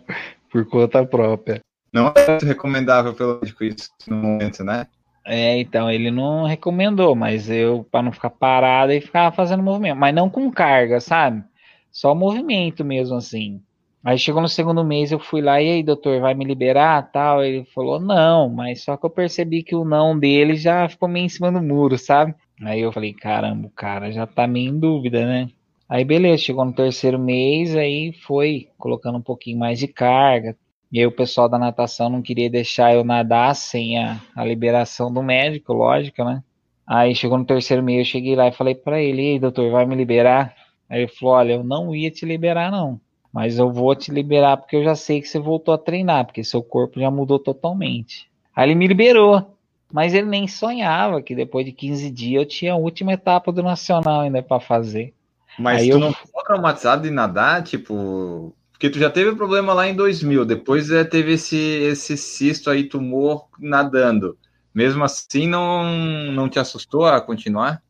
por 0.49 0.65
conta 0.65 1.05
própria. 1.05 1.59
Não 1.91 2.13
é 2.15 2.37
recomendável 2.41 3.13
pelo 3.13 3.41
médico 3.41 3.65
isso 3.65 3.89
no 4.07 4.15
momento, 4.15 4.63
né? 4.63 4.87
É, 5.25 5.59
então 5.59 5.89
ele 5.89 6.11
não 6.11 6.43
recomendou, 6.45 7.15
mas 7.15 7.49
eu, 7.49 7.83
para 7.91 8.03
não 8.03 8.11
ficar 8.11 8.29
parado, 8.29 8.91
e 8.91 9.01
ficava 9.01 9.35
fazendo 9.35 9.63
movimento, 9.63 9.97
mas 9.97 10.13
não 10.13 10.29
com 10.29 10.51
carga, 10.51 10.99
sabe? 10.99 11.43
Só 11.91 12.13
movimento 12.13 12.85
mesmo 12.85 13.15
assim. 13.15 13.61
Aí 14.03 14.19
chegou 14.19 14.39
no 14.39 14.47
segundo 14.47 14.85
mês, 14.85 15.11
eu 15.11 15.17
fui 15.19 15.41
lá, 15.41 15.59
e 15.59 15.67
aí, 15.71 15.83
doutor, 15.83 16.21
vai 16.21 16.35
me 16.35 16.45
liberar? 16.45 17.11
Tal. 17.11 17.43
Ele 17.43 17.65
falou, 17.73 17.99
não, 17.99 18.47
mas 18.49 18.83
só 18.83 18.95
que 18.95 19.03
eu 19.03 19.09
percebi 19.09 19.63
que 19.63 19.75
o 19.75 19.83
não 19.83 20.17
dele 20.17 20.55
já 20.55 20.87
ficou 20.87 21.09
meio 21.09 21.25
em 21.25 21.29
cima 21.29 21.51
do 21.51 21.59
muro, 21.59 21.97
sabe? 21.97 22.35
Aí 22.61 22.81
eu 22.81 22.91
falei, 22.91 23.13
caramba, 23.13 23.67
o 23.67 23.71
cara 23.71 24.11
já 24.11 24.27
tá 24.27 24.45
meio 24.45 24.69
em 24.69 24.79
dúvida, 24.79 25.25
né? 25.25 25.49
Aí 25.89 26.03
beleza, 26.05 26.43
chegou 26.43 26.63
no 26.65 26.73
terceiro 26.73 27.17
mês, 27.17 27.75
aí 27.75 28.13
foi 28.27 28.69
colocando 28.77 29.17
um 29.17 29.21
pouquinho 29.21 29.57
mais 29.57 29.79
de 29.79 29.87
carga, 29.87 30.55
E 30.91 30.99
aí 30.99 31.05
o 31.05 31.11
pessoal 31.11 31.49
da 31.49 31.57
natação 31.57 32.09
não 32.09 32.21
queria 32.21 32.49
deixar 32.49 32.93
eu 32.93 33.03
nadar 33.03 33.55
sem 33.55 33.97
a, 33.97 34.19
a 34.35 34.45
liberação 34.45 35.11
do 35.11 35.21
médico, 35.21 35.73
lógico, 35.73 36.23
né? 36.23 36.43
Aí 36.87 37.15
chegou 37.15 37.37
no 37.37 37.45
terceiro 37.45 37.81
mês, 37.81 37.99
eu 37.99 38.11
cheguei 38.11 38.35
lá 38.35 38.47
e 38.47 38.51
falei 38.51 38.75
para 38.75 39.01
ele, 39.01 39.21
ei, 39.21 39.39
doutor, 39.39 39.71
vai 39.71 39.85
me 39.85 39.95
liberar? 39.95 40.55
Aí 40.89 41.01
ele 41.01 41.07
falou, 41.07 41.35
olha, 41.35 41.53
eu 41.53 41.63
não 41.63 41.95
ia 41.95 42.11
te 42.11 42.25
liberar 42.25 42.71
não, 42.71 43.01
mas 43.33 43.57
eu 43.57 43.71
vou 43.71 43.95
te 43.95 44.11
liberar 44.11 44.57
porque 44.57 44.75
eu 44.75 44.83
já 44.83 44.95
sei 44.95 45.19
que 45.19 45.27
você 45.27 45.39
voltou 45.39 45.73
a 45.73 45.79
treinar, 45.79 46.25
porque 46.25 46.43
seu 46.43 46.61
corpo 46.61 46.99
já 46.99 47.09
mudou 47.09 47.39
totalmente. 47.39 48.29
Aí 48.55 48.67
ele 48.67 48.75
me 48.75 48.87
liberou, 48.87 49.57
mas 49.91 50.13
ele 50.13 50.27
nem 50.27 50.47
sonhava 50.47 51.21
que 51.21 51.33
depois 51.33 51.65
de 51.65 51.71
15 51.71 52.11
dias 52.11 52.43
eu 52.43 52.47
tinha 52.47 52.73
a 52.73 52.77
última 52.77 53.13
etapa 53.13 53.51
do 53.51 53.63
Nacional 53.63 54.21
ainda 54.21 54.43
para 54.43 54.59
fazer. 54.59 55.13
Mas 55.57 55.81
Aí 55.81 55.89
tu 55.89 55.95
eu... 55.95 55.99
não 55.99 56.13
ficou 56.13 56.43
traumatizado 56.43 57.03
de 57.03 57.09
nadar, 57.09 57.63
tipo... 57.63 58.53
Porque 58.85 58.99
tu 58.99 58.99
já 58.99 59.09
teve 59.09 59.35
problema 59.35 59.73
lá 59.73 59.87
em 59.87 59.95
2000, 59.95 60.45
depois 60.45 60.91
é, 60.91 61.03
teve 61.03 61.33
esse, 61.33 61.57
esse 61.57 62.15
cisto 62.15 62.69
aí, 62.69 62.83
tumor 62.83 63.47
nadando. 63.57 64.37
Mesmo 64.71 65.03
assim, 65.03 65.47
não, 65.47 65.83
não 66.31 66.47
te 66.47 66.59
assustou 66.59 67.03
a 67.03 67.19
continuar? 67.19 67.81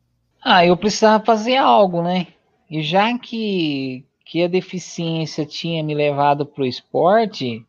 Ah, 0.41 0.65
eu 0.65 0.77
precisava 0.77 1.21
fazer 1.21 1.57
algo, 1.57 2.01
né? 2.01 2.27
E 2.71 2.81
já 2.81 3.17
que, 3.19 4.05
que 4.25 4.41
a 4.41 4.47
deficiência 4.47 5.45
tinha 5.45 5.83
me 5.83 5.93
levado 5.93 6.45
para 6.45 6.63
o 6.63 6.65
esporte, 6.65 7.65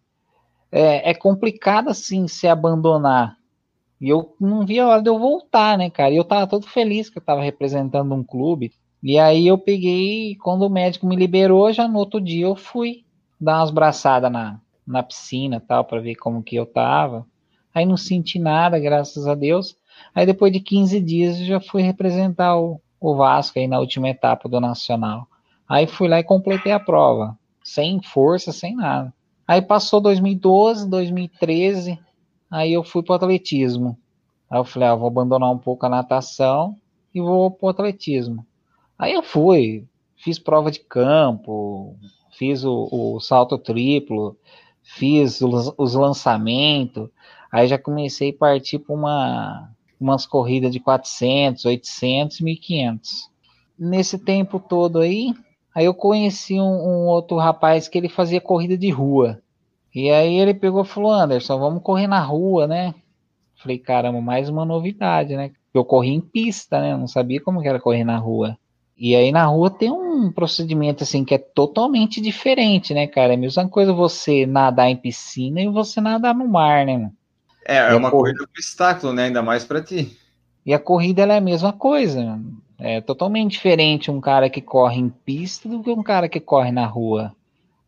é, 0.70 1.10
é 1.10 1.12
complicado 1.12 1.88
assim 1.88 2.28
se 2.28 2.46
abandonar. 2.46 3.36
E 4.00 4.08
eu 4.08 4.36
não 4.40 4.64
via 4.64 4.84
a 4.84 4.88
hora 4.88 5.02
de 5.02 5.10
eu 5.10 5.18
voltar, 5.18 5.76
né, 5.76 5.90
cara? 5.90 6.14
E 6.14 6.16
eu 6.16 6.24
tava 6.24 6.46
todo 6.46 6.68
feliz 6.68 7.10
que 7.10 7.18
eu 7.18 7.22
tava 7.22 7.42
representando 7.42 8.14
um 8.14 8.22
clube. 8.22 8.72
E 9.02 9.18
aí 9.18 9.48
eu 9.48 9.58
peguei, 9.58 10.36
quando 10.36 10.62
o 10.62 10.70
médico 10.70 11.08
me 11.08 11.16
liberou, 11.16 11.72
já 11.72 11.88
no 11.88 11.98
outro 11.98 12.20
dia 12.20 12.46
eu 12.46 12.54
fui 12.54 13.04
dar 13.40 13.58
umas 13.58 13.70
braçadas 13.70 14.30
na, 14.30 14.60
na 14.86 15.02
piscina 15.02 15.60
tal, 15.60 15.84
para 15.84 16.00
ver 16.00 16.14
como 16.16 16.42
que 16.42 16.56
eu 16.56 16.66
tava. 16.66 17.26
Aí 17.74 17.84
não 17.84 17.96
senti 17.96 18.38
nada, 18.38 18.78
graças 18.78 19.26
a 19.26 19.34
Deus. 19.34 19.76
Aí 20.14 20.24
depois 20.24 20.52
de 20.52 20.60
15 20.60 21.00
dias 21.00 21.40
eu 21.40 21.46
já 21.46 21.60
fui 21.60 21.82
representar 21.82 22.58
o, 22.58 22.80
o 23.00 23.14
Vasco 23.14 23.58
aí 23.58 23.66
na 23.66 23.78
última 23.78 24.08
etapa 24.08 24.48
do 24.48 24.60
Nacional. 24.60 25.26
Aí 25.68 25.86
fui 25.86 26.08
lá 26.08 26.20
e 26.20 26.24
completei 26.24 26.72
a 26.72 26.80
prova, 26.80 27.36
sem 27.62 28.00
força, 28.00 28.52
sem 28.52 28.74
nada. 28.74 29.12
Aí 29.46 29.60
passou 29.60 30.00
2012, 30.00 30.88
2013, 30.88 31.98
aí 32.50 32.72
eu 32.72 32.82
fui 32.82 33.02
para 33.02 33.12
o 33.12 33.16
atletismo. 33.16 33.98
Aí 34.50 34.58
eu 34.58 34.64
falei, 34.64 34.88
ah, 34.88 34.94
vou 34.94 35.08
abandonar 35.08 35.50
um 35.50 35.58
pouco 35.58 35.86
a 35.86 35.88
natação 35.88 36.76
e 37.14 37.20
vou 37.20 37.50
para 37.50 37.66
o 37.66 37.68
atletismo. 37.70 38.46
Aí 38.98 39.12
eu 39.12 39.22
fui, 39.22 39.84
fiz 40.16 40.38
prova 40.38 40.70
de 40.70 40.80
campo, 40.80 41.96
fiz 42.36 42.64
o, 42.64 42.88
o 42.90 43.20
salto 43.20 43.58
triplo, 43.58 44.36
fiz 44.82 45.40
os, 45.40 45.72
os 45.76 45.94
lançamentos, 45.94 47.08
Aí 47.56 47.68
já 47.68 47.78
comecei 47.78 48.30
a 48.30 48.34
partir 48.34 48.78
para 48.78 48.94
uma, 48.94 49.70
umas 50.00 50.26
corridas 50.26 50.70
de 50.70 50.80
400, 50.80 51.64
800, 51.64 52.40
1500. 52.40 53.30
Nesse 53.78 54.18
tempo 54.18 54.58
todo 54.58 54.98
aí, 54.98 55.32
aí 55.74 55.84
eu 55.84 55.94
conheci 55.94 56.60
um, 56.60 56.64
um, 56.64 57.06
outro 57.06 57.36
rapaz 57.36 57.88
que 57.88 57.96
ele 57.96 58.08
fazia 58.08 58.40
corrida 58.40 58.76
de 58.76 58.90
rua. 58.90 59.40
E 59.94 60.10
aí 60.10 60.34
ele 60.34 60.54
pegou 60.54 60.82
e 60.82 60.86
falou: 60.86 61.12
Anderson, 61.12 61.58
vamos 61.58 61.82
correr 61.82 62.06
na 62.06 62.20
rua, 62.20 62.66
né? 62.66 62.94
Falei: 63.54 63.78
caramba, 63.78 64.20
mais 64.20 64.48
uma 64.48 64.64
novidade, 64.64 65.36
né? 65.36 65.52
Eu 65.72 65.84
corri 65.84 66.10
em 66.10 66.20
pista, 66.20 66.80
né? 66.80 66.92
Eu 66.92 66.98
não 66.98 67.06
sabia 67.06 67.40
como 67.40 67.62
era 67.62 67.80
correr 67.80 68.04
na 68.04 68.18
rua. 68.18 68.58
E 68.98 69.14
aí 69.14 69.30
na 69.30 69.44
rua 69.44 69.70
tem 69.70 69.90
um 69.90 70.32
procedimento 70.32 71.04
assim 71.04 71.24
que 71.24 71.34
é 71.34 71.38
totalmente 71.38 72.20
diferente, 72.20 72.94
né, 72.94 73.06
cara? 73.06 73.34
É 73.34 73.36
a 73.36 73.38
mesma 73.38 73.68
coisa 73.68 73.92
você 73.92 74.46
nadar 74.46 74.88
em 74.88 74.96
piscina 74.96 75.60
e 75.60 75.68
você 75.68 76.00
nadar 76.00 76.34
no 76.34 76.48
mar, 76.48 76.86
né? 76.86 77.10
É, 77.66 77.78
é 77.78 77.94
uma 77.94 78.10
corrida 78.10 78.38
com 78.38 78.44
obstáculo, 78.44 79.12
né? 79.12 79.24
Ainda 79.24 79.42
mais 79.42 79.64
para 79.64 79.82
ti. 79.82 80.16
E 80.64 80.72
a 80.72 80.78
corrida 80.78 81.22
é 81.22 81.36
a 81.36 81.40
mesma 81.40 81.72
coisa. 81.72 82.40
É 82.78 83.00
totalmente 83.00 83.52
diferente 83.52 84.10
um 84.10 84.20
cara 84.20 84.48
que 84.48 84.60
corre 84.60 84.98
em 84.98 85.08
pista 85.08 85.68
do 85.68 85.82
que 85.82 85.90
um 85.90 86.02
cara 86.02 86.28
que 86.28 86.40
corre 86.40 86.70
na 86.70 86.86
rua. 86.86 87.34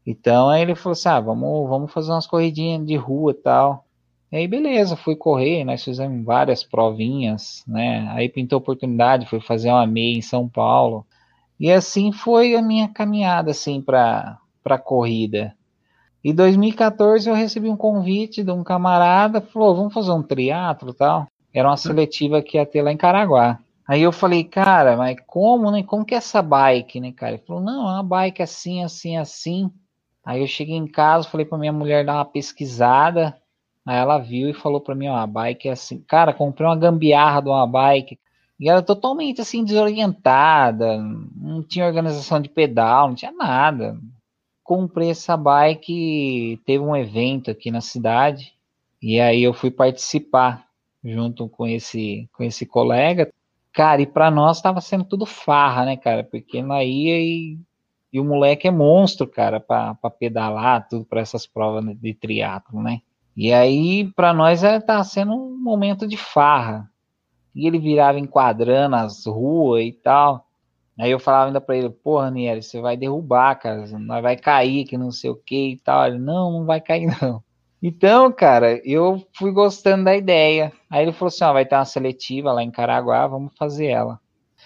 Então 0.07 0.49
aí 0.49 0.62
ele 0.62 0.75
falou 0.75 0.92
assim: 0.92 1.09
ah, 1.09 1.21
vamos, 1.21 1.68
vamos 1.68 1.92
fazer 1.92 2.11
umas 2.11 2.27
corridinhas 2.27 2.87
de 2.87 2.97
rua 2.97 3.33
e 3.33 3.35
tal. 3.35 3.85
E 4.30 4.36
aí 4.36 4.46
beleza, 4.46 4.96
fui 4.96 5.16
correr, 5.16 5.64
nós 5.64 5.82
fizemos 5.82 6.24
várias 6.24 6.62
provinhas, 6.62 7.64
né? 7.66 8.08
Aí 8.10 8.28
pintou 8.28 8.58
oportunidade, 8.58 9.26
fui 9.26 9.40
fazer 9.40 9.70
uma 9.70 9.86
meia 9.86 10.18
em 10.18 10.22
São 10.22 10.48
Paulo. 10.48 11.06
E 11.58 11.72
assim 11.72 12.12
foi 12.12 12.54
a 12.54 12.62
minha 12.62 12.88
caminhada 12.88 13.50
assim 13.50 13.80
para 13.80 14.38
para 14.62 14.78
corrida. 14.78 15.54
Em 16.22 16.34
2014 16.34 17.28
eu 17.30 17.34
recebi 17.34 17.70
um 17.70 17.76
convite 17.76 18.42
de 18.42 18.50
um 18.50 18.62
camarada, 18.62 19.40
falou, 19.40 19.74
vamos 19.74 19.94
fazer 19.94 20.12
um 20.12 20.22
triatlo 20.22 20.92
tal. 20.92 21.26
Era 21.54 21.68
uma 21.68 21.76
seletiva 21.76 22.42
que 22.42 22.58
ia 22.58 22.66
ter 22.66 22.82
lá 22.82 22.92
em 22.92 22.96
Caraguá. 22.96 23.58
Aí 23.86 24.02
eu 24.02 24.12
falei, 24.12 24.44
cara, 24.44 24.96
mas 24.98 25.16
como, 25.26 25.70
né? 25.70 25.82
Como 25.82 26.04
que 26.04 26.14
é 26.14 26.18
essa 26.18 26.42
bike, 26.42 27.00
né, 27.00 27.12
cara? 27.12 27.32
Ele 27.32 27.42
falou, 27.46 27.62
não, 27.62 27.88
é 27.88 27.94
uma 27.94 28.02
bike 28.02 28.42
assim, 28.42 28.84
assim, 28.84 29.16
assim. 29.16 29.70
Aí 30.22 30.42
eu 30.42 30.46
cheguei 30.46 30.76
em 30.76 30.86
casa, 30.86 31.26
falei 31.26 31.46
pra 31.46 31.56
minha 31.56 31.72
mulher 31.72 32.04
dar 32.04 32.16
uma 32.16 32.24
pesquisada. 32.26 33.34
Aí 33.88 33.96
ela 33.96 34.18
viu 34.18 34.51
e 34.51 34.55
falou 34.55 34.81
pra 34.81 34.94
mim, 34.94 35.09
ó, 35.09 35.16
a 35.16 35.27
bike 35.27 35.68
é 35.68 35.72
assim. 35.72 36.01
Cara, 36.07 36.35
comprei 36.35 36.66
uma 36.68 36.77
gambiarra 36.77 37.40
de 37.40 37.48
uma 37.48 37.66
bike. 37.66 38.18
E 38.61 38.68
era 38.68 38.83
totalmente 38.83 39.40
assim, 39.40 39.64
desorientada. 39.64 40.98
Não 41.35 41.62
tinha 41.62 41.87
organização 41.87 42.40
de 42.40 42.48
pedal, 42.48 43.09
não 43.09 43.14
tinha 43.14 43.33
nada 43.33 43.96
comprei 44.68 45.09
essa 45.09 45.35
bike, 45.35 46.61
teve 46.66 46.85
um 46.85 46.94
evento 46.94 47.51
aqui 47.51 47.70
na 47.70 47.81
cidade, 47.81 48.53
e 49.01 49.18
aí 49.18 49.42
eu 49.42 49.55
fui 49.55 49.70
participar 49.70 50.66
junto 51.03 51.48
com 51.48 51.66
esse, 51.66 52.29
com 52.35 52.44
esse 52.44 52.66
colega. 52.66 53.33
Cara, 53.72 54.03
e 54.03 54.07
para 54.07 54.31
nós 54.31 54.59
estava 54.59 54.83
sendo 54.83 55.05
tudo 55.05 55.24
farra, 55.24 55.87
né, 55.87 55.96
cara? 55.96 56.22
Porque 56.22 56.61
nós 56.61 56.87
ia 56.87 57.18
e, 57.18 57.59
e 58.12 58.20
o 58.20 58.24
moleque 58.24 58.68
é 58.68 58.70
monstro, 58.70 59.27
cara, 59.27 59.59
para 59.59 59.94
pedalar, 60.18 60.87
tudo 60.87 61.07
para 61.07 61.22
essas 61.22 61.46
provas 61.46 61.83
de 61.98 62.12
triatlo, 62.12 62.83
né? 62.83 63.01
E 63.38 63.53
aí, 63.53 64.11
para 64.16 64.35
nós, 64.35 64.64
é, 64.64 64.81
tá 64.81 65.03
sendo 65.05 65.33
um 65.33 65.57
momento 65.57 66.09
de 66.09 66.16
farra. 66.16 66.90
E 67.55 67.68
ele 67.68 67.79
virava 67.79 68.18
enquadrando 68.18 68.96
as 68.96 69.24
ruas 69.27 69.85
e 69.85 69.92
tal. 69.92 70.44
Aí 70.98 71.12
eu 71.12 71.20
falava 71.20 71.46
ainda 71.46 71.61
pra 71.61 71.77
ele, 71.77 71.88
porra, 71.88 72.33
Nieri, 72.33 72.61
você 72.61 72.81
vai 72.81 72.96
derrubar, 72.96 73.55
cara, 73.55 73.87
nós 73.96 74.20
vai 74.20 74.37
cair, 74.37 74.85
que 74.85 74.98
não 74.98 75.12
sei 75.12 75.31
o 75.31 75.37
que 75.37 75.70
e 75.74 75.77
tal. 75.77 76.09
Ele, 76.09 76.18
não, 76.18 76.51
não 76.51 76.64
vai 76.66 76.81
cair, 76.81 77.07
não. 77.22 77.40
Então, 77.81 78.33
cara, 78.33 78.81
eu 78.85 79.24
fui 79.33 79.53
gostando 79.53 80.07
da 80.07 80.16
ideia. 80.16 80.72
Aí 80.90 81.05
ele 81.05 81.12
falou 81.12 81.29
assim: 81.29 81.44
ó, 81.44 81.53
vai 81.53 81.64
ter 81.64 81.77
uma 81.77 81.85
seletiva 81.85 82.53
lá 82.53 82.64
em 82.64 82.72
Caraguá, 82.72 83.24
vamos 83.29 83.53
fazer 83.57 83.87
ela. 83.87 84.18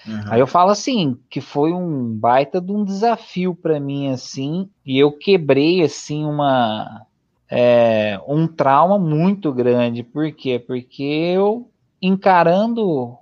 Uhum. 0.07 0.23
Aí 0.31 0.41
eu 0.41 0.47
falo 0.47 0.71
assim, 0.71 1.19
que 1.29 1.43
foi 1.43 1.75
um 1.75 2.17
baita 2.17 2.59
de 2.59 2.73
um 2.73 2.87
desafio 2.87 3.55
para 3.55 3.79
mim, 3.79 4.09
assim, 4.09 4.71
e 4.83 4.99
eu 4.99 5.13
quebrei, 5.13 5.83
assim, 5.83 6.25
uma. 6.25 7.07
É, 7.55 8.19
um 8.27 8.47
trauma 8.47 8.99
muito 8.99 9.53
grande. 9.53 10.03
Por 10.03 10.33
quê? 10.33 10.59
Porque 10.59 11.03
eu, 11.03 11.71
encarando 12.01 13.15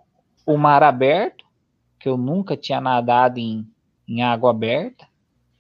o 0.47 0.57
mar 0.57 0.85
aberto, 0.85 1.45
que 1.99 2.09
eu 2.09 2.17
nunca 2.17 2.57
tinha 2.57 2.81
nadado 2.81 3.41
em, 3.41 3.67
em 4.09 4.23
água 4.23 4.51
aberta 4.51 5.05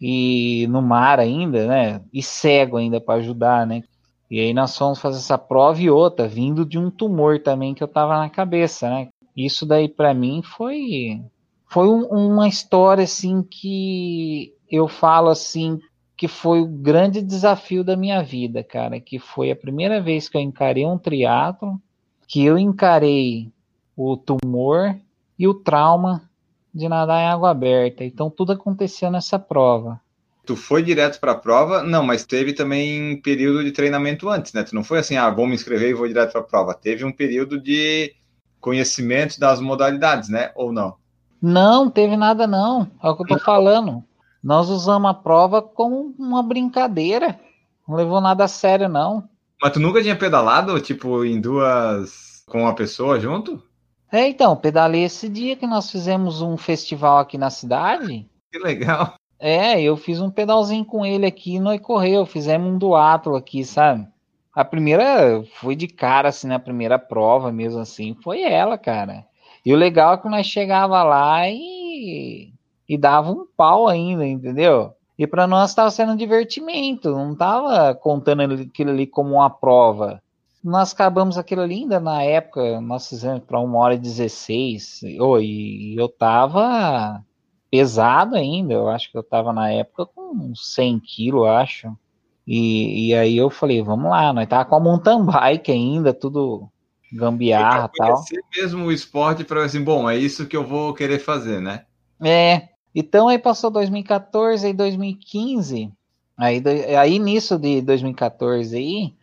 e 0.00 0.68
no 0.68 0.80
mar 0.80 1.18
ainda, 1.18 1.66
né? 1.66 2.00
E 2.12 2.22
cego 2.22 2.76
ainda 2.76 3.00
para 3.00 3.18
ajudar, 3.18 3.66
né? 3.66 3.82
E 4.30 4.38
aí 4.38 4.54
nós 4.54 4.78
fomos 4.78 5.00
fazer 5.00 5.18
essa 5.18 5.36
prova 5.36 5.80
e 5.80 5.90
outra, 5.90 6.28
vindo 6.28 6.64
de 6.64 6.78
um 6.78 6.92
tumor 6.92 7.42
também 7.42 7.74
que 7.74 7.82
eu 7.82 7.88
tava 7.88 8.18
na 8.18 8.30
cabeça, 8.30 8.88
né? 8.88 9.08
Isso 9.36 9.66
daí 9.66 9.88
para 9.88 10.14
mim 10.14 10.42
foi 10.44 11.20
foi 11.68 11.88
um, 11.88 12.04
uma 12.04 12.46
história 12.46 13.02
assim 13.02 13.42
que 13.42 14.54
eu 14.70 14.86
falo 14.86 15.28
assim 15.28 15.80
que 16.20 16.28
foi 16.28 16.60
o 16.60 16.66
grande 16.66 17.22
desafio 17.22 17.82
da 17.82 17.96
minha 17.96 18.22
vida, 18.22 18.62
cara, 18.62 19.00
que 19.00 19.18
foi 19.18 19.50
a 19.50 19.56
primeira 19.56 20.02
vez 20.02 20.28
que 20.28 20.36
eu 20.36 20.42
encarei 20.42 20.84
um 20.84 20.98
triatlo, 20.98 21.80
que 22.28 22.44
eu 22.44 22.58
encarei 22.58 23.50
o 23.96 24.18
tumor 24.18 24.94
e 25.38 25.48
o 25.48 25.54
trauma 25.54 26.28
de 26.74 26.90
nadar 26.90 27.22
em 27.22 27.26
água 27.26 27.48
aberta. 27.48 28.04
Então 28.04 28.28
tudo 28.28 28.52
aconteceu 28.52 29.10
nessa 29.10 29.38
prova. 29.38 29.98
Tu 30.44 30.54
foi 30.56 30.82
direto 30.82 31.18
para 31.18 31.32
a 31.32 31.38
prova? 31.38 31.82
Não, 31.82 32.04
mas 32.04 32.26
teve 32.26 32.52
também 32.52 33.18
período 33.22 33.64
de 33.64 33.72
treinamento 33.72 34.28
antes, 34.28 34.52
né? 34.52 34.62
Tu 34.62 34.74
não 34.74 34.84
foi 34.84 34.98
assim, 34.98 35.16
ah, 35.16 35.30
vou 35.30 35.46
me 35.46 35.54
inscrever 35.54 35.88
e 35.88 35.94
vou 35.94 36.06
direto 36.06 36.32
para 36.32 36.42
a 36.42 36.44
prova. 36.44 36.74
Teve 36.74 37.02
um 37.02 37.12
período 37.12 37.58
de 37.58 38.14
conhecimento 38.60 39.40
das 39.40 39.58
modalidades, 39.58 40.28
né? 40.28 40.50
Ou 40.54 40.70
não? 40.70 40.96
Não, 41.40 41.88
teve 41.88 42.14
nada 42.14 42.46
não. 42.46 42.90
É 43.02 43.08
o 43.08 43.16
que 43.16 43.22
eu 43.22 43.38
tô 43.38 43.38
falando. 43.38 44.04
Nós 44.42 44.68
usamos 44.68 45.10
a 45.10 45.14
prova 45.14 45.60
como 45.60 46.14
uma 46.18 46.42
brincadeira. 46.42 47.38
Não 47.86 47.96
levou 47.96 48.20
nada 48.20 48.44
a 48.44 48.48
sério, 48.48 48.88
não. 48.88 49.28
Mas 49.60 49.72
tu 49.72 49.80
nunca 49.80 50.02
tinha 50.02 50.16
pedalado, 50.16 50.80
tipo, 50.80 51.24
em 51.24 51.40
duas 51.40 52.42
com 52.46 52.62
uma 52.62 52.74
pessoa 52.74 53.20
junto? 53.20 53.62
É, 54.10 54.26
então, 54.28 54.56
pedalei 54.56 55.04
esse 55.04 55.28
dia 55.28 55.54
que 55.54 55.66
nós 55.66 55.90
fizemos 55.90 56.42
um 56.42 56.56
festival 56.56 57.18
aqui 57.18 57.38
na 57.38 57.50
cidade. 57.50 58.26
Que 58.50 58.58
legal. 58.58 59.14
É, 59.38 59.80
eu 59.80 59.96
fiz 59.96 60.20
um 60.20 60.30
pedalzinho 60.30 60.84
com 60.84 61.06
ele 61.06 61.24
aqui 61.24 61.54
e 61.54 61.60
nós 61.60 61.80
correu, 61.80 62.26
fizemos 62.26 62.70
um 62.70 62.76
duato 62.76 63.34
aqui, 63.34 63.64
sabe? 63.64 64.06
A 64.54 64.64
primeira 64.64 65.42
foi 65.54 65.76
de 65.76 65.86
cara, 65.86 66.28
assim, 66.28 66.48
na 66.48 66.58
primeira 66.58 66.98
prova 66.98 67.52
mesmo 67.52 67.80
assim, 67.80 68.16
foi 68.22 68.42
ela, 68.42 68.76
cara. 68.76 69.24
E 69.64 69.72
o 69.72 69.76
legal 69.76 70.14
é 70.14 70.18
que 70.18 70.28
nós 70.28 70.46
chegava 70.46 71.02
lá 71.02 71.48
e, 71.48 72.52
e 72.90 72.98
dava 72.98 73.30
um 73.30 73.46
pau 73.56 73.86
ainda, 73.86 74.26
entendeu? 74.26 74.92
E 75.16 75.24
para 75.24 75.46
nós 75.46 75.70
estava 75.70 75.92
sendo 75.92 76.10
um 76.10 76.16
divertimento, 76.16 77.12
não 77.12 77.34
estava 77.34 77.94
contando 77.94 78.52
aquilo 78.54 78.90
ali 78.90 79.06
como 79.06 79.34
uma 79.34 79.48
prova. 79.48 80.20
Nós 80.62 80.92
acabamos 80.92 81.38
aquilo 81.38 81.62
ali 81.62 81.82
ainda 81.82 82.00
na 82.00 82.24
época, 82.24 82.80
nós 82.80 83.08
fizemos 83.08 83.44
para 83.44 83.60
uma 83.60 83.78
hora 83.78 83.94
e 83.94 83.98
16, 83.98 85.02
oh, 85.20 85.38
e 85.38 85.94
eu 85.96 86.08
tava 86.08 87.24
pesado 87.70 88.34
ainda, 88.34 88.74
eu 88.74 88.88
acho 88.88 89.08
que 89.12 89.16
eu 89.16 89.22
tava 89.22 89.52
na 89.52 89.70
época 89.70 90.06
com 90.06 90.32
uns 90.34 90.74
100 90.74 90.98
quilos, 90.98 91.46
acho. 91.46 91.96
E, 92.44 93.10
e 93.10 93.14
aí 93.14 93.36
eu 93.36 93.50
falei, 93.50 93.80
vamos 93.80 94.10
lá, 94.10 94.32
nós 94.32 94.48
tava 94.48 94.64
com 94.64 94.74
a 94.74 94.80
mountain 94.80 95.24
bike 95.24 95.70
ainda, 95.70 96.12
tudo 96.12 96.68
gambiarra 97.12 97.88
e 97.94 97.96
tal. 97.96 98.24
mesmo 98.56 98.86
o 98.86 98.92
esporte 98.92 99.44
para 99.44 99.64
assim, 99.64 99.80
bom, 99.80 100.10
é 100.10 100.16
isso 100.16 100.48
que 100.48 100.56
eu 100.56 100.66
vou 100.66 100.92
querer 100.92 101.20
fazer, 101.20 101.60
né? 101.60 101.84
É. 102.20 102.70
Então 102.94 103.28
aí 103.28 103.38
passou 103.38 103.70
2014 103.70 104.68
e 104.68 104.72
2015. 104.72 105.92
Aí, 106.36 106.62
aí 106.98 107.18
nisso 107.18 107.58
de 107.58 107.82
2014 107.82 108.76
aí, 108.76 109.14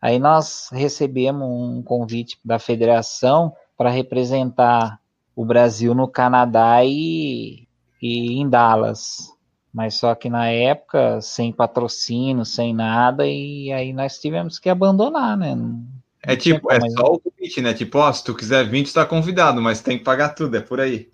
aí 0.00 0.18
nós 0.18 0.68
recebemos 0.72 1.46
um 1.46 1.82
convite 1.82 2.38
da 2.44 2.58
federação 2.58 3.52
para 3.76 3.90
representar 3.90 5.00
o 5.34 5.44
Brasil 5.44 5.94
no 5.94 6.06
Canadá 6.06 6.84
e, 6.84 7.66
e 8.00 8.40
em 8.40 8.48
Dallas 8.48 9.32
mas 9.72 9.94
só 9.94 10.14
que 10.14 10.28
na 10.28 10.48
época, 10.48 11.20
sem 11.22 11.50
patrocínio, 11.50 12.44
sem 12.44 12.74
nada, 12.74 13.26
e 13.26 13.72
aí 13.72 13.92
nós 13.92 14.18
tivemos 14.18 14.58
que 14.58 14.68
abandonar, 14.68 15.36
né? 15.36 15.54
Não 15.54 15.82
é 16.24 16.36
tipo, 16.36 16.70
é 16.70 16.78
só 16.90 17.14
o 17.14 17.18
convite, 17.18 17.60
né? 17.60 17.74
Tipo, 17.74 17.98
ó, 17.98 18.12
se 18.12 18.22
tu 18.22 18.34
quiser 18.34 18.68
vir, 18.68 18.84
tu 18.84 18.92
tá 18.92 19.04
convidado, 19.04 19.60
mas 19.60 19.80
tem 19.80 19.98
que 19.98 20.04
pagar 20.04 20.30
tudo, 20.30 20.56
é 20.56 20.60
por 20.60 20.78
aí. 20.78 21.10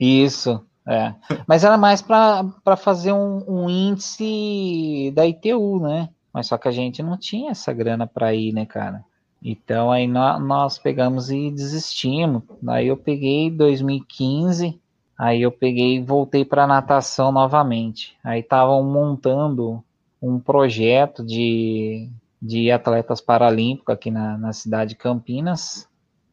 Isso, 0.00 0.64
é. 0.88 1.14
mas 1.46 1.64
era 1.64 1.76
mais 1.76 2.00
para 2.00 2.76
fazer 2.76 3.12
um, 3.12 3.44
um, 3.46 3.68
índice 3.70 5.12
da 5.14 5.26
ITU, 5.26 5.80
né? 5.80 6.08
Mas 6.32 6.46
só 6.46 6.56
que 6.56 6.68
a 6.68 6.72
gente 6.72 7.02
não 7.02 7.16
tinha 7.16 7.50
essa 7.50 7.72
grana 7.72 8.06
para 8.06 8.32
ir, 8.34 8.52
né, 8.52 8.64
cara? 8.64 9.04
Então 9.42 9.92
aí 9.92 10.06
nós, 10.08 10.78
pegamos 10.78 11.30
e 11.30 11.50
desistimos. 11.50 12.42
Aí 12.66 12.88
eu 12.88 12.96
peguei 12.96 13.50
2015 13.50 14.80
Aí 15.18 15.42
eu 15.42 15.50
peguei 15.50 15.96
e 15.96 16.00
voltei 16.00 16.44
para 16.44 16.64
natação 16.64 17.32
novamente. 17.32 18.16
Aí 18.22 18.38
estavam 18.38 18.84
montando 18.84 19.82
um 20.22 20.38
projeto 20.38 21.26
de, 21.26 22.08
de 22.40 22.70
atletas 22.70 23.20
paralímpicos 23.20 23.92
aqui 23.92 24.12
na, 24.12 24.38
na 24.38 24.52
cidade 24.52 24.90
de 24.90 24.96
Campinas. 24.96 25.88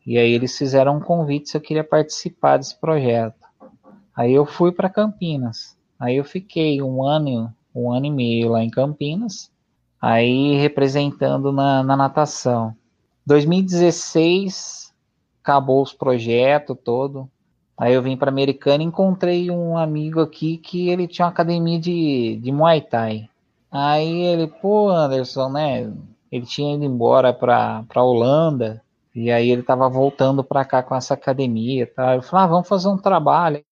E 0.06 0.20
aí 0.20 0.32
eles 0.32 0.56
fizeram 0.56 0.98
um 0.98 1.00
convite 1.00 1.50
se 1.50 1.58
eu 1.58 1.62
queria 1.62 1.84
participar 1.84 2.58
desse 2.58 2.80
projeto. 2.80 3.44
Aí 4.16 4.34
eu 4.34 4.46
fui 4.46 4.72
para 4.72 4.90
Campinas. 4.90 5.78
Aí 6.00 6.16
eu 6.16 6.24
fiquei 6.24 6.82
um 6.82 7.04
ano, 7.04 7.54
um 7.74 7.92
ano 7.92 8.06
e 8.06 8.12
meio 8.12 8.50
lá 8.50 8.64
em 8.64 8.70
Campinas. 8.70 9.52
Aí 10.02 10.56
representando 10.56 11.52
na, 11.52 11.84
na 11.84 11.98
natação. 11.98 12.76
2016 13.26 14.94
acabou 15.44 15.82
os 15.82 15.94
projetos 15.94 16.78
todo. 16.84 17.30
Aí 17.78 17.94
eu 17.94 18.02
vim 18.02 18.16
para 18.16 18.32
Americana 18.32 18.84
e 18.84 18.86
encontrei 18.86 19.52
um 19.52 19.78
amigo 19.78 20.22
aqui 20.22 20.58
que 20.58 20.90
ele 20.90 21.08
tinha 21.08 21.26
uma 21.26 21.32
academia 21.32 21.80
de, 21.80 22.40
de 22.42 22.52
Muay 22.52 22.82
Thai. 22.82 23.30
Aí 23.70 24.22
ele, 24.22 24.48
pô, 24.48 24.90
Anderson, 24.90 25.50
né? 25.50 25.92
Ele 26.32 26.46
tinha 26.46 26.76
ido 26.76 26.86
embora 26.86 27.34
para 27.34 27.84
Holanda 27.96 28.82
e 29.14 29.30
aí 29.32 29.50
ele 29.50 29.64
tava 29.64 29.90
voltando 29.90 30.44
para 30.44 30.64
cá 30.64 30.82
com 30.82 30.96
essa 30.96 31.14
academia, 31.14 31.86
tá? 31.88 32.16
Eu 32.16 32.22
falei, 32.22 32.46
ah, 32.46 32.48
vamos 32.48 32.68
fazer 32.68 32.88
um 32.88 32.98
trabalho. 32.98 33.64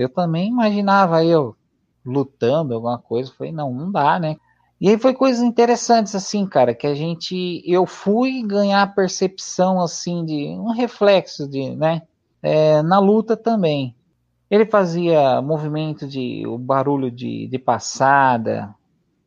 Eu 0.00 0.08
também 0.08 0.48
imaginava 0.48 1.24
eu 1.24 1.56
lutando 2.04 2.74
alguma 2.74 2.98
coisa, 2.98 3.32
falei, 3.36 3.52
não, 3.52 3.72
não 3.72 3.92
dá, 3.92 4.18
né? 4.18 4.36
E 4.80 4.88
aí 4.88 4.98
foi 4.98 5.12
coisas 5.12 5.42
interessantes 5.42 6.14
assim, 6.14 6.46
cara, 6.46 6.74
que 6.74 6.86
a 6.86 6.94
gente 6.94 7.62
eu 7.66 7.84
fui 7.86 8.42
ganhar 8.42 8.94
percepção 8.94 9.80
assim 9.80 10.24
de 10.24 10.48
um 10.58 10.72
reflexo 10.72 11.46
de, 11.46 11.76
né? 11.76 12.02
é, 12.42 12.82
na 12.82 12.98
luta 12.98 13.36
também. 13.36 13.94
Ele 14.50 14.66
fazia 14.66 15.40
movimento 15.40 16.06
de 16.06 16.44
o 16.46 16.58
barulho 16.58 17.10
de, 17.10 17.46
de 17.46 17.58
passada 17.58 18.74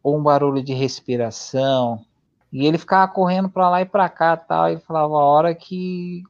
ou 0.01 0.17
um 0.17 0.23
barulho 0.23 0.61
de 0.61 0.73
respiração 0.73 2.03
e 2.51 2.65
ele 2.65 2.77
ficava 2.77 3.11
correndo 3.11 3.49
para 3.49 3.69
lá 3.69 3.81
e 3.81 3.85
para 3.85 4.09
cá 4.09 4.35
tal 4.35 4.69
e 4.69 4.79
falava 4.79 5.13
a 5.13 5.25
hora 5.25 5.55
que 5.55 6.23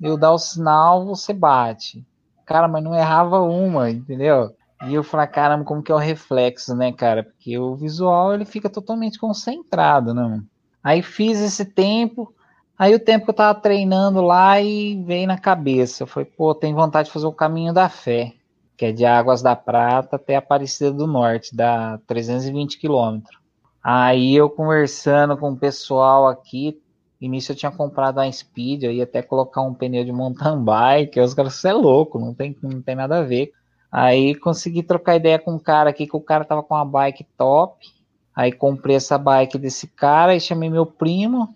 eu 0.00 0.18
dar 0.18 0.32
o 0.32 0.38
sinal 0.38 1.06
você 1.06 1.32
bate 1.32 2.04
cara 2.44 2.68
mas 2.68 2.82
não 2.82 2.94
errava 2.94 3.40
uma 3.40 3.90
entendeu 3.90 4.54
e 4.86 4.94
eu 4.94 5.02
falei 5.02 5.26
caramba 5.26 5.64
como 5.64 5.82
que 5.82 5.90
é 5.90 5.94
o 5.94 5.98
reflexo 5.98 6.74
né 6.74 6.92
cara 6.92 7.22
porque 7.22 7.58
o 7.58 7.74
visual 7.74 8.34
ele 8.34 8.44
fica 8.44 8.68
totalmente 8.68 9.18
concentrado 9.18 10.12
né 10.14 10.42
aí 10.82 11.02
fiz 11.02 11.40
esse 11.40 11.64
tempo 11.64 12.34
Aí 12.76 12.92
o 12.92 12.98
tempo 12.98 13.24
que 13.24 13.30
eu 13.30 13.34
tava 13.34 13.58
treinando 13.58 14.20
lá 14.20 14.60
e 14.60 15.00
veio 15.04 15.28
na 15.28 15.38
cabeça. 15.38 16.06
Falei, 16.06 16.28
pô, 16.36 16.54
tem 16.54 16.74
vontade 16.74 17.06
de 17.06 17.12
fazer 17.12 17.26
o 17.26 17.32
caminho 17.32 17.72
da 17.72 17.88
fé, 17.88 18.32
que 18.76 18.86
é 18.86 18.92
de 18.92 19.04
Águas 19.04 19.42
da 19.42 19.54
Prata 19.54 20.16
até 20.16 20.36
Aparecida 20.36 20.92
do 20.92 21.06
Norte, 21.06 21.54
dá 21.54 22.00
320 22.06 22.78
quilômetros. 22.78 23.38
Aí 23.82 24.34
eu 24.34 24.50
conversando 24.50 25.36
com 25.36 25.52
o 25.52 25.56
pessoal 25.56 26.26
aqui, 26.26 26.80
início 27.24 27.52
eu 27.52 27.56
tinha 27.56 27.72
comprado 27.72 28.18
uma 28.18 28.30
Speed, 28.30 28.84
eu 28.84 28.92
ia 28.92 29.04
até 29.04 29.22
colocar 29.22 29.62
um 29.62 29.74
pneu 29.74 30.04
de 30.04 30.12
mountain 30.12 30.58
bike, 30.64 31.20
os 31.20 31.34
caras, 31.34 31.54
você 31.54 31.68
é 31.68 31.72
louco, 31.72 32.18
não 32.18 32.34
tem, 32.34 32.56
não 32.62 32.82
tem 32.82 32.94
nada 32.94 33.18
a 33.18 33.22
ver. 33.22 33.52
Aí 33.90 34.34
consegui 34.34 34.82
trocar 34.82 35.16
ideia 35.16 35.38
com 35.38 35.52
um 35.52 35.58
cara 35.58 35.90
aqui, 35.90 36.06
que 36.06 36.16
o 36.16 36.20
cara 36.20 36.44
tava 36.44 36.62
com 36.62 36.74
uma 36.74 36.84
bike 36.84 37.24
top, 37.36 37.86
aí 38.34 38.50
comprei 38.52 38.96
essa 38.96 39.16
bike 39.16 39.58
desse 39.58 39.86
cara 39.86 40.34
e 40.34 40.40
chamei 40.40 40.68
meu 40.68 40.84
primo, 40.84 41.54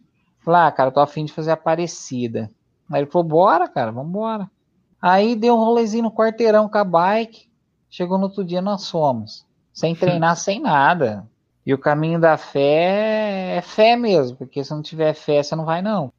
Falei, 0.48 0.62
ah, 0.62 0.72
cara, 0.72 0.90
tô 0.90 1.00
afim 1.00 1.26
de 1.26 1.32
fazer 1.34 1.50
a 1.50 1.56
parecida. 1.58 2.50
Aí 2.90 3.02
ele 3.02 3.10
falou, 3.10 3.28
bora, 3.28 3.68
cara, 3.68 3.92
vambora. 3.92 4.50
Aí 4.98 5.36
deu 5.36 5.54
um 5.54 5.58
rolezinho 5.58 6.04
no 6.04 6.10
quarteirão 6.10 6.70
com 6.70 6.78
a 6.78 6.84
bike. 6.84 7.50
Chegou 7.90 8.16
no 8.16 8.24
outro 8.24 8.42
dia, 8.42 8.62
nós 8.62 8.88
fomos. 8.90 9.44
Sem 9.74 9.92
treinar, 9.96 10.36
sem 10.36 10.58
nada. 10.58 11.28
E 11.68 11.74
o 11.74 11.76
caminho 11.76 12.18
da 12.18 12.38
fé 12.38 13.58
é 13.58 13.60
fé 13.60 13.94
mesmo, 13.94 14.38
porque 14.38 14.64
se 14.64 14.70
não 14.70 14.80
tiver 14.80 15.12
fé, 15.12 15.42
você 15.42 15.54
não 15.54 15.66
vai, 15.66 15.82
não. 15.82 16.10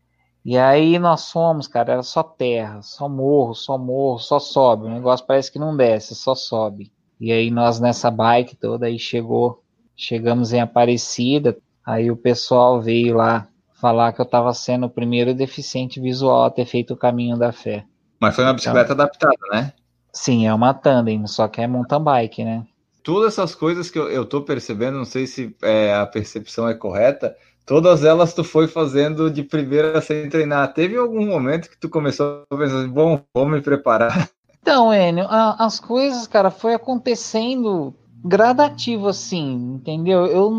E 0.46 0.56
aí 0.56 1.00
nós 1.00 1.32
fomos, 1.32 1.68
cara, 1.68 1.94
era 1.94 2.04
só 2.04 2.22
terra, 2.22 2.84
só 2.84 3.10
morro, 3.10 3.56
só 3.56 3.76
morro, 3.76 4.20
só 4.20 4.38
sobe. 4.38 4.86
O 4.86 4.90
negócio 4.90 5.26
parece 5.26 5.52
que 5.52 5.58
não 5.58 5.76
desce, 5.76 6.14
só 6.14 6.36
sobe. 6.36 6.92
E 7.20 7.32
aí 7.32 7.50
nós 7.50 7.80
nessa 7.80 8.12
bike 8.12 8.56
toda 8.56 8.86
aí 8.86 9.00
chegou, 9.00 9.64
chegamos 9.98 10.54
em 10.54 10.62
Aparecida, 10.62 11.58
aí 11.84 12.12
o 12.12 12.16
pessoal 12.16 12.80
veio 12.80 13.16
lá 13.16 13.48
falar 13.82 14.14
que 14.14 14.22
eu 14.22 14.26
estava 14.26 14.54
sendo 14.54 14.86
o 14.86 14.92
primeiro 14.92 15.34
deficiente 15.34 16.00
visual 16.00 16.44
a 16.44 16.52
ter 16.52 16.66
feito 16.68 16.94
o 16.94 16.98
caminho 16.98 17.36
da 17.36 17.52
fé. 17.52 17.86
Mas 18.22 18.36
foi 18.36 18.44
uma 18.44 18.54
bicicleta 18.54 18.94
então, 18.94 19.04
adaptada, 19.04 19.48
né? 19.52 19.74
Sim, 20.14 20.46
é 20.46 20.54
uma 20.54 20.76
tandem, 20.76 21.26
só 21.26 21.48
que 21.48 21.60
é 21.60 21.66
mountain 21.66 22.04
bike, 22.04 22.46
né? 22.46 22.68
Todas 23.10 23.34
essas 23.34 23.56
coisas 23.56 23.90
que 23.90 23.98
eu, 23.98 24.08
eu 24.08 24.24
tô 24.24 24.44
percebendo, 24.44 25.00
não 25.00 25.04
sei 25.04 25.26
se 25.26 25.56
é, 25.64 25.96
a 25.96 26.06
percepção 26.06 26.70
é 26.70 26.76
correta, 26.76 27.36
todas 27.66 28.04
elas 28.04 28.36
tu 28.36 28.44
foi 28.44 28.68
fazendo 28.68 29.32
de 29.32 29.42
primeira 29.42 30.00
sem 30.00 30.30
treinar. 30.30 30.72
Teve 30.76 30.96
algum 30.96 31.26
momento 31.26 31.72
que 31.72 31.78
tu 31.80 31.90
começou 31.90 32.44
a 32.48 32.56
pensar 32.56 32.78
assim, 32.78 32.88
bom, 32.88 33.20
vou 33.34 33.50
me 33.50 33.62
preparar? 33.62 34.30
Então, 34.62 34.94
Enio, 34.94 35.26
as 35.28 35.80
coisas, 35.80 36.28
cara, 36.28 36.52
foi 36.52 36.76
acontecendo 36.76 37.96
gradativo 38.24 39.08
assim, 39.08 39.54
entendeu? 39.76 40.28
Eu, 40.28 40.52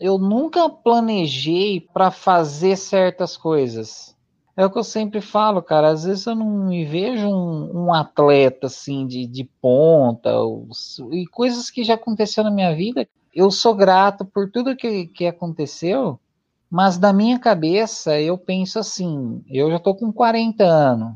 eu 0.00 0.18
nunca 0.18 0.68
planejei 0.68 1.86
para 1.92 2.10
fazer 2.10 2.76
certas 2.76 3.36
coisas. 3.36 4.15
É 4.56 4.64
o 4.64 4.70
que 4.70 4.78
eu 4.78 4.84
sempre 4.84 5.20
falo, 5.20 5.62
cara. 5.62 5.90
Às 5.90 6.04
vezes 6.04 6.26
eu 6.26 6.34
não 6.34 6.68
me 6.68 6.84
vejo 6.84 7.28
um, 7.28 7.86
um 7.86 7.94
atleta 7.94 8.66
assim 8.66 9.06
de, 9.06 9.26
de 9.26 9.44
ponta 9.44 10.34
ou, 10.38 10.68
e 11.12 11.26
coisas 11.26 11.70
que 11.70 11.84
já 11.84 11.94
aconteceram 11.94 12.48
na 12.48 12.54
minha 12.54 12.74
vida. 12.74 13.06
Eu 13.34 13.50
sou 13.50 13.74
grato 13.74 14.24
por 14.24 14.50
tudo 14.50 14.76
que, 14.76 15.08
que 15.08 15.26
aconteceu, 15.26 16.18
mas 16.70 16.98
na 16.98 17.12
minha 17.12 17.38
cabeça 17.38 18.18
eu 18.18 18.38
penso 18.38 18.78
assim: 18.78 19.44
eu 19.50 19.70
já 19.70 19.78
tô 19.78 19.94
com 19.94 20.10
40 20.10 20.64
anos 20.64 21.14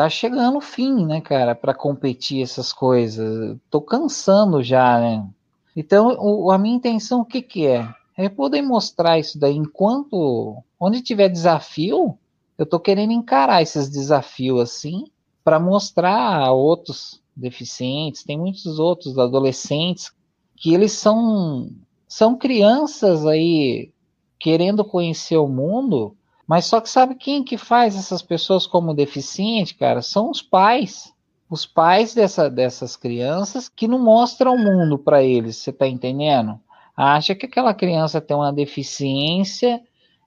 tá 0.00 0.08
chegando 0.08 0.56
o 0.56 0.62
fim, 0.62 1.04
né, 1.04 1.20
cara, 1.20 1.54
para 1.54 1.74
competir 1.74 2.42
essas 2.42 2.72
coisas. 2.72 3.58
Tô 3.68 3.82
cansando 3.82 4.62
já, 4.62 4.98
né? 4.98 5.28
Então, 5.76 6.16
o, 6.18 6.50
a 6.50 6.56
minha 6.56 6.74
intenção, 6.74 7.20
o 7.20 7.24
que 7.24 7.42
que 7.42 7.66
é? 7.66 7.86
É 8.16 8.26
poder 8.26 8.62
mostrar 8.62 9.18
isso 9.18 9.38
daí 9.38 9.54
enquanto, 9.54 10.56
onde 10.80 11.02
tiver 11.02 11.28
desafio, 11.28 12.18
eu 12.60 12.66
tô 12.66 12.78
querendo 12.78 13.14
encarar 13.14 13.62
esses 13.62 13.88
desafios 13.88 14.60
assim, 14.60 15.04
para 15.42 15.58
mostrar 15.58 16.42
a 16.42 16.52
outros 16.52 17.22
deficientes, 17.34 18.22
tem 18.22 18.36
muitos 18.36 18.78
outros 18.78 19.18
adolescentes 19.18 20.12
que 20.54 20.74
eles 20.74 20.92
são 20.92 21.70
são 22.06 22.36
crianças 22.36 23.24
aí 23.24 23.90
querendo 24.38 24.84
conhecer 24.84 25.38
o 25.38 25.48
mundo, 25.48 26.14
mas 26.46 26.66
só 26.66 26.82
que 26.82 26.90
sabe 26.90 27.14
quem 27.14 27.42
que 27.42 27.56
faz 27.56 27.96
essas 27.96 28.20
pessoas 28.20 28.66
como 28.66 28.92
deficiente, 28.92 29.74
cara? 29.74 30.02
São 30.02 30.30
os 30.30 30.42
pais. 30.42 31.14
Os 31.48 31.64
pais 31.64 32.12
dessa, 32.12 32.50
dessas 32.50 32.94
crianças 32.94 33.70
que 33.70 33.88
não 33.88 33.98
mostram 33.98 34.54
o 34.54 34.58
mundo 34.58 34.98
para 34.98 35.22
eles, 35.22 35.56
você 35.56 35.72
tá 35.72 35.86
entendendo? 35.86 36.60
Acha 36.94 37.34
que 37.34 37.46
aquela 37.46 37.72
criança 37.72 38.20
tem 38.20 38.36
uma 38.36 38.52
deficiência 38.52 39.80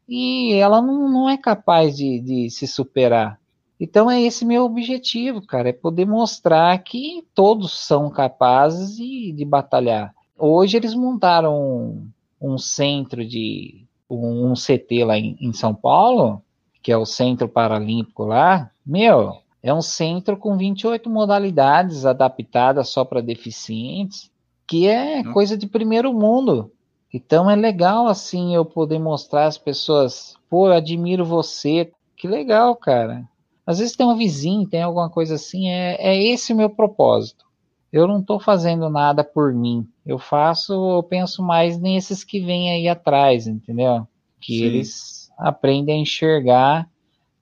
e 0.08 0.54
ela 0.54 0.82
não, 0.82 1.10
não 1.10 1.30
é 1.30 1.38
capaz 1.38 1.96
de, 1.96 2.20
de 2.20 2.50
se 2.50 2.68
superar. 2.68 3.40
Então 3.80 4.10
é 4.10 4.22
esse 4.22 4.46
meu 4.46 4.64
objetivo, 4.64 5.46
cara, 5.46 5.70
é 5.70 5.74
poder 5.74 6.06
mostrar 6.06 6.78
que 6.80 7.26
todos 7.34 7.86
são 7.86 8.10
capazes 8.10 8.96
de, 8.96 9.32
de 9.34 9.44
batalhar. 9.44 10.14
Hoje 10.38 10.78
eles 10.78 10.94
montaram 10.94 11.58
um, 11.60 12.10
um 12.42 12.58
centro 12.58 13.26
de 13.26 13.86
um, 14.10 14.52
um 14.52 14.54
CT 14.54 15.04
lá 15.04 15.18
em, 15.18 15.36
em, 15.40 15.54
São 15.54 15.74
Paulo, 15.74 16.42
que 16.82 16.92
é 16.92 16.98
o 16.98 17.06
Centro 17.06 17.48
Paralímpico 17.48 18.24
lá. 18.24 18.72
Meu, 18.86 19.34
é 19.62 19.74
um 19.74 19.82
centro 19.82 20.38
com 20.38 20.58
28 20.58 21.10
modalidades 21.10 22.06
adaptadas 22.06 22.90
só 22.90 23.04
para 23.04 23.22
deficientes, 23.22 24.32
que 24.68 24.88
é 24.88 25.24
coisa 25.24 25.58
de 25.58 25.68
primeiro 25.68 26.14
mundo. 26.14 26.72
Então 27.14 27.50
é 27.50 27.56
legal 27.56 28.08
assim 28.08 28.56
eu 28.56 28.66
poder 28.66 28.98
mostrar 28.98 29.46
às 29.46 29.58
pessoas, 29.58 30.36
pô, 30.50 30.68
eu 30.68 30.74
admiro 30.74 31.24
você. 31.24 31.92
Que 32.18 32.28
legal, 32.28 32.76
cara. 32.76 33.24
Às 33.66 33.78
vezes 33.80 33.96
tem 33.96 34.06
um 34.06 34.18
vizinho, 34.18 34.68
tem 34.68 34.82
alguma 34.82 35.10
coisa 35.10 35.36
assim, 35.36 35.70
é, 35.70 35.96
é 36.00 36.22
esse 36.22 36.52
o 36.52 36.56
meu 36.56 36.70
propósito. 36.70 37.46
Eu 37.92 38.08
não 38.08 38.20
estou 38.20 38.40
fazendo 38.40 38.90
nada 38.90 39.24
por 39.24 39.54
mim. 39.54 39.88
Eu 40.04 40.18
faço, 40.18 40.74
eu 40.74 41.04
penso 41.04 41.44
mais 41.44 41.80
nesses 41.80 42.24
que 42.24 42.42
vêm 42.42 42.72
aí 42.72 42.88
atrás, 42.88 43.46
entendeu? 43.46 44.08
Que 44.42 44.58
Sim. 44.58 44.64
eles 44.64 45.32
aprendem 45.38 45.96
a 45.96 46.02
enxergar 46.02 46.90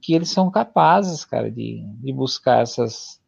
que 0.02 0.14
eles 0.14 0.30
são 0.30 0.52
capazes, 0.52 1.24
cara, 1.24 1.50
de, 1.50 1.86
de 2.02 2.12
buscar 2.12 2.62
essas, 2.62 3.22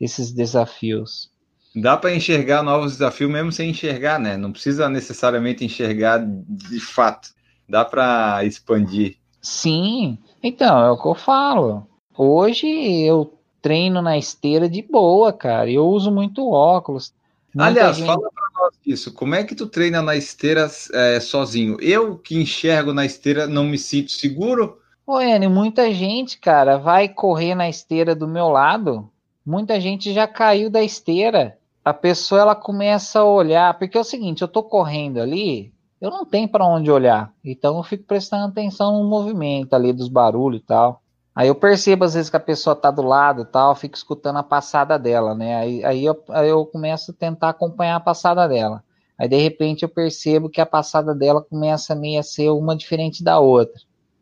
esses 0.00 0.32
desafios. 0.32 1.30
Dá 1.74 1.96
para 1.96 2.14
enxergar 2.14 2.62
novos 2.62 2.92
desafios 2.92 3.30
mesmo 3.30 3.52
sem 3.52 3.70
enxergar, 3.70 4.18
né? 4.18 4.36
Não 4.36 4.50
precisa 4.50 4.88
necessariamente 4.88 5.64
enxergar 5.64 6.18
de 6.18 6.80
fato. 6.80 7.28
Dá 7.68 7.84
para 7.84 8.44
expandir. 8.44 9.16
Sim, 9.40 10.18
então 10.42 10.84
é 10.84 10.90
o 10.90 11.00
que 11.00 11.06
eu 11.06 11.14
falo. 11.14 11.86
Hoje 12.16 12.66
eu 12.66 13.38
treino 13.62 14.02
na 14.02 14.18
esteira 14.18 14.68
de 14.68 14.82
boa, 14.82 15.32
cara. 15.32 15.70
Eu 15.70 15.86
uso 15.86 16.10
muito 16.10 16.50
óculos. 16.50 17.14
Muita 17.54 17.70
Aliás, 17.70 17.96
gente... 17.96 18.06
fala 18.06 18.28
para 18.30 18.64
nós 18.64 18.74
isso. 18.84 19.12
Como 19.12 19.34
é 19.34 19.44
que 19.44 19.54
tu 19.54 19.66
treina 19.66 20.02
na 20.02 20.16
esteira 20.16 20.68
é, 20.92 21.20
sozinho? 21.20 21.76
Eu 21.80 22.18
que 22.18 22.36
enxergo 22.36 22.92
na 22.92 23.06
esteira 23.06 23.46
não 23.46 23.64
me 23.64 23.78
sinto 23.78 24.10
seguro? 24.10 24.78
Pô, 25.06 25.20
Enio, 25.20 25.50
muita 25.50 25.92
gente, 25.92 26.38
cara, 26.38 26.76
vai 26.76 27.08
correr 27.08 27.54
na 27.54 27.68
esteira 27.68 28.14
do 28.14 28.28
meu 28.28 28.48
lado. 28.48 29.08
Muita 29.46 29.80
gente 29.80 30.12
já 30.12 30.26
caiu 30.26 30.68
da 30.68 30.82
esteira 30.82 31.58
a 31.84 31.94
pessoa 31.94 32.40
ela 32.40 32.54
começa 32.54 33.20
a 33.20 33.24
olhar, 33.24 33.78
porque 33.78 33.96
é 33.96 34.00
o 34.00 34.04
seguinte, 34.04 34.42
eu 34.42 34.48
tô 34.48 34.62
correndo 34.62 35.20
ali, 35.20 35.72
eu 36.00 36.10
não 36.10 36.24
tenho 36.24 36.48
para 36.48 36.66
onde 36.66 36.90
olhar, 36.90 37.32
então 37.44 37.76
eu 37.76 37.82
fico 37.82 38.04
prestando 38.04 38.46
atenção 38.46 39.02
no 39.02 39.08
movimento 39.08 39.74
ali 39.74 39.92
dos 39.92 40.08
barulhos 40.08 40.60
e 40.60 40.64
tal. 40.64 41.02
Aí 41.34 41.48
eu 41.48 41.54
percebo 41.54 42.04
às 42.04 42.14
vezes 42.14 42.28
que 42.28 42.36
a 42.36 42.40
pessoa 42.40 42.74
tá 42.74 42.90
do 42.90 43.02
lado 43.02 43.42
e 43.42 43.44
tal, 43.44 43.74
fico 43.74 43.96
escutando 43.96 44.38
a 44.38 44.42
passada 44.42 44.98
dela, 44.98 45.34
né? 45.34 45.56
Aí, 45.56 45.84
aí, 45.84 46.04
eu, 46.04 46.22
aí 46.30 46.48
eu 46.48 46.66
começo 46.66 47.12
a 47.12 47.14
tentar 47.14 47.50
acompanhar 47.50 47.96
a 47.96 48.00
passada 48.00 48.46
dela. 48.48 48.82
Aí 49.16 49.28
de 49.28 49.36
repente 49.36 49.82
eu 49.82 49.88
percebo 49.88 50.48
que 50.50 50.60
a 50.60 50.66
passada 50.66 51.14
dela 51.14 51.40
começa 51.40 51.94
meio 51.94 52.18
a 52.18 52.22
ser 52.22 52.50
uma 52.50 52.76
diferente 52.76 53.22
da 53.22 53.38
outra. 53.38 53.80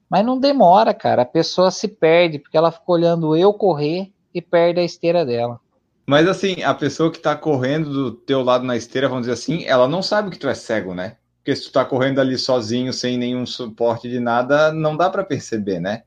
Mas 0.08 0.24
não 0.24 0.38
demora, 0.38 0.92
cara. 0.92 1.22
A 1.22 1.26
pessoa 1.26 1.70
se 1.70 1.88
perde 1.88 2.38
porque 2.38 2.56
ela 2.56 2.70
fica 2.70 2.84
olhando 2.86 3.36
eu 3.36 3.52
correr 3.54 4.12
e 4.34 4.40
perde 4.42 4.80
a 4.80 4.84
esteira 4.84 5.24
dela. 5.24 5.60
Mas 6.08 6.26
assim, 6.26 6.62
a 6.62 6.72
pessoa 6.72 7.12
que 7.12 7.18
tá 7.18 7.36
correndo 7.36 7.92
do 7.92 8.10
teu 8.10 8.42
lado 8.42 8.64
na 8.64 8.74
esteira, 8.74 9.10
vamos 9.10 9.26
dizer 9.26 9.34
assim, 9.34 9.66
ela 9.66 9.86
não 9.86 10.00
sabe 10.00 10.30
que 10.30 10.38
tu 10.38 10.48
é 10.48 10.54
cego, 10.54 10.94
né? 10.94 11.18
Porque 11.36 11.54
se 11.54 11.64
tu 11.64 11.72
tá 11.72 11.84
correndo 11.84 12.18
ali 12.18 12.38
sozinho, 12.38 12.94
sem 12.94 13.18
nenhum 13.18 13.44
suporte 13.44 14.08
de 14.08 14.18
nada, 14.18 14.72
não 14.72 14.96
dá 14.96 15.10
para 15.10 15.22
perceber, 15.22 15.80
né? 15.80 16.04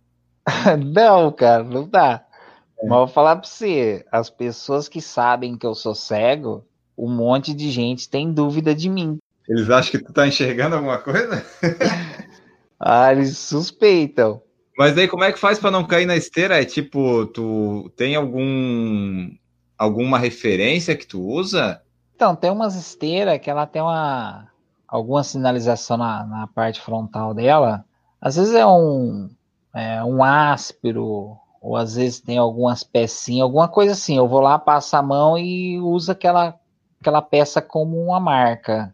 não, 0.84 1.32
cara, 1.32 1.64
não 1.64 1.88
dá. 1.88 2.26
É. 2.80 2.88
Mas 2.88 2.98
vou 2.98 3.08
falar 3.08 3.36
pra 3.36 3.48
você, 3.48 4.04
as 4.12 4.28
pessoas 4.28 4.90
que 4.90 5.00
sabem 5.00 5.56
que 5.56 5.68
eu 5.68 5.76
sou 5.76 5.94
cego, 5.94 6.66
um 6.98 7.08
monte 7.08 7.54
de 7.54 7.70
gente 7.70 8.10
tem 8.10 8.34
dúvida 8.34 8.74
de 8.74 8.90
mim. 8.90 9.20
Eles 9.48 9.70
acham 9.70 9.92
que 9.92 10.04
tu 10.04 10.12
tá 10.12 10.28
enxergando 10.28 10.78
alguma 10.78 10.98
coisa? 10.98 11.46
ah, 12.80 13.12
eles 13.12 13.38
suspeitam. 13.38 14.42
Mas 14.76 14.98
aí 14.98 15.08
como 15.08 15.24
é 15.24 15.32
que 15.32 15.38
faz 15.38 15.60
para 15.60 15.70
não 15.70 15.86
cair 15.86 16.08
na 16.08 16.16
esteira? 16.16 16.60
É 16.60 16.66
tipo, 16.66 17.28
tu 17.28 17.92
tem 17.96 18.16
algum 18.16 19.30
alguma 19.82 20.20
referência 20.20 20.96
que 20.96 21.08
tu 21.08 21.20
usa? 21.20 21.82
Então, 22.16 22.36
tem 22.36 22.52
umas 22.52 22.76
esteiras 22.76 23.40
que 23.40 23.50
ela 23.50 23.66
tem 23.66 23.82
uma 23.82 24.48
alguma 24.88 25.24
sinalização 25.24 25.98
na, 25.98 26.24
na 26.24 26.48
parte 26.48 26.80
frontal 26.80 27.34
dela. 27.34 27.84
Às 28.20 28.36
vezes 28.36 28.54
é 28.54 28.66
um, 28.66 29.30
é 29.74 30.04
um 30.04 30.24
áspero, 30.24 31.36
ou 31.60 31.76
às 31.76 31.96
vezes 31.96 32.20
tem 32.20 32.38
algumas 32.38 32.84
pecinhas, 32.84 33.44
alguma 33.44 33.68
coisa 33.68 33.94
assim. 33.94 34.18
Eu 34.18 34.28
vou 34.28 34.40
lá, 34.40 34.60
passo 34.60 34.96
a 34.96 35.02
mão 35.02 35.36
e 35.36 35.80
uso 35.80 36.12
aquela, 36.12 36.60
aquela 37.00 37.22
peça 37.22 37.60
como 37.60 38.00
uma 38.00 38.20
marca. 38.20 38.94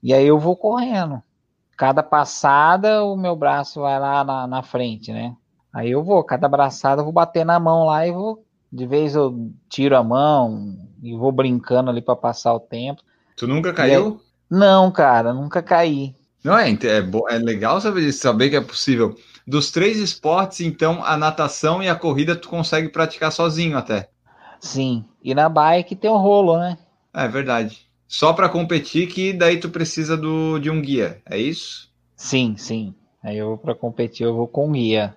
E 0.00 0.14
aí 0.14 0.26
eu 0.26 0.38
vou 0.38 0.54
correndo. 0.54 1.20
Cada 1.76 2.02
passada, 2.02 3.02
o 3.02 3.16
meu 3.16 3.34
braço 3.34 3.80
vai 3.80 3.98
lá 3.98 4.22
na, 4.22 4.46
na 4.46 4.62
frente, 4.62 5.12
né? 5.12 5.34
Aí 5.72 5.90
eu 5.90 6.04
vou, 6.04 6.22
cada 6.22 6.48
braçada 6.48 7.00
eu 7.00 7.04
vou 7.04 7.12
bater 7.12 7.44
na 7.44 7.58
mão 7.58 7.86
lá 7.86 8.06
e 8.06 8.12
vou 8.12 8.44
de 8.72 8.86
vez 8.86 9.14
eu 9.14 9.50
tiro 9.68 9.96
a 9.96 10.02
mão 10.02 10.76
e 11.02 11.16
vou 11.16 11.32
brincando 11.32 11.90
ali 11.90 12.02
para 12.02 12.16
passar 12.16 12.54
o 12.54 12.60
tempo. 12.60 13.02
Tu 13.36 13.46
nunca 13.46 13.72
caiu? 13.72 14.06
Aí... 14.06 14.28
Não, 14.58 14.90
cara, 14.90 15.32
nunca 15.32 15.62
caí. 15.62 16.14
Não 16.42 16.56
é, 16.56 16.70
é, 16.70 17.34
é 17.34 17.38
legal 17.38 17.80
saber, 17.80 18.10
saber 18.12 18.50
que 18.50 18.56
é 18.56 18.60
possível. 18.60 19.16
Dos 19.46 19.70
três 19.70 19.98
esportes, 19.98 20.60
então, 20.60 21.02
a 21.04 21.16
natação 21.16 21.82
e 21.82 21.88
a 21.88 21.94
corrida 21.94 22.36
tu 22.36 22.48
consegue 22.48 22.88
praticar 22.88 23.32
sozinho 23.32 23.76
até. 23.76 24.08
Sim, 24.60 25.04
e 25.22 25.34
na 25.34 25.48
bike 25.48 25.96
tem 25.96 26.10
o 26.10 26.16
rolo, 26.16 26.58
né? 26.58 26.78
É 27.12 27.26
verdade. 27.28 27.88
Só 28.06 28.32
para 28.32 28.48
competir 28.48 29.08
que 29.08 29.32
daí 29.32 29.58
tu 29.58 29.68
precisa 29.68 30.16
do, 30.16 30.58
de 30.58 30.70
um 30.70 30.80
guia, 30.80 31.20
é 31.26 31.38
isso? 31.38 31.90
Sim, 32.16 32.56
sim. 32.56 32.94
Aí 33.22 33.36
eu 33.36 33.58
para 33.58 33.74
competir 33.74 34.24
eu 34.24 34.34
vou 34.34 34.48
com 34.48 34.72
guia. 34.72 35.14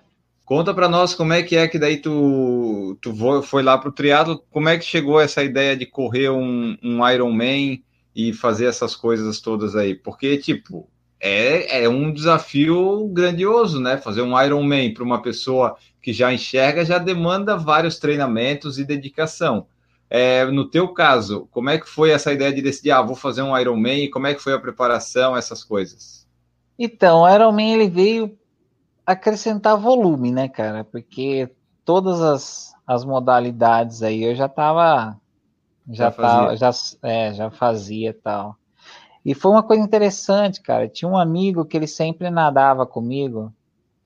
Conta 0.52 0.74
para 0.74 0.86
nós 0.86 1.14
como 1.14 1.32
é 1.32 1.42
que 1.42 1.56
é 1.56 1.66
que 1.66 1.78
daí 1.78 1.96
tu, 1.96 2.94
tu 3.00 3.42
foi 3.42 3.62
lá 3.62 3.78
para 3.78 3.88
o 3.88 3.92
triatlo, 3.92 4.44
como 4.50 4.68
é 4.68 4.76
que 4.76 4.84
chegou 4.84 5.18
essa 5.18 5.42
ideia 5.42 5.74
de 5.74 5.86
correr 5.86 6.28
um, 6.28 6.76
um 6.82 7.08
Ironman 7.08 7.82
e 8.14 8.34
fazer 8.34 8.66
essas 8.66 8.94
coisas 8.94 9.40
todas 9.40 9.74
aí? 9.74 9.94
Porque, 9.94 10.36
tipo, 10.36 10.86
é, 11.18 11.84
é 11.84 11.88
um 11.88 12.12
desafio 12.12 13.08
grandioso, 13.08 13.80
né? 13.80 13.96
Fazer 13.96 14.20
um 14.20 14.38
Ironman 14.38 14.92
para 14.92 15.02
uma 15.02 15.22
pessoa 15.22 15.74
que 16.02 16.12
já 16.12 16.30
enxerga 16.30 16.84
já 16.84 16.98
demanda 16.98 17.56
vários 17.56 17.98
treinamentos 17.98 18.78
e 18.78 18.84
dedicação. 18.84 19.66
É, 20.10 20.44
no 20.44 20.68
teu 20.68 20.88
caso, 20.88 21.48
como 21.50 21.70
é 21.70 21.78
que 21.78 21.88
foi 21.88 22.10
essa 22.10 22.30
ideia 22.30 22.52
de 22.52 22.60
decidir, 22.60 22.90
ah, 22.90 23.00
vou 23.00 23.16
fazer 23.16 23.40
um 23.40 23.58
Ironman, 23.58 24.10
como 24.10 24.26
é 24.26 24.34
que 24.34 24.42
foi 24.42 24.52
a 24.52 24.58
preparação, 24.58 25.34
essas 25.34 25.64
coisas? 25.64 26.26
Então, 26.78 27.22
o 27.22 27.34
Ironman 27.34 27.72
ele 27.72 27.88
veio 27.88 28.36
acrescentar 29.06 29.76
volume, 29.76 30.30
né, 30.30 30.48
cara? 30.48 30.84
Porque 30.84 31.50
todas 31.84 32.20
as, 32.20 32.74
as 32.86 33.04
modalidades 33.04 34.02
aí 34.02 34.22
eu 34.22 34.34
já 34.34 34.48
tava. 34.48 35.20
Já, 35.88 36.04
já 36.04 36.10
tava, 36.12 36.56
já, 36.56 36.70
é, 37.02 37.34
já 37.34 37.50
fazia 37.50 38.16
tal. 38.22 38.56
E 39.24 39.34
foi 39.34 39.50
uma 39.50 39.62
coisa 39.62 39.82
interessante, 39.82 40.60
cara. 40.60 40.88
Tinha 40.88 41.08
um 41.08 41.16
amigo 41.16 41.64
que 41.64 41.76
ele 41.76 41.86
sempre 41.86 42.30
nadava 42.30 42.86
comigo 42.86 43.52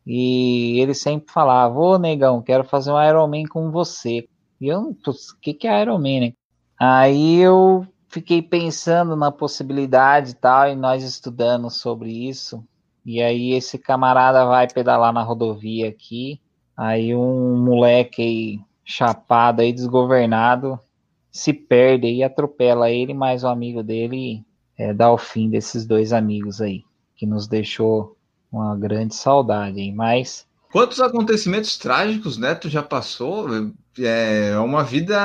e 0.07 0.79
ele 0.81 0.95
sempre 0.95 1.33
falava: 1.33 1.79
Ô 1.79 1.99
negão, 1.99 2.43
quero 2.43 2.65
fazer 2.65 2.93
um 2.93 3.03
Ironman 3.03 3.45
com 3.47 3.71
você. 3.71 4.29
E 4.61 4.69
eu, 4.69 4.97
o 5.07 5.41
que, 5.41 5.53
que 5.53 5.69
é 5.69 5.83
Ironman, 5.83 6.21
né? 6.21 6.33
Aí 6.79 7.39
eu 7.39 7.87
fiquei 8.09 8.41
pensando 8.41 9.17
na 9.17 9.33
possibilidade 9.33 10.31
e 10.31 10.35
tal, 10.35 10.69
e 10.69 10.77
nós 10.77 11.03
estudando 11.03 11.71
sobre 11.71 12.11
isso. 12.11 12.65
E 13.07 13.23
aí 13.23 13.53
esse 13.53 13.79
camarada 13.79 14.45
vai 14.45 14.67
pedalar 14.67 15.13
na 15.13 15.23
rodovia 15.23 15.89
aqui, 15.89 16.41
aí 16.77 17.15
um 17.15 17.57
moleque 17.57 18.21
aí, 18.21 18.61
chapado 18.85 19.63
aí, 19.63 19.73
desgovernado, 19.73 20.77
se 21.31 21.53
perde 21.53 22.09
e 22.09 22.25
atropela 22.25 22.91
ele, 22.91 23.15
mas 23.15 23.45
o 23.45 23.47
amigo 23.47 23.81
dele 23.81 24.43
é, 24.77 24.93
dá 24.93 25.09
o 25.13 25.17
fim 25.17 25.49
desses 25.49 25.87
dois 25.87 26.13
amigos 26.13 26.61
aí, 26.61 26.83
que 27.15 27.25
nos 27.25 27.47
deixou 27.47 28.17
uma 28.51 28.77
grande 28.77 29.15
saudade, 29.15 29.81
hein? 29.81 29.95
Mas. 29.95 30.45
Quantos 30.73 31.01
acontecimentos 31.01 31.79
trágicos, 31.79 32.37
né? 32.37 32.57
Tu 32.57 32.69
já 32.69 32.83
passou? 32.83 33.47
É 34.01 34.59
uma 34.59 34.83
vida 34.83 35.17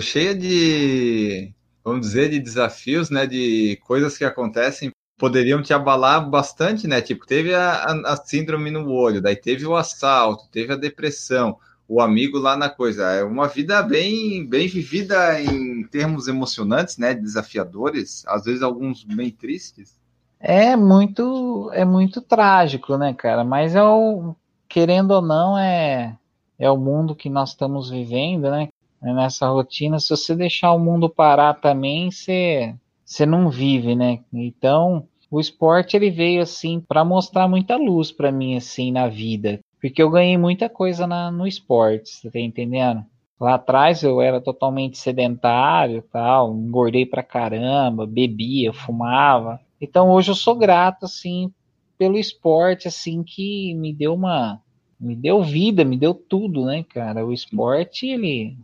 cheia 0.00 0.34
de 0.36 1.52
vamos 1.84 2.06
dizer, 2.06 2.30
de 2.30 2.38
desafios, 2.38 3.10
né? 3.10 3.26
De 3.26 3.76
coisas 3.84 4.16
que 4.16 4.24
acontecem 4.24 4.92
poderiam 5.18 5.60
te 5.60 5.74
abalar 5.74 6.30
bastante, 6.30 6.86
né? 6.86 7.02
Tipo, 7.02 7.26
teve 7.26 7.52
a, 7.52 7.84
a, 7.84 8.16
síndrome 8.16 8.70
no 8.70 8.88
olho, 8.88 9.20
daí 9.20 9.34
teve 9.34 9.66
o 9.66 9.76
assalto, 9.76 10.48
teve 10.50 10.72
a 10.72 10.76
depressão, 10.76 11.58
o 11.88 12.00
amigo 12.00 12.38
lá 12.38 12.56
na 12.56 12.70
coisa. 12.70 13.10
É 13.10 13.24
uma 13.24 13.48
vida 13.48 13.82
bem, 13.82 14.46
bem 14.46 14.68
vivida 14.68 15.42
em 15.42 15.82
termos 15.88 16.28
emocionantes, 16.28 16.96
né? 16.96 17.12
Desafiadores, 17.14 18.24
às 18.28 18.44
vezes 18.44 18.62
alguns 18.62 19.02
bem 19.02 19.30
tristes. 19.30 19.98
É 20.38 20.76
muito, 20.76 21.68
é 21.72 21.84
muito 21.84 22.22
trágico, 22.22 22.96
né, 22.96 23.12
cara? 23.12 23.42
Mas 23.42 23.74
é 23.74 23.82
o, 23.82 24.36
querendo 24.68 25.10
ou 25.10 25.22
não, 25.22 25.58
é, 25.58 26.16
é 26.56 26.70
o 26.70 26.76
mundo 26.76 27.16
que 27.16 27.28
nós 27.28 27.50
estamos 27.50 27.90
vivendo, 27.90 28.48
né? 28.50 28.68
É 29.02 29.12
nessa 29.12 29.48
rotina. 29.48 29.98
Se 29.98 30.10
você 30.10 30.34
deixar 30.36 30.72
o 30.72 30.78
mundo 30.78 31.10
parar 31.10 31.54
também, 31.54 32.10
você 32.10 32.74
você 33.08 33.24
não 33.24 33.48
vive, 33.48 33.96
né? 33.96 34.20
Então, 34.30 35.08
o 35.30 35.40
esporte 35.40 35.96
ele 35.96 36.10
veio 36.10 36.42
assim 36.42 36.78
para 36.78 37.02
mostrar 37.02 37.48
muita 37.48 37.74
luz 37.74 38.12
para 38.12 38.30
mim 38.30 38.54
assim 38.54 38.92
na 38.92 39.08
vida, 39.08 39.60
porque 39.80 40.02
eu 40.02 40.10
ganhei 40.10 40.36
muita 40.36 40.68
coisa 40.68 41.06
na, 41.06 41.30
no 41.30 41.46
esporte, 41.46 42.10
você 42.10 42.30
tá 42.30 42.38
entendendo? 42.38 43.02
Lá 43.40 43.54
atrás 43.54 44.02
eu 44.02 44.20
era 44.20 44.42
totalmente 44.42 44.98
sedentário, 44.98 46.04
tal, 46.12 46.54
engordei 46.54 47.06
pra 47.06 47.22
caramba, 47.22 48.06
bebia, 48.06 48.74
fumava. 48.74 49.58
Então 49.80 50.10
hoje 50.10 50.30
eu 50.30 50.34
sou 50.34 50.54
grato 50.54 51.06
assim 51.06 51.50
pelo 51.96 52.18
esporte 52.18 52.88
assim 52.88 53.22
que 53.22 53.74
me 53.74 53.92
deu 53.92 54.12
uma 54.12 54.60
me 55.00 55.16
deu 55.16 55.42
vida, 55.42 55.84
me 55.84 55.96
deu 55.96 56.12
tudo, 56.12 56.66
né, 56.66 56.82
cara? 56.82 57.24
O 57.24 57.32
esporte 57.32 58.06
ele 58.06 58.58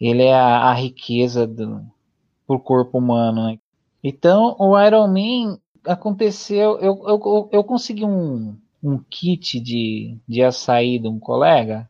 ele 0.00 0.22
é 0.22 0.34
a, 0.34 0.70
a 0.70 0.74
riqueza 0.74 1.46
do 1.48 1.82
pro 2.46 2.60
corpo 2.60 2.98
humano, 2.98 3.46
né? 3.46 3.58
Então, 4.02 4.56
o 4.58 4.78
Iron 4.80 5.08
Man 5.08 5.58
aconteceu. 5.84 6.78
Eu, 6.78 7.02
eu, 7.06 7.48
eu 7.52 7.64
consegui 7.64 8.04
um, 8.04 8.56
um 8.82 8.98
kit 8.98 9.60
de, 9.60 10.16
de 10.26 10.42
açaí 10.42 10.98
de 10.98 11.08
um 11.08 11.18
colega. 11.18 11.88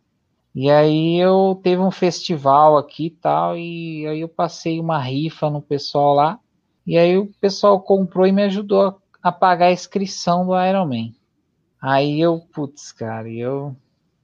E 0.54 0.70
aí 0.70 1.16
eu 1.18 1.60
teve 1.62 1.80
um 1.80 1.90
festival 1.90 2.76
aqui 2.76 3.06
e 3.06 3.10
tal, 3.10 3.56
e 3.56 4.06
aí 4.06 4.20
eu 4.20 4.28
passei 4.28 4.80
uma 4.80 4.98
rifa 4.98 5.48
no 5.48 5.62
pessoal 5.62 6.14
lá. 6.14 6.40
E 6.86 6.96
aí 6.96 7.16
o 7.16 7.26
pessoal 7.40 7.80
comprou 7.80 8.26
e 8.26 8.32
me 8.32 8.42
ajudou 8.44 9.00
a 9.22 9.30
pagar 9.30 9.66
a 9.66 9.72
inscrição 9.72 10.46
do 10.46 10.60
Iron 10.60 10.86
Man. 10.86 11.12
Aí 11.80 12.20
eu, 12.20 12.40
putz, 12.52 12.90
cara, 12.92 13.30
eu 13.30 13.76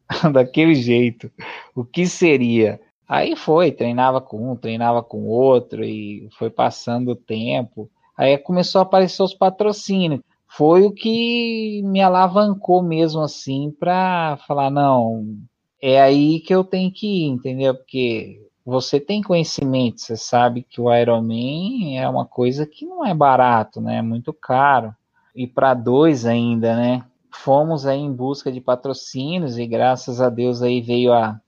daquele 0.33 0.75
jeito, 0.75 1.31
o 1.75 1.85
que 1.85 2.07
seria? 2.07 2.81
Aí 3.09 3.37
foi, 3.37 3.71
treinava 3.71 4.21
com 4.21 4.53
um, 4.53 4.57
treinava 4.57 5.03
com 5.03 5.27
outro, 5.27 5.85
e 5.85 6.29
foi 6.39 6.51
passando 6.51 7.13
o 7.13 7.17
tempo. 7.17 7.91
Aí 8.17 8.39
começou 8.39 8.79
a 8.81 8.83
aparecer 8.83 9.23
os 9.23 9.35
patrocínios. 9.35 10.21
Foi 10.49 10.85
o 10.85 10.93
que 10.93 11.83
me 11.85 12.01
alavancou 12.01 12.83
mesmo 12.83 13.21
assim 13.21 13.75
para 13.79 14.39
falar: 14.47 14.71
não, 14.71 15.37
é 15.83 16.01
aí 16.01 16.41
que 16.41 16.55
eu 16.55 16.65
tenho 16.65 16.91
que 16.93 17.07
ir, 17.07 17.27
entendeu? 17.27 17.75
Porque 17.75 18.41
você 18.65 18.99
tem 18.99 19.21
conhecimento, 19.23 20.01
você 20.01 20.17
sabe 20.17 20.63
que 20.63 20.81
o 20.81 20.95
Ironman 20.95 21.99
é 21.99 22.09
uma 22.09 22.25
coisa 22.25 22.65
que 22.67 22.87
não 22.87 23.05
é 23.05 23.13
barato, 23.13 23.81
né? 23.81 23.97
É 23.99 24.03
muito 24.03 24.33
caro. 24.33 24.95
E 25.35 25.47
para 25.47 25.75
dois 25.75 26.25
ainda, 26.25 26.75
né? 26.77 27.05
Fomos 27.31 27.85
aí 27.85 27.99
em 27.99 28.13
busca 28.13 28.51
de 28.51 28.61
patrocínios 28.61 29.59
e 29.59 29.67
graças 29.67 30.21
a 30.21 30.31
Deus 30.31 30.63
aí 30.63 30.81
veio 30.81 31.13
a 31.13 31.39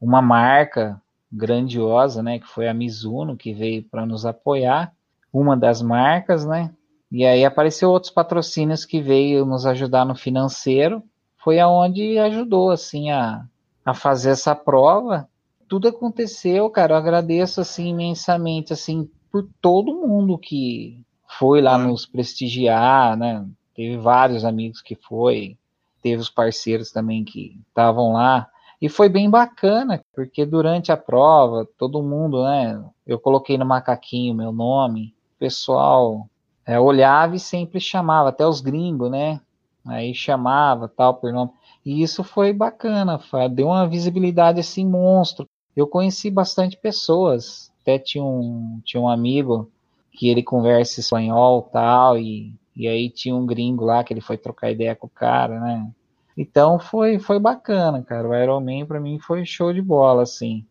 uma 0.00 0.20
marca 0.20 1.00
grandiosa, 1.36 2.22
né, 2.22 2.38
que 2.38 2.46
foi 2.46 2.66
a 2.66 2.74
Mizuno, 2.74 3.36
que 3.36 3.52
veio 3.52 3.84
para 3.84 4.06
nos 4.06 4.24
apoiar, 4.24 4.92
uma 5.32 5.56
das 5.56 5.82
marcas, 5.82 6.46
né? 6.46 6.72
E 7.12 7.24
aí 7.24 7.44
apareceu 7.44 7.90
outros 7.90 8.10
patrocínios 8.10 8.84
que 8.84 9.00
veio 9.00 9.44
nos 9.44 9.66
ajudar 9.66 10.04
no 10.04 10.14
financeiro, 10.14 11.02
foi 11.36 11.60
aonde 11.60 12.18
ajudou 12.18 12.70
assim 12.70 13.10
a, 13.10 13.44
a 13.84 13.94
fazer 13.94 14.30
essa 14.30 14.54
prova. 14.54 15.28
Tudo 15.68 15.88
aconteceu, 15.88 16.68
cara, 16.70 16.94
eu 16.94 16.96
agradeço 16.96 17.60
assim 17.60 17.88
imensamente 17.88 18.72
assim 18.72 19.08
por 19.30 19.46
todo 19.60 19.94
mundo 19.94 20.38
que 20.38 21.04
foi 21.38 21.60
lá 21.60 21.76
nos 21.76 22.06
prestigiar, 22.06 23.16
né? 23.16 23.46
Teve 23.74 23.98
vários 23.98 24.44
amigos 24.44 24.80
que 24.80 24.94
foi, 24.94 25.58
teve 26.02 26.22
os 26.22 26.30
parceiros 26.30 26.90
também 26.90 27.24
que 27.24 27.60
estavam 27.68 28.12
lá. 28.12 28.48
E 28.80 28.88
foi 28.88 29.08
bem 29.08 29.30
bacana, 29.30 30.02
porque 30.14 30.44
durante 30.44 30.92
a 30.92 30.96
prova, 30.96 31.66
todo 31.78 32.02
mundo, 32.02 32.44
né? 32.44 32.82
Eu 33.06 33.18
coloquei 33.18 33.56
no 33.56 33.64
macaquinho 33.64 34.34
meu 34.34 34.52
nome, 34.52 35.14
o 35.36 35.38
pessoal 35.38 36.28
é, 36.66 36.78
olhava 36.78 37.36
e 37.36 37.40
sempre 37.40 37.80
chamava, 37.80 38.28
até 38.28 38.46
os 38.46 38.60
gringos, 38.60 39.10
né? 39.10 39.40
Aí 39.86 40.12
chamava 40.14 40.88
tal 40.88 41.14
por 41.14 41.32
nome. 41.32 41.52
E 41.84 42.02
isso 42.02 42.24
foi 42.24 42.52
bacana, 42.52 43.20
deu 43.52 43.68
uma 43.68 43.86
visibilidade 43.86 44.60
assim 44.60 44.84
monstro. 44.84 45.48
Eu 45.74 45.86
conheci 45.86 46.30
bastante 46.30 46.76
pessoas, 46.76 47.72
até 47.82 47.98
tinha 47.98 48.24
um, 48.24 48.80
tinha 48.84 49.00
um 49.00 49.08
amigo 49.08 49.70
que 50.10 50.28
ele 50.28 50.42
conversa 50.42 51.00
espanhol 51.00 51.62
tal, 51.62 52.18
e, 52.18 52.52
e 52.74 52.88
aí 52.88 53.08
tinha 53.10 53.36
um 53.36 53.46
gringo 53.46 53.84
lá 53.84 54.02
que 54.02 54.12
ele 54.12 54.20
foi 54.20 54.36
trocar 54.36 54.70
ideia 54.70 54.96
com 54.96 55.06
o 55.06 55.10
cara, 55.10 55.60
né? 55.60 55.88
Então 56.36 56.78
foi, 56.78 57.18
foi 57.18 57.38
bacana, 57.38 58.02
cara. 58.02 58.28
O 58.28 58.34
Iron 58.34 58.60
Man 58.60 58.86
para 58.86 59.00
mim 59.00 59.18
foi 59.18 59.44
show 59.46 59.72
de 59.72 59.80
bola, 59.80 60.22
assim. 60.22 60.66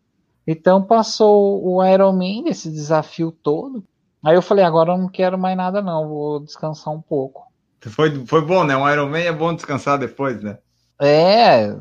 Então 0.46 0.82
passou 0.82 1.64
o 1.66 1.84
Iron 1.84 2.12
Man 2.12 2.44
nesse 2.44 2.70
desafio 2.70 3.32
todo. 3.32 3.82
Aí 4.24 4.36
eu 4.36 4.42
falei, 4.42 4.64
agora 4.64 4.92
eu 4.92 4.98
não 4.98 5.08
quero 5.08 5.36
mais 5.36 5.56
nada 5.56 5.82
não, 5.82 6.08
vou 6.08 6.40
descansar 6.40 6.94
um 6.94 7.02
pouco. 7.02 7.46
Foi, 7.80 8.24
foi 8.26 8.44
bom, 8.44 8.64
né? 8.64 8.76
Um 8.76 8.88
Iron 8.88 9.08
Man 9.08 9.18
é 9.18 9.32
bom 9.32 9.54
descansar 9.54 9.98
depois, 9.98 10.40
né? 10.42 10.58
É, 11.00 11.76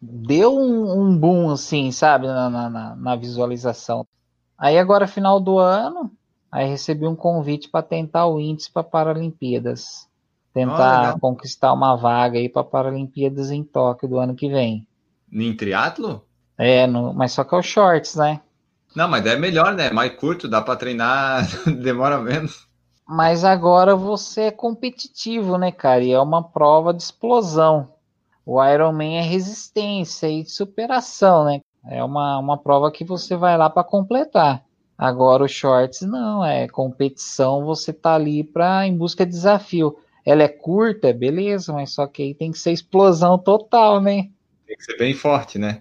deu 0.00 0.54
um, 0.54 1.00
um 1.00 1.16
boom, 1.16 1.50
assim, 1.50 1.90
sabe, 1.92 2.26
na, 2.26 2.50
na, 2.50 2.96
na 2.96 3.16
visualização. 3.16 4.06
Aí 4.56 4.78
agora, 4.78 5.06
final 5.06 5.38
do 5.38 5.58
ano, 5.58 6.10
aí 6.50 6.68
recebi 6.68 7.06
um 7.06 7.14
convite 7.14 7.68
para 7.68 7.82
tentar 7.82 8.26
o 8.26 8.40
índice 8.40 8.70
para 8.70 8.82
Paralimpíadas 8.82 10.07
tentar 10.58 11.14
oh, 11.14 11.20
conquistar 11.20 11.72
uma 11.72 11.94
vaga 11.94 12.38
aí 12.38 12.48
para 12.48 12.64
Paralimpíadas 12.64 13.50
em 13.50 13.62
Tóquio 13.62 14.08
do 14.08 14.18
ano 14.18 14.34
que 14.34 14.48
vem. 14.48 14.86
Em 15.32 15.54
triatlo? 15.54 16.24
É, 16.56 16.86
no, 16.86 17.14
mas 17.14 17.32
só 17.32 17.44
que 17.44 17.54
é 17.54 17.58
o 17.58 17.62
shorts, 17.62 18.16
né? 18.16 18.40
Não, 18.96 19.06
mas 19.06 19.24
é 19.26 19.36
melhor, 19.36 19.74
né? 19.74 19.90
Mais 19.90 20.12
curto, 20.16 20.48
dá 20.48 20.60
para 20.60 20.74
treinar, 20.74 21.46
demora 21.80 22.18
menos. 22.18 22.66
Mas 23.06 23.44
agora 23.44 23.94
você 23.94 24.42
é 24.42 24.50
competitivo, 24.50 25.56
né, 25.56 25.70
cara? 25.70 26.02
E 26.02 26.10
é 26.10 26.20
uma 26.20 26.42
prova 26.42 26.92
de 26.92 27.02
explosão. 27.02 27.88
O 28.44 28.62
Ironman 28.64 29.18
é 29.18 29.22
resistência 29.22 30.28
e 30.28 30.44
superação, 30.44 31.44
né? 31.44 31.60
É 31.86 32.02
uma, 32.02 32.38
uma 32.38 32.58
prova 32.58 32.90
que 32.90 33.04
você 33.04 33.36
vai 33.36 33.56
lá 33.56 33.70
para 33.70 33.84
completar. 33.84 34.64
Agora 34.96 35.44
o 35.44 35.48
shorts 35.48 36.02
não, 36.02 36.44
é 36.44 36.66
competição, 36.66 37.64
você 37.64 37.92
tá 37.92 38.14
ali 38.14 38.42
para 38.42 38.84
em 38.86 38.96
busca 38.96 39.24
de 39.24 39.30
desafio. 39.30 39.96
Ela 40.28 40.42
é 40.42 40.48
curta, 40.48 41.10
beleza, 41.10 41.72
mas 41.72 41.94
só 41.94 42.06
que 42.06 42.22
aí 42.22 42.34
tem 42.34 42.52
que 42.52 42.58
ser 42.58 42.70
explosão 42.70 43.38
total, 43.38 43.98
né? 43.98 44.28
Tem 44.66 44.76
que 44.76 44.84
ser 44.84 44.98
bem 44.98 45.14
forte, 45.14 45.58
né? 45.58 45.80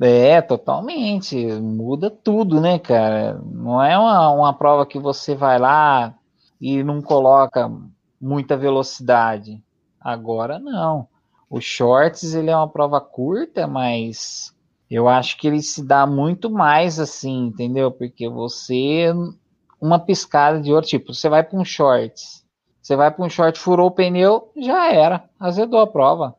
É, 0.00 0.40
totalmente. 0.40 1.36
Muda 1.60 2.08
tudo, 2.08 2.58
né, 2.58 2.78
cara? 2.78 3.38
Não 3.44 3.82
é 3.82 3.98
uma, 3.98 4.30
uma 4.30 4.54
prova 4.54 4.86
que 4.86 4.98
você 4.98 5.34
vai 5.34 5.58
lá 5.58 6.14
e 6.58 6.82
não 6.82 7.02
coloca 7.02 7.70
muita 8.18 8.56
velocidade. 8.56 9.62
Agora 10.00 10.58
não. 10.58 11.06
O 11.50 11.60
shorts 11.60 12.32
ele 12.32 12.48
é 12.48 12.56
uma 12.56 12.70
prova 12.70 12.98
curta, 12.98 13.66
mas 13.66 14.54
eu 14.90 15.06
acho 15.06 15.36
que 15.36 15.46
ele 15.46 15.60
se 15.60 15.84
dá 15.84 16.06
muito 16.06 16.48
mais 16.48 16.98
assim, 16.98 17.48
entendeu? 17.48 17.90
Porque 17.92 18.26
você 18.26 19.12
uma 19.78 19.98
piscada 19.98 20.62
de 20.62 20.72
outro 20.72 20.88
tipo, 20.88 21.12
você 21.12 21.28
vai 21.28 21.42
para 21.42 21.58
um 21.58 21.64
shorts, 21.64 22.41
você 22.82 22.96
vai 22.96 23.10
para 23.12 23.24
um 23.24 23.30
short, 23.30 23.58
furou 23.58 23.86
o 23.86 23.90
pneu, 23.92 24.50
já 24.56 24.92
era, 24.92 25.24
azedou 25.38 25.80
a 25.80 25.86
prova. 25.86 26.34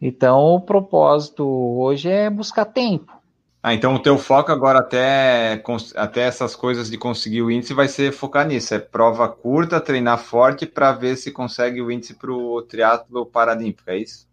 Então 0.00 0.54
o 0.54 0.60
propósito 0.60 1.44
hoje 1.44 2.08
é 2.08 2.30
buscar 2.30 2.66
tempo. 2.66 3.12
Ah, 3.60 3.74
então 3.74 3.96
o 3.96 3.98
teu 3.98 4.16
foco 4.16 4.52
agora 4.52 4.78
até, 4.78 5.60
até 5.96 6.22
essas 6.22 6.54
coisas 6.54 6.88
de 6.88 6.96
conseguir 6.96 7.42
o 7.42 7.50
índice 7.50 7.74
vai 7.74 7.88
ser 7.88 8.12
focar 8.12 8.46
nisso. 8.46 8.72
É 8.72 8.78
prova 8.78 9.28
curta, 9.28 9.80
treinar 9.80 10.18
forte 10.18 10.64
para 10.64 10.92
ver 10.92 11.16
se 11.16 11.32
consegue 11.32 11.82
o 11.82 11.90
índice 11.90 12.14
para 12.14 12.30
o 12.30 12.62
triatlo 12.62 13.26
paralímpico, 13.26 13.90
é 13.90 13.98
isso? 13.98 14.28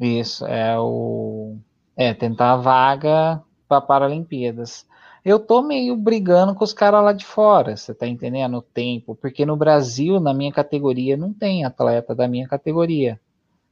Isso, 0.00 0.46
é 0.46 0.78
o. 0.78 1.56
É, 1.96 2.14
tentar 2.14 2.52
a 2.52 2.56
vaga 2.56 3.42
para 3.68 3.80
Paralimpíadas 3.80 4.86
eu 5.24 5.38
tô 5.38 5.62
meio 5.62 5.96
brigando 5.96 6.54
com 6.54 6.64
os 6.64 6.72
caras 6.72 7.02
lá 7.02 7.12
de 7.12 7.24
fora, 7.24 7.76
você 7.76 7.94
tá 7.94 8.06
entendendo? 8.06 8.58
O 8.58 8.62
tempo, 8.62 9.14
porque 9.14 9.44
no 9.44 9.56
Brasil, 9.56 10.20
na 10.20 10.32
minha 10.32 10.52
categoria, 10.52 11.16
não 11.16 11.32
tem 11.32 11.64
atleta 11.64 12.14
da 12.14 12.28
minha 12.28 12.48
categoria. 12.48 13.20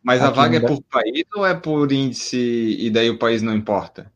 Mas 0.03 0.21
Aqui 0.21 0.29
a 0.29 0.33
vaga 0.33 0.57
é 0.59 0.61
por 0.61 0.83
país 0.83 1.25
ou 1.35 1.47
é 1.47 1.55
por 1.55 1.91
índice 1.91 2.77
e 2.79 2.91
daí 2.91 3.11
o 3.11 3.19
país 3.19 3.43
não 3.43 3.55
importa? 3.55 4.11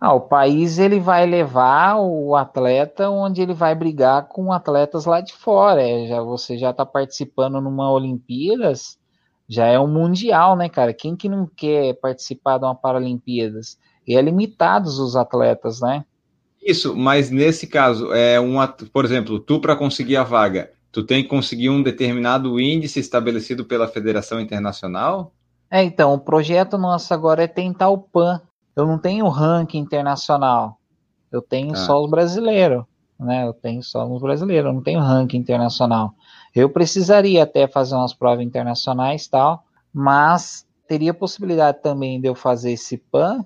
Ah, 0.00 0.12
o 0.14 0.20
país 0.20 0.78
ele 0.78 1.00
vai 1.00 1.26
levar 1.26 1.96
o 1.96 2.36
atleta 2.36 3.10
onde 3.10 3.42
ele 3.42 3.52
vai 3.52 3.74
brigar 3.74 4.28
com 4.28 4.52
atletas 4.52 5.06
lá 5.06 5.20
de 5.20 5.32
fora. 5.32 5.82
É, 5.82 6.06
já 6.06 6.20
você 6.22 6.56
já 6.56 6.70
está 6.70 6.86
participando 6.86 7.60
numa 7.60 7.90
Olimpíadas, 7.90 8.96
já 9.48 9.66
é 9.66 9.78
um 9.78 9.88
mundial, 9.88 10.56
né, 10.56 10.68
cara? 10.68 10.94
Quem 10.94 11.16
que 11.16 11.28
não 11.28 11.46
quer 11.46 11.94
participar 11.94 12.58
de 12.58 12.64
uma 12.64 12.74
Paralimpíadas? 12.74 13.78
E 14.06 14.16
é 14.16 14.22
limitados 14.22 14.98
os 14.98 15.16
atletas, 15.16 15.80
né? 15.80 16.04
Isso, 16.64 16.94
mas 16.96 17.30
nesse 17.30 17.66
caso, 17.66 18.12
é 18.12 18.40
um, 18.40 18.56
por 18.92 19.04
exemplo, 19.04 19.38
tu 19.38 19.60
para 19.60 19.76
conseguir 19.76 20.16
a 20.16 20.24
vaga, 20.24 20.70
tu 20.90 21.04
tem 21.04 21.22
que 21.22 21.28
conseguir 21.28 21.70
um 21.70 21.82
determinado 21.82 22.60
índice 22.60 23.00
estabelecido 23.00 23.64
pela 23.64 23.88
Federação 23.88 24.40
Internacional? 24.40 25.32
É, 25.70 25.82
então, 25.82 26.14
o 26.14 26.18
projeto 26.18 26.78
nosso 26.78 27.12
agora 27.12 27.44
é 27.44 27.46
tentar 27.46 27.90
o 27.90 27.98
PAN, 27.98 28.40
eu 28.74 28.86
não 28.86 28.98
tenho 28.98 29.28
ranking 29.28 29.78
internacional. 29.78 30.78
Eu 31.30 31.42
tenho 31.42 31.72
ah. 31.72 31.76
só 31.76 32.02
os 32.02 32.10
brasileiros, 32.10 32.84
né? 33.18 33.46
Eu 33.46 33.52
tenho 33.52 33.82
só 33.82 34.06
os 34.06 34.20
brasileiros, 34.20 34.68
eu 34.68 34.72
não 34.72 34.82
tenho 34.82 35.00
ranking 35.00 35.38
internacional. 35.38 36.14
Eu 36.54 36.70
precisaria 36.70 37.42
até 37.42 37.66
fazer 37.66 37.94
umas 37.94 38.14
provas 38.14 38.44
internacionais 38.44 39.26
tal, 39.26 39.64
mas 39.92 40.66
teria 40.86 41.12
possibilidade 41.12 41.82
também 41.82 42.20
de 42.20 42.28
eu 42.28 42.34
fazer 42.34 42.72
esse 42.72 42.96
PAN, 42.96 43.44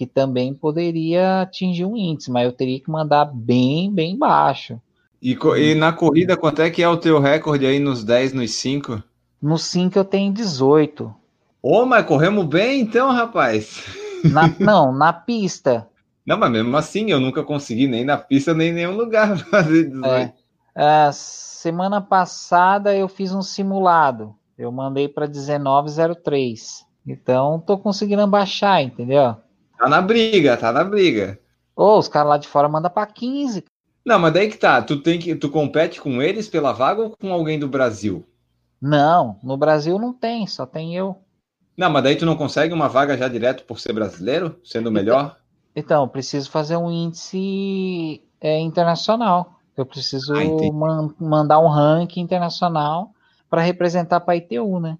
que 0.00 0.06
também 0.06 0.54
poderia 0.54 1.42
atingir 1.42 1.84
um 1.84 1.94
índice, 1.94 2.30
mas 2.30 2.46
eu 2.46 2.52
teria 2.52 2.80
que 2.80 2.90
mandar 2.90 3.26
bem, 3.26 3.92
bem 3.92 4.16
baixo. 4.16 4.80
E, 5.20 5.36
e 5.58 5.74
na 5.74 5.92
corrida, 5.92 6.38
quanto 6.38 6.62
é 6.62 6.70
que 6.70 6.82
é 6.82 6.88
o 6.88 6.96
teu 6.96 7.20
recorde 7.20 7.66
aí 7.66 7.78
nos 7.78 8.02
10, 8.02 8.32
nos 8.32 8.50
5? 8.52 9.02
Nos 9.42 9.62
5 9.64 9.98
eu 9.98 10.04
tenho 10.06 10.32
18. 10.32 11.14
Ô, 11.62 11.84
mas 11.84 12.06
corremos 12.06 12.46
bem 12.46 12.80
então, 12.80 13.12
rapaz. 13.12 13.84
Na, 14.24 14.48
não, 14.58 14.90
na 14.90 15.12
pista. 15.12 15.86
Não, 16.26 16.38
mas 16.38 16.50
mesmo 16.50 16.74
assim, 16.78 17.10
eu 17.10 17.20
nunca 17.20 17.42
consegui 17.42 17.86
nem 17.86 18.02
na 18.02 18.16
pista, 18.16 18.54
nem 18.54 18.70
em 18.70 18.72
nenhum 18.72 18.96
lugar 18.96 19.36
fazer 19.50 19.84
18. 19.84 20.06
É. 20.06 20.32
É, 20.74 21.10
semana 21.12 22.00
passada 22.00 22.96
eu 22.96 23.06
fiz 23.06 23.34
um 23.34 23.42
simulado. 23.42 24.34
Eu 24.56 24.72
mandei 24.72 25.08
para 25.08 25.26
1903. 25.26 26.86
Então, 27.06 27.58
tô 27.60 27.76
conseguindo 27.76 28.26
baixar, 28.26 28.82
entendeu? 28.82 29.36
Tá 29.80 29.88
na 29.88 30.02
briga, 30.02 30.58
tá 30.58 30.70
na 30.70 30.84
briga. 30.84 31.40
Ô, 31.74 31.84
oh, 31.84 31.98
os 31.98 32.06
caras 32.06 32.28
lá 32.28 32.36
de 32.36 32.46
fora 32.46 32.68
mandam 32.68 32.90
para 32.90 33.06
15. 33.06 33.64
Não, 34.04 34.18
mas 34.18 34.34
daí 34.34 34.50
que 34.50 34.58
tá. 34.58 34.82
Tu 34.82 35.02
tem 35.02 35.18
que 35.18 35.34
tu 35.34 35.48
compete 35.48 36.02
com 36.02 36.20
eles 36.20 36.46
pela 36.48 36.70
vaga 36.70 37.00
ou 37.00 37.16
com 37.16 37.32
alguém 37.32 37.58
do 37.58 37.66
Brasil? 37.66 38.22
Não, 38.78 39.38
no 39.42 39.56
Brasil 39.56 39.98
não 39.98 40.12
tem, 40.12 40.46
só 40.46 40.66
tem 40.66 40.94
eu. 40.94 41.16
Não, 41.74 41.88
mas 41.88 42.02
daí 42.02 42.14
tu 42.14 42.26
não 42.26 42.36
consegue 42.36 42.74
uma 42.74 42.90
vaga 42.90 43.16
já 43.16 43.26
direto 43.26 43.64
por 43.64 43.80
ser 43.80 43.94
brasileiro, 43.94 44.60
sendo 44.62 44.92
melhor? 44.92 45.38
Então, 45.74 46.06
preciso 46.06 46.50
fazer 46.50 46.76
um 46.76 46.90
índice 46.90 48.22
é, 48.38 48.60
internacional. 48.60 49.60
Eu 49.74 49.86
preciso 49.86 50.34
ah, 50.34 50.72
man 50.74 51.14
mandar 51.18 51.58
um 51.58 51.68
ranking 51.68 52.20
internacional 52.20 53.12
para 53.48 53.62
representar 53.62 54.20
para 54.20 54.36
ITU, 54.36 54.78
né? 54.78 54.98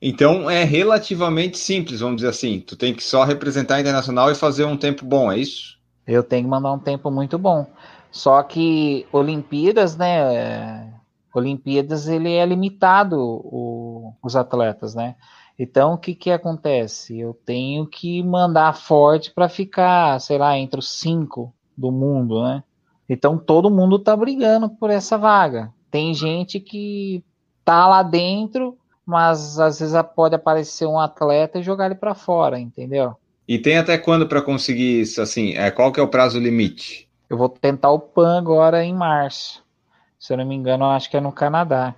Então 0.00 0.48
é 0.48 0.62
relativamente 0.64 1.58
simples, 1.58 2.00
vamos 2.00 2.16
dizer 2.16 2.28
assim. 2.28 2.60
Tu 2.60 2.76
tem 2.76 2.94
que 2.94 3.02
só 3.02 3.24
representar 3.24 3.80
internacional 3.80 4.30
e 4.30 4.34
fazer 4.34 4.64
um 4.64 4.76
tempo 4.76 5.04
bom, 5.04 5.30
é 5.30 5.38
isso? 5.38 5.78
Eu 6.06 6.22
tenho 6.22 6.44
que 6.44 6.50
mandar 6.50 6.72
um 6.72 6.78
tempo 6.78 7.10
muito 7.10 7.38
bom. 7.38 7.66
Só 8.10 8.42
que 8.42 9.06
Olimpíadas, 9.12 9.96
né? 9.96 10.94
Olimpíadas 11.34 12.08
ele 12.08 12.32
é 12.32 12.46
limitado 12.46 13.18
o, 13.20 14.14
os 14.22 14.34
atletas, 14.34 14.94
né? 14.94 15.16
Então, 15.58 15.94
o 15.94 15.98
que, 15.98 16.14
que 16.14 16.30
acontece? 16.30 17.18
Eu 17.18 17.34
tenho 17.34 17.84
que 17.84 18.22
mandar 18.22 18.74
forte 18.74 19.32
para 19.32 19.48
ficar, 19.48 20.20
sei 20.20 20.38
lá, 20.38 20.56
entre 20.56 20.78
os 20.78 20.88
cinco 20.88 21.52
do 21.76 21.90
mundo, 21.90 22.42
né? 22.44 22.62
Então, 23.08 23.36
todo 23.36 23.70
mundo 23.70 23.98
tá 23.98 24.16
brigando 24.16 24.68
por 24.68 24.88
essa 24.88 25.18
vaga. 25.18 25.72
Tem 25.90 26.14
gente 26.14 26.60
que 26.60 27.24
tá 27.64 27.88
lá 27.88 28.02
dentro, 28.02 28.78
mas 29.08 29.58
às 29.58 29.80
vezes 29.80 29.96
pode 30.14 30.34
aparecer 30.34 30.84
um 30.84 31.00
atleta 31.00 31.58
e 31.58 31.62
jogar 31.62 31.86
ele 31.86 31.94
para 31.94 32.14
fora, 32.14 32.60
entendeu? 32.60 33.16
E 33.48 33.58
tem 33.58 33.78
até 33.78 33.96
quando 33.96 34.28
para 34.28 34.42
conseguir 34.42 35.00
isso? 35.00 35.22
Assim, 35.22 35.54
é, 35.54 35.70
qual 35.70 35.90
que 35.90 35.98
é 35.98 36.02
o 36.02 36.08
prazo 36.08 36.38
limite? 36.38 37.08
Eu 37.30 37.38
vou 37.38 37.48
tentar 37.48 37.90
o 37.90 37.98
PAN 37.98 38.36
agora 38.36 38.84
em 38.84 38.94
março. 38.94 39.64
Se 40.18 40.34
eu 40.34 40.36
não 40.36 40.44
me 40.44 40.54
engano, 40.54 40.84
acho 40.84 41.10
que 41.10 41.16
é 41.16 41.20
no 41.22 41.32
Canadá. 41.32 41.94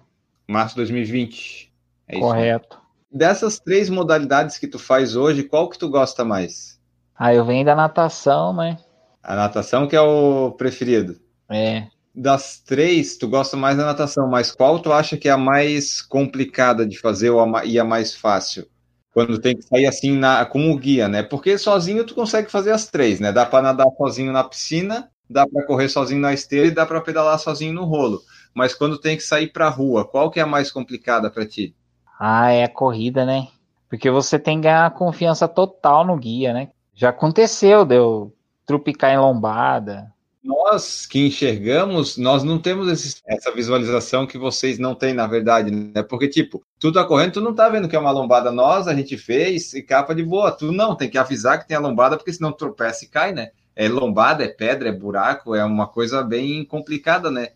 Março 0.48 0.76
de 0.76 0.82
2020. 0.82 1.72
É 2.06 2.20
Correto. 2.20 2.78
Isso, 2.78 3.18
Dessas 3.18 3.58
três 3.58 3.90
modalidades 3.90 4.56
que 4.56 4.68
tu 4.68 4.78
faz 4.78 5.16
hoje, 5.16 5.42
qual 5.42 5.68
que 5.68 5.76
tu 5.76 5.90
gosta 5.90 6.24
mais? 6.24 6.80
Ah, 7.18 7.34
eu 7.34 7.44
venho 7.44 7.64
da 7.64 7.74
natação, 7.74 8.54
né? 8.54 8.78
A 9.20 9.34
natação 9.34 9.88
que 9.88 9.96
é 9.96 10.00
o 10.00 10.52
preferido. 10.52 11.16
É. 11.50 11.88
Das 12.20 12.60
três, 12.60 13.16
tu 13.16 13.26
gosta 13.26 13.56
mais 13.56 13.78
da 13.78 13.86
natação, 13.86 14.28
mas 14.28 14.52
qual 14.52 14.78
tu 14.78 14.92
acha 14.92 15.16
que 15.16 15.26
é 15.26 15.32
a 15.32 15.38
mais 15.38 16.02
complicada 16.02 16.86
de 16.86 16.98
fazer 16.98 17.30
ou 17.30 17.40
a, 17.40 17.64
e 17.64 17.78
a 17.78 17.84
mais 17.84 18.14
fácil? 18.14 18.68
Quando 19.14 19.40
tem 19.40 19.56
que 19.56 19.62
sair 19.62 19.86
assim 19.86 20.18
na, 20.18 20.44
com 20.44 20.70
o 20.70 20.76
guia, 20.76 21.08
né? 21.08 21.22
Porque 21.22 21.56
sozinho 21.56 22.04
tu 22.04 22.14
consegue 22.14 22.50
fazer 22.50 22.72
as 22.72 22.90
três, 22.90 23.20
né? 23.20 23.32
Dá 23.32 23.46
para 23.46 23.62
nadar 23.62 23.86
sozinho 23.96 24.34
na 24.34 24.44
piscina, 24.44 25.10
dá 25.30 25.46
para 25.48 25.64
correr 25.64 25.88
sozinho 25.88 26.20
na 26.20 26.34
esteira 26.34 26.66
e 26.66 26.70
dá 26.70 26.84
para 26.84 27.00
pedalar 27.00 27.38
sozinho 27.38 27.72
no 27.72 27.86
rolo. 27.86 28.20
Mas 28.54 28.74
quando 28.74 29.00
tem 29.00 29.16
que 29.16 29.22
sair 29.22 29.50
para 29.50 29.70
rua, 29.70 30.06
qual 30.06 30.30
que 30.30 30.38
é 30.38 30.42
a 30.42 30.46
mais 30.46 30.70
complicada 30.70 31.30
para 31.30 31.46
ti? 31.46 31.74
Ah, 32.18 32.50
é 32.50 32.64
a 32.64 32.68
corrida, 32.68 33.24
né? 33.24 33.48
Porque 33.88 34.10
você 34.10 34.38
tem 34.38 34.58
que 34.58 34.64
ganhar 34.64 34.90
confiança 34.90 35.48
total 35.48 36.04
no 36.04 36.18
guia, 36.18 36.52
né? 36.52 36.68
Já 36.94 37.08
aconteceu, 37.08 37.86
deu 37.86 38.30
trupicar 38.66 39.10
em 39.10 39.18
lombada. 39.18 40.12
Nós 40.42 41.06
que 41.06 41.26
enxergamos, 41.26 42.16
nós 42.16 42.42
não 42.42 42.58
temos 42.58 42.88
esse, 42.88 43.20
essa 43.26 43.52
visualização 43.52 44.26
que 44.26 44.38
vocês 44.38 44.78
não 44.78 44.94
têm, 44.94 45.12
na 45.12 45.26
verdade, 45.26 45.70
né? 45.70 46.02
Porque, 46.02 46.28
tipo, 46.28 46.64
tu 46.78 46.90
tá 46.90 47.04
correndo, 47.04 47.34
tu 47.34 47.40
não 47.40 47.54
tá 47.54 47.68
vendo 47.68 47.88
que 47.88 47.94
é 47.94 47.98
uma 47.98 48.10
lombada 48.10 48.50
nós, 48.50 48.88
a 48.88 48.94
gente 48.94 49.18
fez 49.18 49.74
e 49.74 49.82
capa 49.82 50.14
de 50.14 50.22
boa. 50.22 50.50
Tu 50.50 50.72
não, 50.72 50.96
tem 50.96 51.10
que 51.10 51.18
avisar 51.18 51.58
que 51.58 51.68
tem 51.68 51.76
a 51.76 51.80
lombada, 51.80 52.16
porque 52.16 52.32
senão 52.32 52.52
tropeça 52.52 53.04
e 53.04 53.08
cai, 53.08 53.32
né? 53.32 53.50
É 53.76 53.88
lombada, 53.88 54.42
é 54.42 54.48
pedra, 54.48 54.88
é 54.88 54.92
buraco, 54.92 55.54
é 55.54 55.64
uma 55.64 55.86
coisa 55.86 56.22
bem 56.22 56.64
complicada, 56.64 57.30
né? 57.30 57.48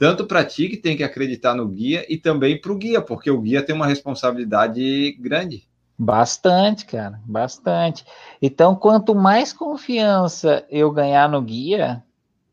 tanto 0.00 0.24
para 0.24 0.42
ti 0.42 0.66
que 0.70 0.78
tem 0.78 0.96
que 0.96 1.04
acreditar 1.04 1.54
no 1.54 1.68
guia 1.68 2.06
e 2.08 2.16
também 2.16 2.58
para 2.58 2.72
o 2.72 2.74
guia, 2.74 3.02
porque 3.02 3.30
o 3.30 3.38
guia 3.38 3.62
tem 3.62 3.74
uma 3.74 3.86
responsabilidade 3.86 5.12
grande. 5.20 5.68
Bastante, 5.98 6.86
cara, 6.86 7.20
bastante. 7.26 8.06
Então, 8.40 8.74
quanto 8.74 9.14
mais 9.14 9.52
confiança 9.52 10.64
eu 10.70 10.90
ganhar 10.90 11.28
no 11.28 11.42
guia, 11.42 12.02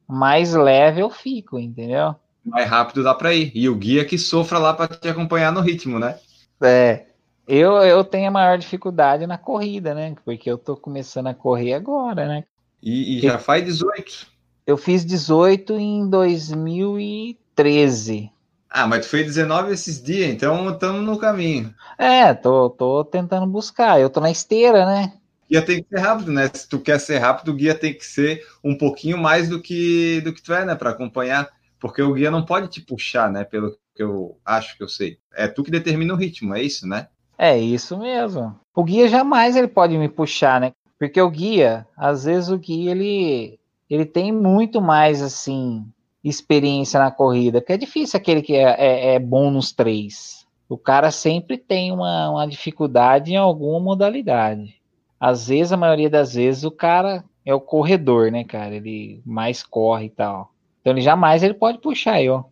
mais 0.08 0.54
leve 0.54 1.02
eu 1.02 1.10
fico, 1.10 1.60
entendeu? 1.60 2.16
Mais 2.46 2.70
rápido 2.70 3.04
dá 3.04 3.14
para 3.14 3.34
ir. 3.34 3.52
E 3.54 3.68
o 3.68 3.76
guia 3.76 4.06
que 4.06 4.18
sofra 4.18 4.58
lá 4.58 4.74
para 4.74 4.88
te 4.88 5.10
acompanhar 5.10 5.52
no 5.52 5.60
ritmo, 5.60 6.00
né? 6.00 6.18
É. 6.62 7.08
Eu, 7.48 7.78
eu 7.78 8.04
tenho 8.04 8.28
a 8.28 8.32
maior 8.32 8.58
dificuldade 8.58 9.28
na 9.28 9.38
corrida, 9.38 9.94
né? 9.94 10.16
Porque 10.26 10.50
eu 10.50 10.58
tô 10.58 10.76
começando 10.76 11.28
a 11.28 11.34
correr 11.34 11.74
agora, 11.74 12.28
né? 12.28 12.44
E, 12.82 13.18
e 13.18 13.22
já 13.22 13.40
faz 13.40 13.64
18. 13.64 14.28
Eu 14.66 14.78
fiz 14.78 15.06
18 15.06 15.74
em 15.74 16.10
2013. 16.10 18.32
Ah, 18.70 18.86
mas 18.86 19.06
tu 19.06 19.10
fez 19.10 19.26
19 19.26 19.72
esses 19.72 20.04
dias, 20.04 20.30
então 20.30 20.70
estamos 20.70 21.02
no 21.02 21.18
caminho. 21.18 21.74
É, 21.98 22.34
tô, 22.34 22.70
tô 22.70 23.06
tentando 23.06 23.48
buscar. 23.48 23.98
Eu 24.00 24.10
tô 24.10 24.20
na 24.20 24.30
esteira, 24.30 24.86
né? 24.86 25.14
Guia 25.50 25.62
tem 25.62 25.82
que 25.82 25.90
ser 25.90 26.00
rápido, 26.00 26.32
né? 26.32 26.50
Se 26.54 26.68
tu 26.68 26.80
quer 26.80 27.00
ser 27.00 27.20
rápido, 27.20 27.50
o 27.50 27.54
guia 27.54 27.74
tem 27.74 27.94
que 27.94 28.06
ser 28.06 28.46
um 28.64 28.78
pouquinho 28.78 29.18
mais 29.18 29.48
do 29.48 29.62
que 29.62 30.22
do 30.22 30.34
que 30.34 30.42
tu 30.42 30.54
é, 30.54 30.66
né? 30.66 30.76
Para 30.76 30.92
acompanhar. 30.92 31.50
Porque 31.80 32.02
o 32.02 32.14
guia 32.14 32.32
não 32.32 32.44
pode 32.44 32.68
te 32.70 32.82
puxar, 32.82 33.32
né? 33.32 33.44
Pelo 33.44 33.78
que 33.96 34.04
eu 34.04 34.38
acho 34.46 34.78
que 34.78 34.84
eu 34.84 34.90
sei. 34.90 35.18
É 35.34 35.48
tu 35.48 35.64
que 35.64 35.72
determina 35.72 36.14
o 36.14 36.18
ritmo, 36.18 36.56
é 36.56 36.62
isso, 36.62 36.88
né? 36.88 37.08
É 37.38 37.58
isso 37.58 37.98
mesmo. 37.98 38.60
O 38.76 38.84
guia 38.84 39.08
jamais 39.08 39.56
ele 39.56 39.68
pode 39.68 39.98
me 39.98 40.10
puxar, 40.10 40.60
né? 40.60 40.74
Porque 41.00 41.22
o 41.22 41.30
guia, 41.30 41.88
às 41.96 42.26
vezes 42.26 42.50
o 42.50 42.58
guia 42.58 42.92
ele 42.92 43.60
ele 43.90 44.06
tem 44.06 44.32
muito 44.32 44.82
mais 44.82 45.22
assim 45.22 45.86
experiência 46.24 47.00
na 47.00 47.10
corrida, 47.10 47.62
porque 47.62 47.74
é 47.74 47.78
difícil 47.78 48.18
aquele 48.18 48.42
que 48.42 48.54
é, 48.54 48.76
é, 48.78 49.16
é 49.16 49.20
bom 49.20 49.50
nos 49.50 49.72
três. 49.72 50.46
O 50.68 50.78
cara 50.78 51.10
sempre 51.10 51.58
tem 51.58 51.92
uma, 51.92 52.32
uma 52.32 52.48
dificuldade 52.48 53.32
em 53.32 53.38
alguma 53.38 53.80
modalidade. 53.80 54.76
Às 55.20 55.48
vezes, 55.48 55.72
a 55.72 55.78
maioria 55.78 56.10
das 56.10 56.34
vezes, 56.36 56.64
o 56.64 56.72
cara 56.72 57.24
é 57.46 57.54
o 57.54 57.62
corredor, 57.62 58.32
né, 58.32 58.44
cara? 58.44 58.76
Ele 58.76 59.22
mais 59.26 59.64
corre 59.64 60.06
e 60.06 60.10
tal. 60.10 60.52
Então 60.82 60.94
ele 60.94 61.02
jamais 61.02 61.44
ele 61.44 61.54
pode 61.54 61.80
puxar 61.80 62.22
eu. 62.22 62.46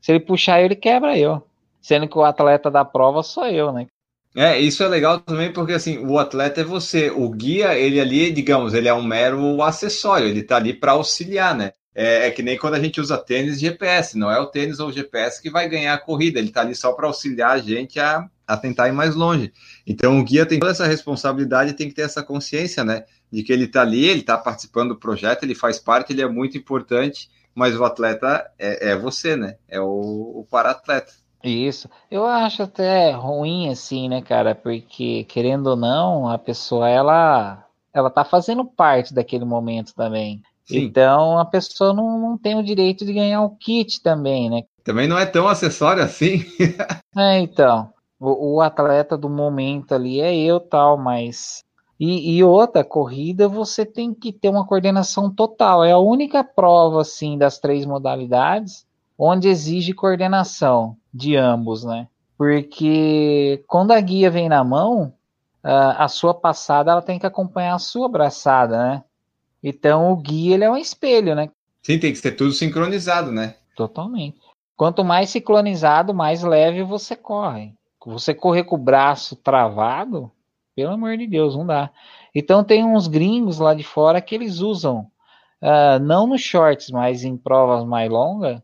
Se 0.00 0.12
ele 0.12 0.20
puxar 0.20 0.60
eu, 0.60 0.66
ele 0.66 0.76
quebra 0.76 1.18
eu. 1.18 1.42
Sendo 1.80 2.08
que 2.08 2.16
o 2.16 2.22
atleta 2.22 2.70
da 2.70 2.84
prova 2.84 3.22
sou 3.22 3.46
eu, 3.46 3.72
né? 3.72 3.86
É, 4.34 4.58
isso 4.58 4.82
é 4.82 4.88
legal 4.88 5.20
também 5.20 5.52
porque 5.52 5.72
assim, 5.72 5.98
o 5.98 6.18
atleta 6.18 6.62
é 6.62 6.64
você, 6.64 7.10
o 7.10 7.28
guia, 7.28 7.74
ele 7.78 8.00
ali, 8.00 8.32
digamos, 8.32 8.72
ele 8.72 8.88
é 8.88 8.94
um 8.94 9.02
mero 9.02 9.62
acessório, 9.62 10.26
ele 10.26 10.42
tá 10.42 10.56
ali 10.56 10.72
para 10.72 10.92
auxiliar, 10.92 11.54
né? 11.54 11.72
É, 11.94 12.28
é, 12.28 12.30
que 12.30 12.42
nem 12.42 12.56
quando 12.56 12.74
a 12.74 12.80
gente 12.80 13.00
usa 13.00 13.18
tênis 13.18 13.60
GPS, 13.60 14.16
não 14.16 14.30
é 14.30 14.40
o 14.40 14.46
tênis 14.46 14.80
ou 14.80 14.88
o 14.88 14.92
GPS 14.92 15.42
que 15.42 15.50
vai 15.50 15.68
ganhar 15.68 15.92
a 15.92 15.98
corrida, 15.98 16.38
ele 16.38 16.48
está 16.48 16.62
ali 16.62 16.74
só 16.74 16.92
para 16.92 17.06
auxiliar 17.06 17.50
a 17.50 17.58
gente 17.58 18.00
a, 18.00 18.28
a 18.46 18.56
tentar 18.56 18.88
ir 18.88 18.92
mais 18.92 19.14
longe. 19.14 19.52
Então 19.86 20.18
o 20.18 20.24
guia 20.24 20.46
tem 20.46 20.58
toda 20.58 20.72
essa 20.72 20.86
responsabilidade, 20.86 21.74
tem 21.74 21.88
que 21.88 21.94
ter 21.94 22.02
essa 22.02 22.22
consciência, 22.22 22.82
né? 22.82 23.04
De 23.30 23.42
que 23.42 23.52
ele 23.52 23.64
está 23.64 23.82
ali, 23.82 24.06
ele 24.06 24.20
está 24.20 24.38
participando 24.38 24.90
do 24.90 24.98
projeto, 24.98 25.42
ele 25.42 25.54
faz 25.54 25.78
parte, 25.78 26.12
ele 26.12 26.22
é 26.22 26.28
muito 26.28 26.56
importante, 26.56 27.30
mas 27.54 27.78
o 27.78 27.84
atleta 27.84 28.50
é, 28.58 28.90
é 28.90 28.96
você, 28.96 29.36
né? 29.36 29.56
É 29.68 29.80
o, 29.80 29.84
o 30.40 30.46
para-atleta. 30.50 31.12
Isso. 31.44 31.90
Eu 32.10 32.24
acho 32.24 32.62
até 32.62 33.10
ruim 33.10 33.68
assim, 33.68 34.08
né, 34.08 34.22
cara? 34.22 34.54
Porque 34.54 35.24
querendo 35.24 35.66
ou 35.68 35.76
não, 35.76 36.28
a 36.28 36.38
pessoa 36.38 36.88
ela 36.88 37.66
ela 37.92 38.08
tá 38.08 38.24
fazendo 38.24 38.64
parte 38.64 39.12
daquele 39.12 39.44
momento 39.44 39.94
também. 39.94 40.40
Sim. 40.64 40.84
Então 40.84 41.38
a 41.38 41.44
pessoa 41.44 41.92
não, 41.92 42.18
não 42.18 42.38
tem 42.38 42.58
o 42.58 42.62
direito 42.62 43.04
de 43.04 43.12
ganhar 43.12 43.42
o 43.42 43.56
kit 43.56 44.00
também, 44.02 44.48
né? 44.48 44.62
Também 44.84 45.06
não 45.06 45.18
é 45.18 45.26
tão 45.26 45.48
acessório 45.48 46.02
assim. 46.02 46.44
é, 47.16 47.38
então. 47.38 47.90
O, 48.18 48.56
o, 48.56 48.60
atleta 48.60 49.16
do 49.16 49.28
momento 49.28 49.94
ali 49.94 50.20
é 50.20 50.36
eu 50.36 50.60
tal, 50.60 50.96
mas. 50.96 51.64
E, 51.98 52.36
e, 52.36 52.44
outra, 52.44 52.84
corrida 52.84 53.48
você 53.48 53.84
tem 53.84 54.14
que 54.14 54.32
ter 54.32 54.48
uma 54.48 54.66
coordenação 54.66 55.30
total. 55.30 55.84
É 55.84 55.92
a 55.92 55.98
única 55.98 56.42
prova, 56.42 57.00
assim, 57.00 57.36
das 57.36 57.58
três 57.58 57.84
modalidades 57.84 58.86
onde 59.18 59.48
exige 59.48 59.92
coordenação 59.92 60.96
de 61.12 61.36
ambos, 61.36 61.84
né? 61.84 62.08
Porque 62.36 63.62
quando 63.68 63.92
a 63.92 64.00
guia 64.00 64.30
vem 64.30 64.48
na 64.48 64.64
mão, 64.64 65.12
a 65.62 66.08
sua 66.08 66.34
passada 66.34 66.90
ela 66.90 67.02
tem 67.02 67.18
que 67.18 67.26
acompanhar 67.26 67.74
a 67.74 67.78
sua 67.78 68.08
braçada, 68.08 68.76
né? 68.76 69.04
Então 69.62 70.12
o 70.12 70.16
guia 70.16 70.54
ele 70.54 70.64
é 70.64 70.70
um 70.70 70.76
espelho, 70.76 71.34
né? 71.34 71.48
Sim, 71.82 71.98
tem 71.98 72.12
que 72.12 72.18
ser 72.18 72.32
tudo 72.32 72.52
sincronizado, 72.52 73.30
né? 73.30 73.56
Totalmente. 73.76 74.38
Quanto 74.76 75.04
mais 75.04 75.30
sincronizado, 75.30 76.14
mais 76.14 76.42
leve 76.42 76.82
você 76.82 77.14
corre. 77.14 77.74
Você 78.04 78.34
correr 78.34 78.64
com 78.64 78.74
o 78.74 78.82
braço 78.82 79.36
travado, 79.36 80.30
pelo 80.74 80.92
amor 80.92 81.16
de 81.16 81.26
Deus, 81.26 81.56
não 81.56 81.66
dá. 81.66 81.90
Então 82.34 82.64
tem 82.64 82.84
uns 82.84 83.06
gringos 83.06 83.58
lá 83.58 83.74
de 83.74 83.84
fora 83.84 84.20
que 84.20 84.34
eles 84.34 84.60
usam, 84.60 85.06
uh, 85.62 85.98
não 86.00 86.26
nos 86.26 86.40
shorts, 86.40 86.90
mas 86.90 87.24
em 87.24 87.36
provas 87.36 87.84
mais 87.84 88.10
longas, 88.10 88.60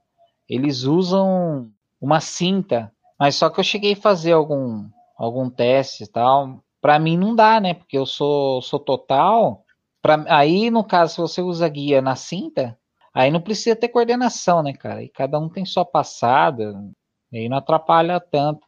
eles 0.49 0.83
usam 0.83 1.71
uma 2.01 2.21
cinta. 2.21 2.91
Mas 3.19 3.37
só 3.37 3.51
que 3.51 3.61
eu 3.61 3.65
cheguei 3.65 3.93
a 3.93 3.97
fazer 3.97 4.33
algum, 4.33 4.89
algum 5.17 5.51
teste 5.51 6.05
e 6.05 6.07
tal. 6.07 6.63
Para 6.81 6.99
mim 6.99 7.17
não 7.17 7.35
dá, 7.35 7.61
né? 7.61 7.75
Porque 7.75 7.99
eu 7.99 8.07
sou, 8.07 8.63
sou 8.63 8.79
total. 8.79 9.65
Pra, 10.09 10.25
aí, 10.29 10.71
no 10.71 10.83
caso, 10.83 11.13
se 11.13 11.21
você 11.21 11.43
usa 11.43 11.69
guia 11.69 12.01
na 12.01 12.17
cinta, 12.17 12.79
aí 13.13 13.31
não 13.31 13.43
precisa 13.43 13.77
ter 13.77 13.89
coordenação, 13.89 14.63
né, 14.63 14.73
cara? 14.73 15.03
E 15.03 15.09
cada 15.11 15.39
um 15.39 15.51
tem 15.51 15.67
sua 15.67 15.85
passada, 15.85 16.83
aí 17.31 17.47
não 17.47 17.59
atrapalha 17.59 18.19
tanto. 18.19 18.67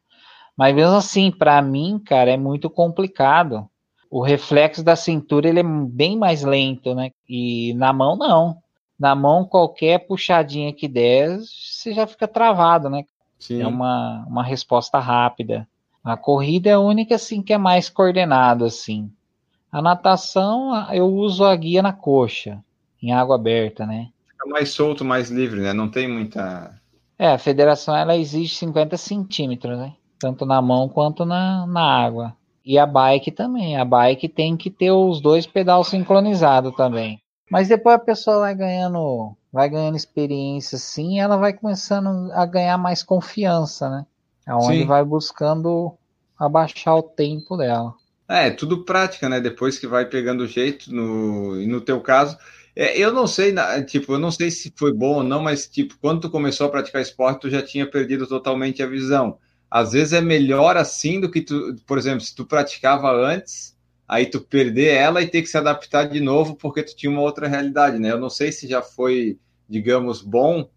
Mas 0.54 0.74
mesmo 0.74 0.96
assim, 0.96 1.30
para 1.30 1.62
mim, 1.62 1.98
cara, 1.98 2.30
é 2.30 2.36
muito 2.36 2.68
complicado. 2.68 3.66
O 4.10 4.20
reflexo 4.20 4.84
da 4.84 4.94
cintura 4.94 5.48
ele 5.48 5.60
é 5.60 5.62
bem 5.62 6.14
mais 6.18 6.42
lento, 6.42 6.94
né? 6.94 7.10
E 7.26 7.72
na 7.72 7.90
mão 7.90 8.16
não. 8.18 8.58
Na 8.98 9.14
mão, 9.14 9.46
qualquer 9.46 10.00
puxadinha 10.00 10.74
que 10.74 10.86
der, 10.86 11.38
você 11.38 11.94
já 11.94 12.06
fica 12.06 12.28
travado, 12.28 12.90
né? 12.90 13.06
Sim. 13.38 13.62
É 13.62 13.66
uma, 13.66 14.26
uma 14.28 14.44
resposta 14.44 14.98
rápida. 14.98 15.66
A 16.04 16.18
corrida 16.18 16.68
é 16.68 16.74
a 16.74 16.80
única 16.80 17.14
assim 17.14 17.42
que 17.42 17.54
é 17.54 17.56
mais 17.56 17.88
coordenado 17.88 18.66
assim. 18.66 19.10
A 19.72 19.80
natação, 19.80 20.90
eu 20.92 21.06
uso 21.06 21.44
a 21.44 21.54
guia 21.54 21.82
na 21.82 21.92
coxa, 21.92 22.62
em 23.02 23.12
água 23.12 23.36
aberta, 23.36 23.86
né? 23.86 24.08
Fica 24.28 24.46
mais 24.48 24.70
solto, 24.70 25.04
mais 25.04 25.30
livre, 25.30 25.60
né? 25.60 25.72
Não 25.72 25.88
tem 25.88 26.08
muita. 26.08 26.74
É, 27.18 27.28
a 27.28 27.38
federação 27.38 27.94
ela 27.94 28.16
exige 28.16 28.54
50 28.56 28.96
centímetros, 28.96 29.78
né? 29.78 29.94
Tanto 30.18 30.44
na 30.44 30.60
mão 30.60 30.88
quanto 30.88 31.24
na, 31.24 31.66
na 31.66 31.82
água. 31.82 32.36
E 32.64 32.78
a 32.78 32.86
bike 32.86 33.30
também. 33.30 33.76
A 33.76 33.84
bike 33.84 34.28
tem 34.28 34.56
que 34.56 34.70
ter 34.70 34.90
os 34.90 35.20
dois 35.20 35.46
pedais 35.46 35.86
sincronizados 35.86 36.74
também. 36.74 37.20
Mas 37.50 37.68
depois 37.68 37.96
a 37.96 37.98
pessoa 37.98 38.40
vai 38.40 38.54
ganhando, 38.54 39.34
vai 39.52 39.68
ganhando 39.68 39.96
experiência 39.96 40.78
e 41.02 41.18
ela 41.18 41.36
vai 41.36 41.52
começando 41.52 42.30
a 42.32 42.46
ganhar 42.46 42.78
mais 42.78 43.02
confiança, 43.02 43.88
né? 43.90 44.06
Aonde 44.46 44.80
Sim. 44.80 44.86
vai 44.86 45.04
buscando 45.04 45.92
abaixar 46.38 46.96
o 46.96 47.02
tempo 47.02 47.56
dela. 47.56 47.94
É, 48.30 48.48
tudo 48.48 48.84
prática, 48.84 49.28
né? 49.28 49.40
Depois 49.40 49.76
que 49.76 49.88
vai 49.88 50.06
pegando 50.06 50.44
o 50.44 50.46
jeito, 50.46 50.94
no, 50.94 51.56
no 51.66 51.80
teu 51.80 52.00
caso, 52.00 52.38
é, 52.76 52.96
eu 52.96 53.12
não 53.12 53.26
sei, 53.26 53.52
tipo, 53.88 54.12
eu 54.12 54.20
não 54.20 54.30
sei 54.30 54.52
se 54.52 54.72
foi 54.76 54.92
bom 54.94 55.16
ou 55.16 55.22
não, 55.24 55.42
mas 55.42 55.66
tipo, 55.68 55.98
quando 56.00 56.20
tu 56.20 56.30
começou 56.30 56.68
a 56.68 56.70
praticar 56.70 57.02
esporte, 57.02 57.40
tu 57.40 57.50
já 57.50 57.60
tinha 57.60 57.90
perdido 57.90 58.28
totalmente 58.28 58.84
a 58.84 58.86
visão. 58.86 59.36
Às 59.68 59.92
vezes 59.92 60.12
é 60.12 60.20
melhor 60.20 60.76
assim 60.76 61.20
do 61.20 61.28
que 61.28 61.40
tu, 61.42 61.74
por 61.84 61.98
exemplo, 61.98 62.20
se 62.20 62.32
tu 62.32 62.46
praticava 62.46 63.10
antes, 63.10 63.76
aí 64.06 64.26
tu 64.26 64.40
perder 64.40 64.94
ela 64.94 65.20
e 65.22 65.28
ter 65.28 65.42
que 65.42 65.48
se 65.48 65.58
adaptar 65.58 66.04
de 66.08 66.20
novo 66.20 66.54
porque 66.54 66.84
tu 66.84 66.94
tinha 66.94 67.10
uma 67.10 67.22
outra 67.22 67.48
realidade, 67.48 67.98
né? 67.98 68.12
Eu 68.12 68.20
não 68.20 68.30
sei 68.30 68.52
se 68.52 68.68
já 68.68 68.80
foi, 68.80 69.40
digamos, 69.68 70.22
bom 70.22 70.70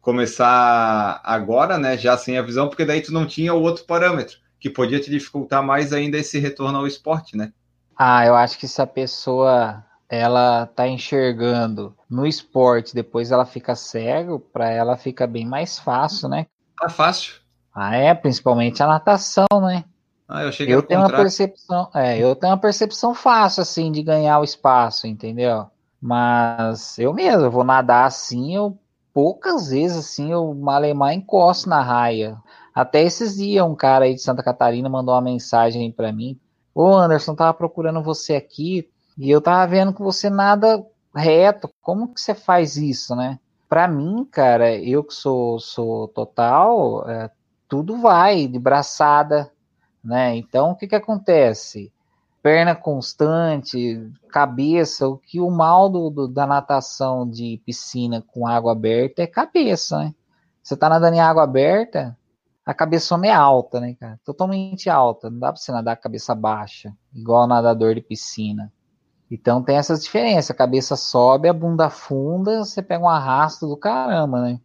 começar 0.00 1.20
agora, 1.24 1.76
né, 1.76 1.98
já 1.98 2.16
sem 2.16 2.38
a 2.38 2.42
visão, 2.42 2.68
porque 2.68 2.84
daí 2.84 3.02
tu 3.02 3.12
não 3.12 3.26
tinha 3.26 3.52
o 3.52 3.60
outro 3.60 3.84
parâmetro 3.84 4.38
que 4.60 4.70
podia 4.70 5.00
te 5.00 5.10
dificultar 5.10 5.62
mais 5.62 5.92
ainda 5.92 6.18
esse 6.18 6.38
retorno 6.38 6.78
ao 6.78 6.86
esporte, 6.86 7.36
né? 7.36 7.52
Ah, 7.96 8.24
eu 8.26 8.34
acho 8.34 8.58
que 8.58 8.68
se 8.68 8.80
a 8.80 8.86
pessoa 8.86 9.84
ela 10.08 10.66
tá 10.66 10.86
enxergando 10.86 11.94
no 12.08 12.26
esporte, 12.26 12.94
depois 12.94 13.30
ela 13.30 13.46
fica 13.46 13.74
cego, 13.74 14.40
para 14.40 14.68
ela 14.68 14.96
fica 14.96 15.26
bem 15.26 15.46
mais 15.46 15.78
fácil, 15.78 16.28
né? 16.28 16.46
Tá 16.78 16.88
fácil. 16.88 17.34
Ah, 17.74 17.96
é, 17.96 18.14
principalmente 18.14 18.82
a 18.82 18.86
natação, 18.86 19.46
né? 19.62 19.84
Ah, 20.28 20.44
eu 20.44 20.50
eu 20.66 20.82
tenho 20.82 21.00
uma 21.00 21.10
percepção, 21.10 21.90
é, 21.94 22.18
eu 22.18 22.36
tenho 22.36 22.52
uma 22.52 22.60
percepção 22.60 23.14
fácil 23.14 23.62
assim 23.62 23.90
de 23.90 24.02
ganhar 24.02 24.38
o 24.38 24.44
espaço, 24.44 25.06
entendeu? 25.06 25.66
Mas 26.00 26.98
eu 26.98 27.12
mesmo, 27.12 27.42
eu 27.42 27.50
vou 27.50 27.64
nadar 27.64 28.06
assim, 28.06 28.54
eu 28.54 28.78
poucas 29.12 29.70
vezes 29.70 29.96
assim 29.96 30.32
eu 30.32 30.54
malemar 30.54 31.12
encosto 31.12 31.68
na 31.68 31.82
raia. 31.82 32.36
Até 32.74 33.02
esses 33.02 33.36
dias, 33.36 33.64
um 33.64 33.74
cara 33.74 34.04
aí 34.04 34.14
de 34.14 34.22
Santa 34.22 34.42
Catarina 34.42 34.88
mandou 34.88 35.14
uma 35.14 35.20
mensagem 35.20 35.90
para 35.90 36.12
mim. 36.12 36.38
Ô 36.74 36.94
Anderson, 36.94 37.34
tava 37.34 37.52
procurando 37.54 38.02
você 38.02 38.34
aqui 38.34 38.88
e 39.18 39.30
eu 39.30 39.40
tava 39.40 39.66
vendo 39.66 39.92
que 39.92 40.02
você 40.02 40.30
nada 40.30 40.84
reto. 41.14 41.68
Como 41.82 42.14
que 42.14 42.20
você 42.20 42.34
faz 42.34 42.76
isso, 42.76 43.14
né? 43.14 43.38
Para 43.68 43.86
mim, 43.86 44.24
cara, 44.24 44.74
eu 44.76 45.04
que 45.04 45.14
sou, 45.14 45.58
sou 45.60 46.08
total, 46.08 47.08
é, 47.08 47.30
tudo 47.68 48.00
vai 48.00 48.48
de 48.48 48.58
braçada, 48.58 49.50
né? 50.02 50.36
Então, 50.36 50.70
o 50.70 50.76
que 50.76 50.88
que 50.88 50.96
acontece? 50.96 51.92
Perna 52.42 52.74
constante, 52.74 54.10
cabeça, 54.30 55.06
o 55.06 55.18
que 55.18 55.40
o 55.40 55.50
mal 55.50 55.88
do, 55.88 56.10
do, 56.10 56.26
da 56.28 56.46
natação 56.46 57.28
de 57.28 57.60
piscina 57.64 58.24
com 58.26 58.46
água 58.46 58.72
aberta 58.72 59.22
é 59.22 59.26
cabeça, 59.26 59.98
né? 59.98 60.14
Você 60.62 60.76
tá 60.76 60.88
nadando 60.88 61.16
em 61.16 61.20
água 61.20 61.44
aberta, 61.44 62.16
a 62.70 62.74
cabeçona 62.74 63.26
é 63.26 63.32
alta, 63.32 63.80
né, 63.80 63.96
cara? 63.98 64.20
Totalmente 64.24 64.88
alta. 64.88 65.28
Não 65.28 65.40
dá 65.40 65.52
pra 65.52 65.60
você 65.60 65.72
nadar 65.72 65.96
com 65.96 66.00
a 66.00 66.02
cabeça 66.04 66.36
baixa, 66.36 66.94
igual 67.12 67.48
nadador 67.48 67.96
de 67.96 68.00
piscina. 68.00 68.72
Então 69.28 69.60
tem 69.60 69.76
essas 69.76 70.04
diferenças. 70.04 70.52
A 70.52 70.54
cabeça 70.54 70.94
sobe, 70.94 71.48
a 71.48 71.52
bunda 71.52 71.86
afunda, 71.86 72.64
você 72.64 72.80
pega 72.80 73.02
um 73.02 73.08
arrasto 73.08 73.66
do 73.66 73.76
caramba, 73.76 74.40
né? 74.40 74.60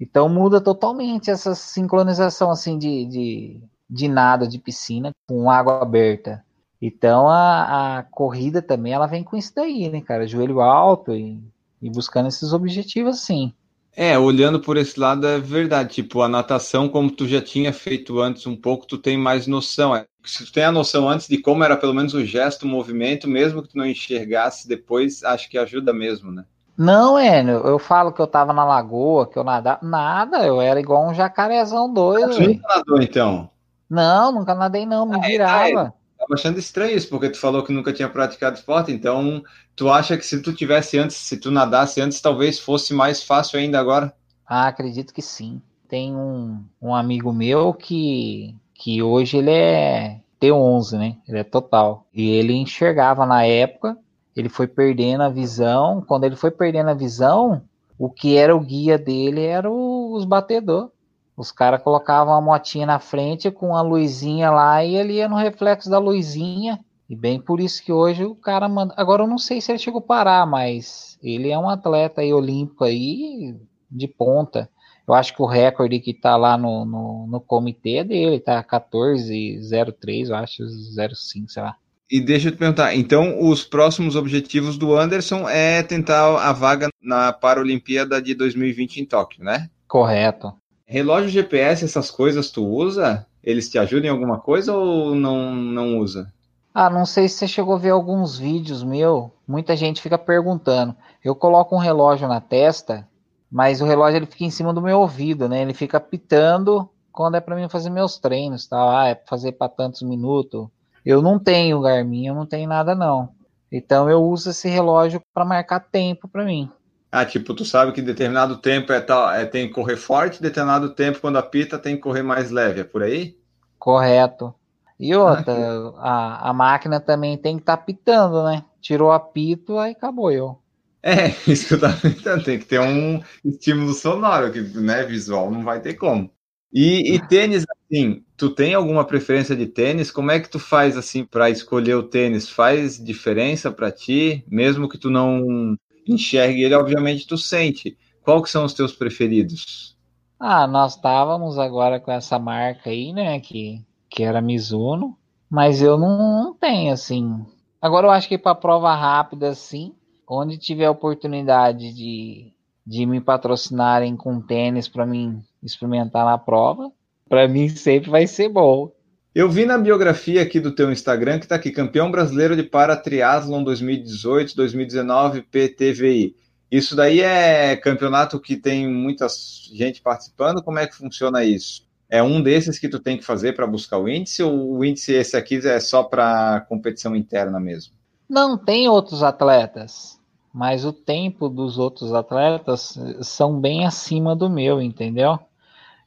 Então 0.00 0.28
muda 0.28 0.60
totalmente 0.60 1.30
essa 1.30 1.54
sincronização 1.54 2.50
assim 2.50 2.76
de, 2.76 3.06
de, 3.06 3.62
de 3.88 4.08
nada 4.08 4.48
de 4.48 4.58
piscina 4.58 5.12
com 5.28 5.48
água 5.48 5.80
aberta. 5.80 6.44
Então 6.82 7.28
a, 7.28 7.98
a 7.98 8.02
corrida 8.02 8.60
também 8.60 8.92
ela 8.92 9.06
vem 9.06 9.22
com 9.22 9.36
isso 9.36 9.52
daí, 9.54 9.88
né, 9.88 10.00
cara? 10.00 10.26
Joelho 10.26 10.60
alto 10.60 11.14
e, 11.14 11.40
e 11.80 11.88
buscando 11.88 12.26
esses 12.26 12.52
objetivos 12.52 13.14
assim. 13.14 13.54
É, 13.96 14.18
olhando 14.18 14.58
por 14.60 14.76
esse 14.76 14.98
lado 14.98 15.26
é 15.26 15.38
verdade. 15.38 15.94
Tipo, 15.94 16.22
a 16.22 16.28
natação, 16.28 16.88
como 16.88 17.10
tu 17.10 17.26
já 17.28 17.40
tinha 17.40 17.72
feito 17.72 18.20
antes 18.20 18.46
um 18.46 18.56
pouco, 18.56 18.86
tu 18.86 18.98
tem 18.98 19.16
mais 19.16 19.46
noção. 19.46 19.94
É, 19.94 20.06
se 20.24 20.44
tu 20.44 20.52
tem 20.52 20.64
a 20.64 20.72
noção 20.72 21.08
antes 21.08 21.28
de 21.28 21.38
como 21.38 21.62
era 21.62 21.76
pelo 21.76 21.94
menos 21.94 22.14
o 22.14 22.24
gesto, 22.24 22.64
o 22.64 22.68
movimento, 22.68 23.28
mesmo 23.28 23.62
que 23.62 23.68
tu 23.68 23.78
não 23.78 23.86
enxergasse 23.86 24.66
depois, 24.66 25.22
acho 25.22 25.48
que 25.48 25.58
ajuda 25.58 25.92
mesmo, 25.92 26.32
né? 26.32 26.44
Não, 26.76 27.16
é, 27.16 27.40
eu 27.48 27.78
falo 27.78 28.12
que 28.12 28.20
eu 28.20 28.26
tava 28.26 28.52
na 28.52 28.64
lagoa, 28.64 29.28
que 29.28 29.38
eu 29.38 29.44
nadava. 29.44 29.78
Nada, 29.80 30.44
eu 30.44 30.60
era 30.60 30.80
igual 30.80 31.08
um 31.08 31.14
jacarezão 31.14 31.92
doido. 31.92 32.34
Tu 32.34 32.42
nunca 32.42 32.68
nadou, 32.68 33.00
então? 33.00 33.50
Não, 33.88 34.32
nunca 34.32 34.54
nadei, 34.56 34.84
não, 34.84 35.06
me 35.06 35.16
é, 35.18 35.20
virava. 35.20 35.94
É, 35.96 36.03
Tava 36.24 36.40
achando 36.40 36.58
estranho 36.58 36.96
isso, 36.96 37.08
porque 37.08 37.28
tu 37.28 37.38
falou 37.38 37.62
que 37.62 37.72
nunca 37.72 37.92
tinha 37.92 38.08
praticado 38.08 38.56
esporte, 38.56 38.90
então 38.90 39.42
tu 39.76 39.90
acha 39.90 40.16
que 40.16 40.24
se 40.24 40.40
tu 40.40 40.54
tivesse 40.54 40.98
antes, 40.98 41.16
se 41.16 41.36
tu 41.36 41.50
nadasse 41.50 42.00
antes, 42.00 42.20
talvez 42.20 42.58
fosse 42.58 42.94
mais 42.94 43.22
fácil 43.22 43.58
ainda 43.58 43.78
agora? 43.78 44.14
Ah, 44.46 44.68
acredito 44.68 45.12
que 45.12 45.20
sim. 45.20 45.60
Tem 45.86 46.14
um, 46.14 46.64
um 46.80 46.94
amigo 46.94 47.32
meu 47.32 47.74
que, 47.74 48.54
que 48.74 49.02
hoje 49.02 49.36
ele 49.36 49.50
é 49.50 50.20
T11, 50.40 50.98
né? 50.98 51.16
Ele 51.28 51.38
é 51.38 51.44
total. 51.44 52.06
E 52.12 52.30
ele 52.30 52.54
enxergava 52.54 53.26
na 53.26 53.44
época, 53.44 53.96
ele 54.34 54.48
foi 54.48 54.66
perdendo 54.66 55.22
a 55.22 55.28
visão. 55.28 56.02
Quando 56.06 56.24
ele 56.24 56.36
foi 56.36 56.50
perdendo 56.50 56.90
a 56.90 56.94
visão, 56.94 57.62
o 57.98 58.10
que 58.10 58.36
era 58.36 58.56
o 58.56 58.60
guia 58.60 58.98
dele 58.98 59.42
era 59.42 59.70
o, 59.70 60.14
os 60.14 60.24
batedor. 60.24 60.90
Os 61.36 61.50
caras 61.50 61.82
colocavam 61.82 62.32
a 62.32 62.40
motinha 62.40 62.86
na 62.86 62.98
frente 62.98 63.50
com 63.50 63.74
a 63.74 63.82
luzinha 63.82 64.50
lá 64.50 64.84
e 64.84 64.94
ele 64.96 65.14
ia 65.14 65.28
no 65.28 65.36
reflexo 65.36 65.90
da 65.90 65.98
luzinha. 65.98 66.78
E 67.08 67.16
bem 67.16 67.40
por 67.40 67.60
isso 67.60 67.84
que 67.84 67.92
hoje 67.92 68.24
o 68.24 68.34
cara 68.34 68.68
manda. 68.68 68.94
Agora 68.96 69.24
eu 69.24 69.26
não 69.26 69.38
sei 69.38 69.60
se 69.60 69.70
ele 69.70 69.78
chegou 69.78 69.98
a 69.98 70.06
parar, 70.06 70.46
mas 70.46 71.18
ele 71.22 71.50
é 71.50 71.58
um 71.58 71.68
atleta 71.68 72.20
aí 72.20 72.32
olímpico 72.32 72.84
aí 72.84 73.54
de 73.90 74.08
ponta. 74.08 74.70
Eu 75.06 75.12
acho 75.12 75.34
que 75.34 75.42
o 75.42 75.46
recorde 75.46 76.00
que 76.00 76.14
tá 76.14 76.36
lá 76.36 76.56
no, 76.56 76.84
no, 76.84 77.26
no 77.26 77.40
comitê 77.40 77.96
é 77.96 78.04
dele, 78.04 78.40
tá 78.40 78.62
14,03, 78.64 80.28
eu 80.28 80.34
acho, 80.34 80.62
05, 80.66 81.50
sei 81.50 81.62
lá. 81.62 81.76
E 82.10 82.20
deixa 82.20 82.48
eu 82.48 82.52
te 82.52 82.58
perguntar, 82.58 82.94
então 82.94 83.40
os 83.40 83.64
próximos 83.64 84.14
objetivos 84.16 84.78
do 84.78 84.96
Anderson 84.96 85.48
é 85.48 85.82
tentar 85.82 86.38
a 86.38 86.52
vaga 86.52 86.88
na 87.02 87.32
Paralimpíada 87.32 88.20
de 88.20 88.34
2020 88.34 88.98
em 88.98 89.04
Tóquio, 89.04 89.42
né? 89.44 89.68
Correto. 89.86 90.54
Relógio 90.86 91.30
GPS, 91.30 91.84
essas 91.84 92.10
coisas 92.10 92.50
tu 92.50 92.64
usa? 92.66 93.26
Eles 93.42 93.68
te 93.68 93.78
ajudam 93.78 94.06
em 94.06 94.12
alguma 94.12 94.38
coisa 94.38 94.74
ou 94.74 95.14
não, 95.14 95.54
não 95.54 95.98
usa? 95.98 96.32
Ah, 96.72 96.90
não 96.90 97.06
sei 97.06 97.28
se 97.28 97.36
você 97.36 97.48
chegou 97.48 97.74
a 97.74 97.78
ver 97.78 97.90
alguns 97.90 98.38
vídeos 98.38 98.82
meu. 98.82 99.32
Muita 99.46 99.76
gente 99.76 100.02
fica 100.02 100.18
perguntando. 100.18 100.96
Eu 101.22 101.34
coloco 101.34 101.74
um 101.74 101.78
relógio 101.78 102.26
na 102.28 102.40
testa 102.40 103.08
mas 103.54 103.80
o 103.80 103.84
relógio 103.84 104.16
ele 104.16 104.26
fica 104.26 104.42
em 104.42 104.50
cima 104.50 104.74
do 104.74 104.82
meu 104.82 104.98
ouvido, 104.98 105.48
né? 105.48 105.62
Ele 105.62 105.72
fica 105.72 106.00
pitando 106.00 106.90
quando 107.12 107.36
é 107.36 107.40
para 107.40 107.54
mim 107.54 107.68
fazer 107.68 107.88
meus 107.88 108.18
treinos, 108.18 108.66
tá? 108.66 109.02
Ah, 109.02 109.08
é 109.10 109.14
para 109.14 109.28
fazer 109.28 109.52
para 109.52 109.68
tantos 109.68 110.02
minutos. 110.02 110.66
Eu 111.04 111.22
não 111.22 111.38
tenho 111.38 111.80
Garmin, 111.80 112.26
eu 112.26 112.34
não 112.34 112.46
tenho 112.46 112.68
nada 112.68 112.96
não. 112.96 113.28
Então 113.70 114.10
eu 114.10 114.20
uso 114.20 114.50
esse 114.50 114.68
relógio 114.68 115.22
para 115.32 115.44
marcar 115.44 115.78
tempo 115.78 116.26
para 116.26 116.44
mim. 116.44 116.68
Ah, 117.16 117.24
tipo, 117.24 117.54
tu 117.54 117.64
sabe 117.64 117.92
que 117.92 118.02
determinado 118.02 118.56
tempo 118.56 118.92
é, 118.92 119.00
tal, 119.00 119.30
é 119.30 119.46
tem 119.46 119.68
que 119.68 119.72
correr 119.72 119.96
forte, 119.96 120.42
determinado 120.42 120.90
tempo 120.96 121.20
quando 121.20 121.36
apita 121.36 121.78
tem 121.78 121.94
que 121.94 122.02
correr 122.02 122.24
mais 122.24 122.50
leve, 122.50 122.80
é 122.80 122.84
por 122.84 123.04
aí? 123.04 123.38
Correto. 123.78 124.52
E 124.98 125.14
outra, 125.14 125.54
ah, 125.98 126.48
a, 126.48 126.50
a 126.50 126.52
máquina 126.52 126.98
também 126.98 127.38
tem 127.38 127.54
que 127.54 127.62
estar 127.62 127.76
tá 127.76 127.82
pitando, 127.84 128.42
né? 128.42 128.64
Tirou 128.80 129.12
apito, 129.12 129.78
aí 129.78 129.92
acabou 129.92 130.32
eu. 130.32 130.58
É, 131.00 131.28
isso 131.46 131.68
que 131.68 131.74
eu 131.74 131.80
tava 131.80 131.96
pensando, 132.00 132.42
tem 132.42 132.58
que 132.58 132.64
ter 132.64 132.80
um 132.80 133.22
estímulo 133.44 133.94
sonoro, 133.94 134.50
que 134.50 134.60
né, 134.60 135.04
visual 135.04 135.52
não 135.52 135.62
vai 135.62 135.80
ter 135.80 135.94
como. 135.94 136.28
E, 136.72 137.14
e 137.14 137.28
tênis, 137.28 137.64
assim, 137.70 138.24
tu 138.36 138.50
tem 138.50 138.74
alguma 138.74 139.04
preferência 139.04 139.54
de 139.54 139.66
tênis? 139.66 140.10
Como 140.10 140.32
é 140.32 140.40
que 140.40 140.50
tu 140.50 140.58
faz 140.58 140.96
assim 140.96 141.24
para 141.24 141.48
escolher 141.48 141.94
o 141.94 142.02
tênis? 142.02 142.50
Faz 142.50 142.98
diferença 142.98 143.70
para 143.70 143.92
ti, 143.92 144.44
mesmo 144.48 144.88
que 144.88 144.98
tu 144.98 145.10
não 145.10 145.76
enxergue 146.06 146.62
ele, 146.62 146.74
obviamente 146.74 147.26
tu 147.26 147.36
sente. 147.36 147.96
Qual 148.22 148.42
que 148.42 148.50
são 148.50 148.64
os 148.64 148.72
teus 148.72 148.92
preferidos? 148.92 149.96
Ah, 150.38 150.66
nós 150.66 150.96
estávamos 150.96 151.58
agora 151.58 152.00
com 152.00 152.10
essa 152.10 152.38
marca 152.38 152.90
aí, 152.90 153.12
né, 153.12 153.38
que, 153.40 153.82
que 154.08 154.22
era 154.22 154.40
Mizuno, 154.40 155.16
mas 155.48 155.80
eu 155.80 155.98
não, 155.98 156.44
não 156.44 156.54
tenho 156.54 156.92
assim. 156.92 157.44
Agora 157.80 158.06
eu 158.06 158.10
acho 158.10 158.28
que 158.28 158.38
para 158.38 158.54
prova 158.54 158.94
rápida 158.94 159.50
assim, 159.50 159.94
onde 160.28 160.58
tiver 160.58 160.88
oportunidade 160.88 161.92
de, 161.92 162.52
de 162.86 163.06
me 163.06 163.20
patrocinarem 163.20 164.16
com 164.16 164.40
tênis 164.40 164.88
para 164.88 165.06
mim 165.06 165.42
experimentar 165.62 166.24
na 166.24 166.38
prova, 166.38 166.90
para 167.28 167.46
mim 167.46 167.68
sempre 167.68 168.10
vai 168.10 168.26
ser 168.26 168.48
bom. 168.48 168.90
Eu 169.34 169.50
vi 169.50 169.66
na 169.66 169.76
biografia 169.76 170.40
aqui 170.40 170.60
do 170.60 170.70
teu 170.70 170.92
Instagram 170.92 171.40
que 171.40 171.46
está 171.46 171.56
aqui, 171.56 171.72
campeão 171.72 172.08
brasileiro 172.08 172.54
de 172.54 172.62
para 172.62 172.96
triatlon 172.96 173.64
2018-2019 173.64 175.44
PTVI. 175.50 176.36
Isso 176.70 176.94
daí 176.94 177.20
é 177.20 177.74
campeonato 177.74 178.38
que 178.38 178.56
tem 178.56 178.88
muita 178.88 179.26
gente 179.72 180.00
participando? 180.00 180.62
Como 180.62 180.78
é 180.78 180.86
que 180.86 180.94
funciona 180.94 181.42
isso? 181.42 181.84
É 182.08 182.22
um 182.22 182.40
desses 182.40 182.78
que 182.78 182.88
tu 182.88 183.00
tem 183.00 183.18
que 183.18 183.24
fazer 183.24 183.54
para 183.54 183.66
buscar 183.66 183.98
o 183.98 184.08
índice 184.08 184.40
ou 184.40 184.76
o 184.76 184.84
índice 184.84 185.12
esse 185.12 185.36
aqui 185.36 185.56
é 185.66 185.80
só 185.80 186.04
para 186.04 186.64
competição 186.68 187.16
interna 187.16 187.58
mesmo? 187.58 187.92
Não, 188.30 188.56
tem 188.56 188.88
outros 188.88 189.24
atletas, 189.24 190.16
mas 190.52 190.84
o 190.84 190.92
tempo 190.92 191.48
dos 191.48 191.76
outros 191.76 192.14
atletas 192.14 192.96
são 193.20 193.60
bem 193.60 193.84
acima 193.84 194.36
do 194.36 194.48
meu, 194.48 194.80
entendeu? 194.80 195.40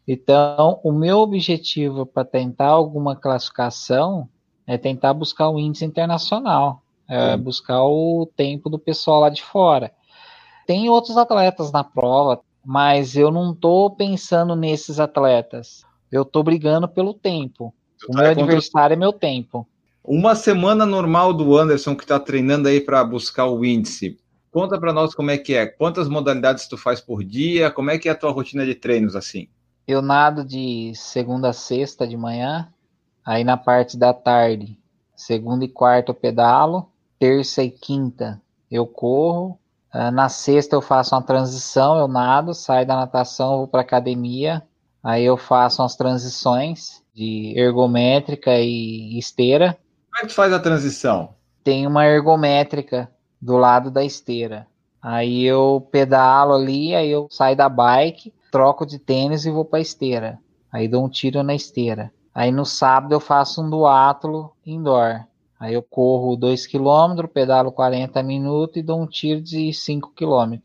Então, 0.08 0.80
o 0.84 0.92
meu 0.92 1.18
objetivo 1.18 2.06
para 2.06 2.24
tentar 2.24 2.68
alguma 2.68 3.16
classificação 3.16 4.30
é 4.66 4.78
tentar 4.78 5.14
buscar 5.14 5.50
o 5.50 5.60
índice 5.60 5.84
internacional, 5.84 6.82
é 7.10 7.36
buscar 7.36 7.84
o 7.84 8.30
tempo 8.36 8.70
do 8.70 8.80
pessoal 8.80 9.22
lá 9.22 9.30
de 9.30 9.44
fora. 9.44 9.92
Tem 10.66 10.90
outros 10.90 11.18
atletas 11.18 11.72
na 11.72 11.84
prova, 11.84 12.42
mas 12.66 13.16
eu 13.16 13.32
não 13.32 13.52
estou 13.52 13.92
pensando 13.92 14.56
nesses 14.56 15.00
atletas. 15.00 15.86
Eu 16.12 16.24
estou 16.24 16.44
brigando 16.44 16.88
pelo 16.88 17.14
tempo. 17.14 17.74
o 18.08 18.12
tá 18.12 18.22
meu 18.22 18.32
adversário 18.32 18.94
é 18.94 18.98
meu 18.98 19.14
tempo. 19.14 19.68
Uma 20.04 20.36
semana 20.36 20.86
normal 20.86 21.34
do 21.34 21.58
Anderson 21.58 21.96
que 21.96 22.04
está 22.04 22.18
treinando 22.18 22.70
aí 22.70 22.80
para 22.80 23.04
buscar 23.04 23.46
o 23.48 23.64
índice. 23.66 24.18
Conta 24.52 24.80
para 24.80 24.94
nós 24.94 25.14
como 25.14 25.32
é 25.32 25.38
que 25.38 25.54
é. 25.54 25.66
Quantas 25.66 26.08
modalidades 26.08 26.68
tu 26.68 26.78
faz 26.78 27.02
por 27.02 27.24
dia? 27.24 27.70
Como 27.70 27.90
é 27.90 27.98
que 27.98 28.08
é 28.08 28.12
a 28.12 28.16
tua 28.16 28.32
rotina 28.32 28.66
de 28.66 28.74
treinos 28.74 29.16
assim? 29.16 29.50
Eu 29.88 30.02
nado 30.02 30.44
de 30.44 30.92
segunda 30.96 31.50
a 31.50 31.54
sexta 31.54 32.06
de 32.06 32.18
manhã, 32.18 32.68
aí 33.26 33.46
na 33.46 33.56
parte 33.56 33.98
da 33.98 34.14
tarde, 34.14 34.78
segunda 35.16 35.64
e 35.64 35.70
quarta 35.70 36.12
eu 36.12 36.16
pedalo, 36.16 36.90
terça 37.18 37.64
e 37.64 37.72
quinta 37.72 38.42
eu 38.70 38.86
corro, 38.86 39.58
ah, 39.90 40.12
na 40.12 40.28
sexta 40.28 40.76
eu 40.76 40.82
faço 40.82 41.16
uma 41.16 41.22
transição, 41.22 41.98
eu 41.98 42.08
nado, 42.08 42.54
saio 42.54 42.86
da 42.86 42.98
natação, 42.98 43.60
vou 43.60 43.68
para 43.68 43.80
academia, 43.80 44.62
aí 45.02 45.24
eu 45.24 45.38
faço 45.38 45.82
umas 45.82 45.96
transições 45.96 47.02
de 47.16 47.54
ergométrica 47.58 48.60
e 48.60 49.18
esteira. 49.18 49.78
Como 50.12 50.18
é 50.18 50.22
que 50.24 50.28
tu 50.28 50.34
faz 50.34 50.52
a 50.52 50.60
transição? 50.60 51.30
Tem 51.64 51.88
uma 51.88 52.06
ergométrica 52.06 53.10
do 53.42 53.56
lado 53.56 53.90
da 53.90 54.04
esteira. 54.04 54.68
Aí 55.02 55.46
eu 55.46 55.88
pedalo 55.90 56.54
ali, 56.54 56.94
aí 56.94 57.10
eu 57.10 57.28
saio 57.32 57.56
da 57.56 57.70
bike, 57.70 58.34
troco 58.58 58.88
de 58.88 58.98
tênis 58.98 59.46
e 59.46 59.52
vou 59.52 59.64
para 59.64 59.78
a 59.78 59.82
esteira. 59.82 60.40
Aí 60.72 60.88
dou 60.88 61.06
um 61.06 61.10
tiro 61.10 61.44
na 61.44 61.54
esteira. 61.54 62.12
Aí 62.34 62.52
no 62.52 62.66
sábado 62.66 63.14
eu 63.14 63.20
faço 63.20 63.62
um 63.62 63.70
duátulo 63.70 64.52
indoor. 64.66 65.26
Aí 65.60 65.76
eu 65.76 65.84
corro 65.84 66.36
2 66.36 66.66
km, 66.66 67.28
pedalo 67.32 67.72
40 67.72 68.22
minutos 68.24 68.78
e 68.78 68.82
dou 68.82 69.00
um 69.00 69.06
tiro 69.06 69.42
de 69.42 69.72
5 69.72 70.12
km. 70.16 70.58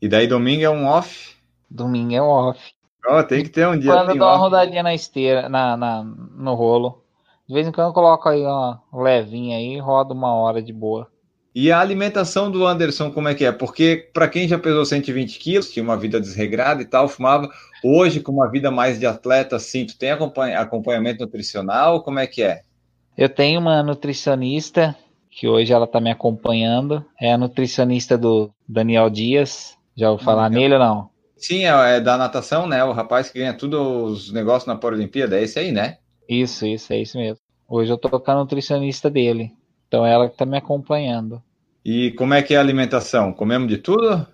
E 0.00 0.08
daí 0.08 0.28
domingo 0.28 0.62
é 0.62 0.70
um 0.70 0.86
off? 0.86 1.36
Domingo 1.68 2.14
é 2.14 2.22
um 2.22 2.28
off. 2.28 2.72
Oh, 3.08 3.22
tem 3.24 3.42
que 3.42 3.48
ter 3.48 3.66
um 3.66 3.76
dia. 3.76 3.92
Quando 3.92 4.10
eu 4.10 4.18
dou 4.18 4.28
uma 4.28 4.36
rodadinha 4.36 4.84
na 4.84 4.94
esteira, 4.94 5.48
na, 5.48 5.76
na, 5.76 6.04
no 6.04 6.54
rolo. 6.54 7.02
De 7.48 7.54
vez 7.54 7.66
em 7.66 7.72
quando 7.72 7.88
eu 7.88 7.92
coloco 7.92 8.28
aí 8.28 8.42
uma 8.42 8.80
levinha 8.92 9.56
aí 9.56 9.74
e 9.74 9.80
rodo 9.80 10.14
uma 10.14 10.34
hora 10.34 10.62
de 10.62 10.72
boa. 10.72 11.08
E 11.54 11.72
a 11.72 11.80
alimentação 11.80 12.50
do 12.50 12.64
Anderson, 12.64 13.10
como 13.10 13.28
é 13.28 13.34
que 13.34 13.44
é? 13.44 13.50
Porque 13.50 14.08
para 14.12 14.28
quem 14.28 14.46
já 14.46 14.58
pesou 14.58 14.84
120 14.84 15.38
quilos, 15.38 15.70
tinha 15.70 15.82
uma 15.82 15.96
vida 15.96 16.20
desregrada 16.20 16.80
e 16.80 16.84
tal, 16.84 17.08
fumava, 17.08 17.50
hoje 17.82 18.20
com 18.20 18.30
uma 18.30 18.48
vida 18.48 18.70
mais 18.70 19.00
de 19.00 19.06
atleta, 19.06 19.56
assim, 19.56 19.84
tu 19.84 19.98
tem 19.98 20.10
acompanhamento 20.12 21.24
nutricional, 21.24 22.02
como 22.02 22.20
é 22.20 22.26
que 22.26 22.42
é? 22.42 22.62
Eu 23.18 23.28
tenho 23.28 23.60
uma 23.60 23.82
nutricionista, 23.82 24.96
que 25.28 25.48
hoje 25.48 25.72
ela 25.72 25.86
está 25.86 26.00
me 26.00 26.10
acompanhando, 26.10 27.04
é 27.20 27.32
a 27.32 27.38
nutricionista 27.38 28.16
do 28.16 28.50
Daniel 28.68 29.10
Dias, 29.10 29.76
já 29.96 30.10
ouviu 30.10 30.24
falar 30.24 30.50
hum, 30.50 30.54
nele 30.54 30.74
ou 30.74 30.80
não? 30.80 31.10
Sim, 31.36 31.64
é, 31.64 31.96
é 31.96 32.00
da 32.00 32.16
natação, 32.16 32.68
né? 32.68 32.84
O 32.84 32.92
rapaz 32.92 33.28
que 33.28 33.40
ganha 33.40 33.54
todos 33.54 34.28
os 34.28 34.32
negócios 34.32 34.66
na 34.66 34.76
Paralimpíada, 34.76 35.38
é 35.38 35.42
esse 35.42 35.58
aí, 35.58 35.72
né? 35.72 35.98
Isso, 36.28 36.64
isso, 36.64 36.92
é 36.92 36.98
isso 36.98 37.18
mesmo. 37.18 37.42
Hoje 37.68 37.92
eu 37.92 37.98
tô 37.98 38.08
com 38.20 38.30
a 38.30 38.34
nutricionista 38.36 39.10
dele. 39.10 39.52
Então 39.90 40.06
ela 40.06 40.30
que 40.30 40.36
tá 40.36 40.46
me 40.46 40.56
acompanhando. 40.56 41.42
E 41.84 42.12
como 42.12 42.32
é 42.32 42.40
que 42.40 42.54
é 42.54 42.56
a 42.56 42.60
alimentação? 42.60 43.32
Comemos 43.32 43.68
de 43.68 43.76
tudo? 43.76 44.24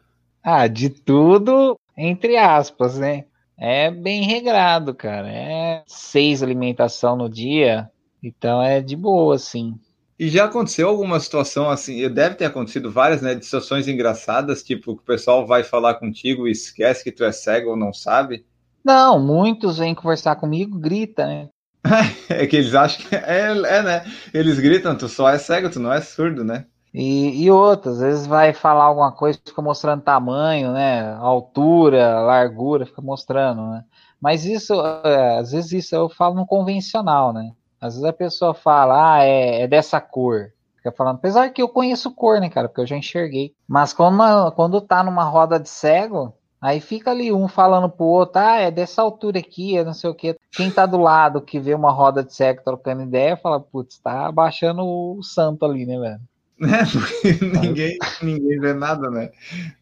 Ah, 0.43 0.67
de 0.67 0.91
tudo, 0.91 1.81
entre 1.97 2.37
aspas, 2.37 2.99
né? 2.99 3.25
É 3.57 3.91
bem 3.91 4.25
regrado, 4.25 4.95
cara. 4.95 5.27
É 5.33 5.83
seis 5.87 6.43
alimentação 6.43 7.17
no 7.17 7.27
dia, 7.27 7.91
então 8.23 8.61
é 8.61 8.83
de 8.83 8.95
boa, 8.95 9.37
assim. 9.37 9.75
E 10.19 10.29
já 10.29 10.45
aconteceu 10.45 10.91
alguma 10.91 11.19
situação 11.19 11.71
assim? 11.71 12.07
Deve 12.11 12.35
ter 12.35 12.45
acontecido 12.45 12.93
várias, 12.93 13.23
né? 13.23 13.35
De 13.35 13.43
situações 13.43 13.89
engraçadas, 13.89 14.63
tipo, 14.63 14.95
que 14.95 15.03
o 15.03 15.07
pessoal 15.07 15.47
vai 15.47 15.65
falar 15.65 15.95
contigo 15.95 16.47
e 16.47 16.51
esquece 16.53 17.03
que 17.03 17.11
tu 17.11 17.25
é 17.25 17.33
cego 17.33 17.71
ou 17.71 17.77
não 17.79 17.95
sabe? 17.95 18.45
Não, 18.85 19.19
muitos 19.19 19.79
vêm 19.79 19.95
conversar 19.95 20.37
comigo, 20.37 20.79
grita, 20.79 21.27
né? 21.27 21.49
É 22.29 22.47
que 22.47 22.57
eles 22.57 22.75
acham 22.75 23.07
que 23.07 23.15
é, 23.15 23.51
é, 23.51 23.83
né? 23.83 24.05
Eles 24.33 24.59
gritam, 24.59 24.97
tu 24.97 25.09
só 25.09 25.29
é 25.29 25.39
cego, 25.39 25.71
tu 25.71 25.81
não 25.81 25.93
é 25.93 26.01
surdo, 26.01 26.45
né? 26.45 26.67
E, 26.93 27.45
e 27.45 27.51
outras, 27.51 27.97
às 27.97 28.01
vezes 28.01 28.27
vai 28.27 28.55
falar 28.55 28.85
alguma 28.85 29.13
coisa, 29.13 29.39
fica 29.45 29.61
mostrando 29.61 30.03
tamanho, 30.03 30.73
né? 30.73 31.15
Altura, 31.17 32.21
largura, 32.21 32.87
fica 32.87 33.03
mostrando, 33.03 33.67
né? 33.71 33.85
Mas 34.21 34.47
isso, 34.47 34.73
é, 35.05 35.39
às 35.39 35.53
vezes 35.53 35.73
isso 35.73 35.95
eu 35.95 36.09
falo 36.09 36.35
no 36.35 36.47
convencional, 36.47 37.33
né? 37.33 37.53
Às 37.81 37.95
vezes 37.95 38.09
a 38.09 38.13
pessoa 38.13 38.55
fala, 38.55 39.17
ah, 39.17 39.25
é, 39.25 39.63
é 39.63 39.69
dessa 39.69 40.01
cor. 40.01 40.53
Fica 40.77 40.91
falando, 40.91 41.17
apesar 41.17 41.51
que 41.51 41.61
eu 41.61 41.69
conheço 41.69 42.15
cor, 42.15 42.41
né, 42.41 42.49
cara? 42.49 42.69
Porque 42.69 42.81
eu 42.81 42.87
já 42.87 42.97
enxerguei. 42.97 43.55
Mas 43.69 43.93
quando, 43.93 44.53
quando 44.53 44.81
tá 44.81 45.03
numa 45.05 45.25
roda 45.25 45.61
de 45.61 45.69
cego, 45.69 46.33
Aí 46.61 46.81
fica 46.81 47.11
ali 47.11 47.33
um 47.33 47.49
falando 47.49 47.89
pro 47.89 48.07
outro, 48.07 48.41
ah, 48.41 48.57
é 48.57 48.71
dessa 48.71 49.03
altura 49.03 49.39
aqui, 49.39 49.77
é 49.77 49.85
não 49.85 49.93
sei 49.93 50.11
o 50.11 50.15
que. 50.15 50.37
Quem 50.51 50.71
tá 50.71 50.87
do 50.87 50.97
lado 50.99 51.43
que 51.43 51.61
vê 51.61 51.75
uma 51.75 51.93
roda 51.93 52.25
de 52.25 52.33
cego 52.33 52.63
trocando 52.65 53.03
ideia, 53.03 53.37
fala, 53.37 53.61
putz, 53.61 53.99
tá 53.99 54.27
abaixando 54.27 54.83
o 54.83 55.23
santo 55.23 55.65
ali, 55.65 55.85
né, 55.87 55.99
velho? 55.99 56.21
É, 56.59 56.85
porque 56.87 57.45
ninguém, 57.45 57.99
ninguém 58.23 58.59
vê 58.59 58.73
nada, 58.73 59.11
né? 59.11 59.31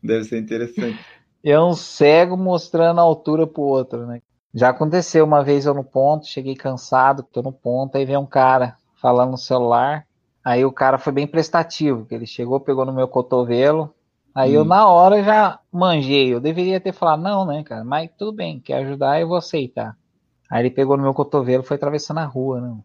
Deve 0.03 0.25
ser 0.25 0.39
interessante. 0.39 0.99
É 1.45 1.61
um 1.61 1.72
cego 1.72 2.37
mostrando 2.37 2.99
a 2.99 3.03
altura 3.05 3.47
pro 3.47 3.62
outro, 3.62 4.07
né? 4.07 4.20
Já 4.53 4.70
aconteceu 4.70 5.25
uma 5.25 5.45
vez 5.45 5.66
eu 5.66 5.75
no 5.75 5.85
ponto, 5.85 6.27
cheguei 6.27 6.57
cansado, 6.57 7.22
tô 7.22 7.43
no 7.43 7.53
ponto, 7.53 7.97
aí 7.97 8.05
vem 8.05 8.16
um 8.16 8.27
cara 8.27 8.77
falando 9.01 9.31
no 9.31 9.39
celular. 9.39 10.05
Aí 10.45 10.64
o 10.64 10.72
cara 10.72 10.99
foi 10.99 11.12
bem 11.12 11.27
prestativo, 11.27 12.05
que 12.07 12.14
ele 12.14 12.27
chegou, 12.27 12.59
pegou 12.59 12.85
no 12.85 12.93
meu 12.93 13.07
cotovelo, 13.07 13.94
Aí 14.35 14.51
hum. 14.53 14.61
eu, 14.61 14.64
na 14.64 14.89
hora, 14.89 15.22
já 15.22 15.61
manjei. 15.70 16.35
Eu 16.35 16.41
deveria 16.41 16.80
ter 16.80 16.93
falado, 16.93 17.22
não, 17.22 17.47
né, 17.47 17.62
cara? 17.62 17.85
Mas 17.85 18.11
tudo 18.18 18.32
bem, 18.32 18.59
quer 18.59 18.78
ajudar, 18.78 19.20
eu 19.20 19.28
vou 19.28 19.37
aceitar. 19.37 19.97
Aí 20.51 20.62
ele 20.62 20.70
pegou 20.70 20.97
no 20.97 21.03
meu 21.03 21.14
cotovelo 21.14 21.62
e 21.62 21.66
foi 21.66 21.76
atravessando 21.76 22.18
a 22.18 22.24
rua, 22.24 22.61
né? 22.61 22.76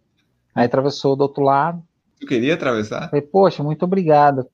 Aí 0.53 0.65
atravessou 0.65 1.15
do 1.15 1.21
outro 1.21 1.43
lado. 1.43 1.81
Tu 2.19 2.27
queria 2.27 2.53
atravessar? 2.53 3.09
Falei, 3.09 3.21
poxa, 3.21 3.63
muito 3.63 3.83
obrigado. 3.83 4.47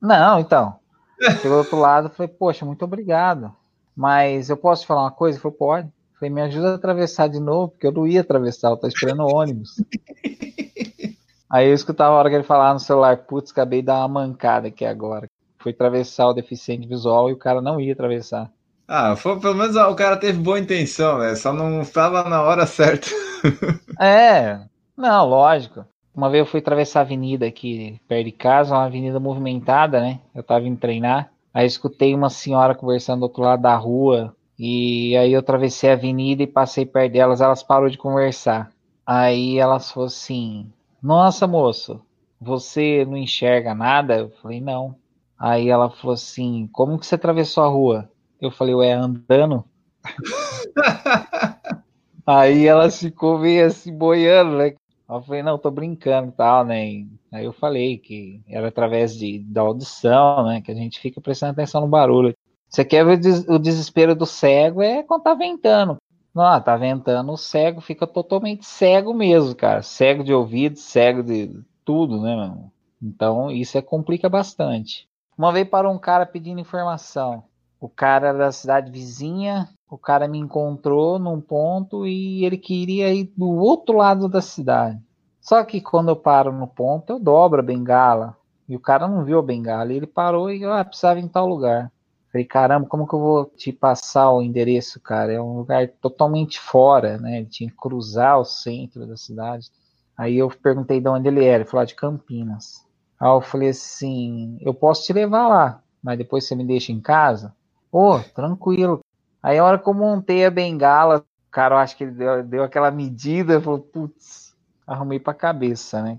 Não, 0.00 0.38
então. 0.38 0.76
Pelo 1.40 1.56
outro 1.56 1.78
lado, 1.78 2.10
falei, 2.10 2.28
poxa, 2.28 2.66
muito 2.66 2.84
obrigado. 2.84 3.54
Mas 3.96 4.50
eu 4.50 4.56
posso 4.56 4.82
te 4.82 4.86
falar 4.86 5.02
uma 5.02 5.10
coisa? 5.10 5.36
Ele 5.36 5.42
falou, 5.42 5.56
pode. 5.56 5.88
Falei, 6.14 6.30
me 6.30 6.42
ajuda 6.42 6.72
a 6.72 6.74
atravessar 6.74 7.28
de 7.28 7.40
novo, 7.40 7.68
porque 7.68 7.86
eu 7.86 7.92
não 7.92 8.06
ia 8.06 8.20
atravessar, 8.20 8.70
eu 8.70 8.76
tô 8.76 8.86
esperando 8.86 9.22
o 9.22 9.34
ônibus. 9.34 9.76
Aí 11.50 11.68
eu 11.68 11.74
escutava 11.74 12.14
a 12.14 12.18
hora 12.18 12.30
que 12.30 12.36
ele 12.36 12.44
falava 12.44 12.74
no 12.74 12.80
celular, 12.80 13.18
putz, 13.18 13.50
acabei 13.50 13.80
de 13.80 13.86
dar 13.86 13.98
uma 13.98 14.08
mancada 14.08 14.68
aqui 14.68 14.84
agora 14.84 15.28
foi 15.62 15.72
atravessar 15.72 16.28
o 16.28 16.34
deficiente 16.34 16.86
visual 16.86 17.30
e 17.30 17.32
o 17.32 17.38
cara 17.38 17.60
não 17.60 17.80
ia 17.80 17.92
atravessar. 17.92 18.50
Ah, 18.86 19.16
foi, 19.16 19.38
pelo 19.40 19.54
menos 19.54 19.76
o 19.76 19.94
cara 19.94 20.16
teve 20.16 20.38
boa 20.38 20.58
intenção, 20.58 21.18
né? 21.18 21.34
Só 21.34 21.52
não 21.52 21.80
estava 21.80 22.28
na 22.28 22.42
hora 22.42 22.66
certa. 22.66 23.08
é, 23.98 24.60
não, 24.96 25.26
lógico. 25.26 25.84
Uma 26.14 26.28
vez 26.28 26.40
eu 26.40 26.46
fui 26.46 26.60
atravessar 26.60 27.00
a 27.00 27.02
avenida 27.02 27.46
aqui 27.46 27.98
perto 28.06 28.26
de 28.26 28.32
casa, 28.32 28.74
uma 28.74 28.84
avenida 28.84 29.18
movimentada, 29.18 30.00
né? 30.00 30.20
Eu 30.34 30.42
tava 30.42 30.66
indo 30.66 30.78
treinar. 30.78 31.32
Aí 31.54 31.66
escutei 31.66 32.14
uma 32.14 32.28
senhora 32.28 32.74
conversando 32.74 33.20
do 33.20 33.24
outro 33.24 33.42
lado 33.42 33.62
da 33.62 33.74
rua. 33.76 34.36
E 34.58 35.16
aí 35.16 35.32
eu 35.32 35.40
atravessei 35.40 35.90
a 35.90 35.94
avenida 35.94 36.42
e 36.42 36.46
passei 36.46 36.84
perto 36.84 37.12
delas. 37.12 37.40
Elas 37.40 37.62
parou 37.62 37.88
de 37.88 37.96
conversar. 37.96 38.70
Aí 39.06 39.58
elas 39.58 39.90
falaram 39.90 40.08
assim: 40.08 40.70
Nossa, 41.02 41.46
moço, 41.46 42.00
você 42.40 43.04
não 43.06 43.16
enxerga 43.16 43.74
nada? 43.74 44.18
Eu 44.18 44.30
falei: 44.42 44.60
Não. 44.60 44.94
Aí 45.42 45.68
ela 45.68 45.90
falou 45.90 46.14
assim: 46.14 46.68
Como 46.72 46.96
que 46.96 47.04
você 47.04 47.16
atravessou 47.16 47.64
a 47.64 47.66
rua? 47.66 48.08
Eu 48.40 48.52
falei: 48.52 48.76
Ué, 48.76 48.92
andando. 48.92 49.64
Aí 52.24 52.64
ela 52.64 52.88
ficou 52.88 53.40
meio 53.40 53.66
assim 53.66 53.92
boiando, 53.92 54.56
né? 54.56 54.76
Eu 55.08 55.20
falei: 55.22 55.42
Não, 55.42 55.58
tô 55.58 55.68
brincando 55.68 56.28
e 56.28 56.32
tal, 56.32 56.64
né? 56.64 57.04
Aí 57.32 57.44
eu 57.44 57.52
falei 57.52 57.98
que 57.98 58.40
era 58.46 58.68
através 58.68 59.16
de, 59.16 59.40
da 59.40 59.62
audição, 59.62 60.44
né? 60.44 60.60
Que 60.60 60.70
a 60.70 60.76
gente 60.76 61.00
fica 61.00 61.20
prestando 61.20 61.50
atenção 61.50 61.80
no 61.80 61.88
barulho. 61.88 62.36
Você 62.68 62.84
quer 62.84 63.04
ver 63.04 63.18
o 63.48 63.58
desespero 63.58 64.14
do 64.14 64.24
cego? 64.24 64.80
É 64.80 65.02
quando 65.02 65.24
tá 65.24 65.34
ventando. 65.34 65.96
Não, 66.32 66.60
tá 66.62 66.76
ventando, 66.76 67.32
o 67.32 67.36
cego 67.36 67.80
fica 67.80 68.06
totalmente 68.06 68.64
cego 68.64 69.12
mesmo, 69.12 69.56
cara. 69.56 69.82
Cego 69.82 70.22
de 70.22 70.32
ouvido, 70.32 70.78
cego 70.78 71.20
de 71.20 71.50
tudo, 71.84 72.22
né, 72.22 72.36
mano? 72.36 72.72
Então 73.02 73.50
isso 73.50 73.76
é, 73.76 73.82
complica 73.82 74.28
bastante. 74.28 75.10
Uma 75.36 75.52
vez 75.52 75.68
parou 75.68 75.92
um 75.92 75.98
cara 75.98 76.26
pedindo 76.26 76.60
informação. 76.60 77.44
O 77.80 77.88
cara 77.88 78.32
da 78.32 78.52
cidade 78.52 78.90
vizinha, 78.90 79.68
o 79.90 79.98
cara 79.98 80.28
me 80.28 80.38
encontrou 80.38 81.18
num 81.18 81.40
ponto 81.40 82.06
e 82.06 82.44
ele 82.44 82.56
queria 82.56 83.12
ir 83.12 83.32
do 83.36 83.50
outro 83.50 83.96
lado 83.96 84.28
da 84.28 84.40
cidade. 84.40 85.00
Só 85.40 85.64
que 85.64 85.80
quando 85.80 86.10
eu 86.10 86.16
paro 86.16 86.52
no 86.52 86.68
ponto, 86.68 87.14
eu 87.14 87.18
dobro 87.18 87.60
a 87.60 87.62
bengala. 87.62 88.36
E 88.68 88.76
o 88.76 88.80
cara 88.80 89.08
não 89.08 89.24
viu 89.24 89.38
a 89.38 89.42
bengala. 89.42 89.92
Ele 89.92 90.06
parou 90.06 90.50
e 90.50 90.64
ah, 90.64 90.84
precisava 90.84 91.18
ir 91.18 91.24
em 91.24 91.28
tal 91.28 91.46
lugar. 91.48 91.90
Falei, 92.30 92.46
caramba, 92.46 92.86
como 92.88 93.06
que 93.06 93.14
eu 93.14 93.18
vou 93.18 93.44
te 93.44 93.72
passar 93.72 94.30
o 94.30 94.40
endereço, 94.40 95.00
cara? 95.00 95.32
É 95.32 95.40
um 95.40 95.56
lugar 95.58 95.88
totalmente 96.00 96.60
fora, 96.60 97.18
né? 97.18 97.38
Ele 97.38 97.46
tinha 97.46 97.68
que 97.68 97.76
cruzar 97.76 98.38
o 98.38 98.44
centro 98.44 99.06
da 99.06 99.16
cidade. 99.16 99.70
Aí 100.16 100.38
eu 100.38 100.48
perguntei 100.48 101.00
de 101.00 101.08
onde 101.08 101.28
ele 101.28 101.44
era. 101.44 101.62
Ele 101.62 101.68
falou, 101.68 101.82
ah, 101.82 101.86
de 101.86 101.94
Campinas. 101.94 102.81
Aí 103.22 103.28
eu 103.28 103.40
falei 103.40 103.68
assim: 103.68 104.58
eu 104.60 104.74
posso 104.74 105.04
te 105.04 105.12
levar 105.12 105.46
lá, 105.46 105.80
mas 106.02 106.18
depois 106.18 106.44
você 106.44 106.56
me 106.56 106.64
deixa 106.64 106.90
em 106.90 107.00
casa? 107.00 107.54
Ô, 107.92 108.16
oh, 108.16 108.18
tranquilo. 108.18 109.00
Aí 109.40 109.58
a 109.58 109.64
hora 109.64 109.78
que 109.78 109.88
eu 109.88 109.94
montei 109.94 110.44
a 110.44 110.50
bengala, 110.50 111.18
o 111.18 111.50
cara, 111.52 111.76
eu 111.76 111.78
acho 111.78 111.96
que 111.96 112.02
ele 112.02 112.10
deu, 112.10 112.42
deu 112.42 112.64
aquela 112.64 112.90
medida, 112.90 113.60
falou: 113.60 113.78
putz, 113.78 114.56
arrumei 114.84 115.20
pra 115.20 115.32
cabeça, 115.32 116.02
né? 116.02 116.18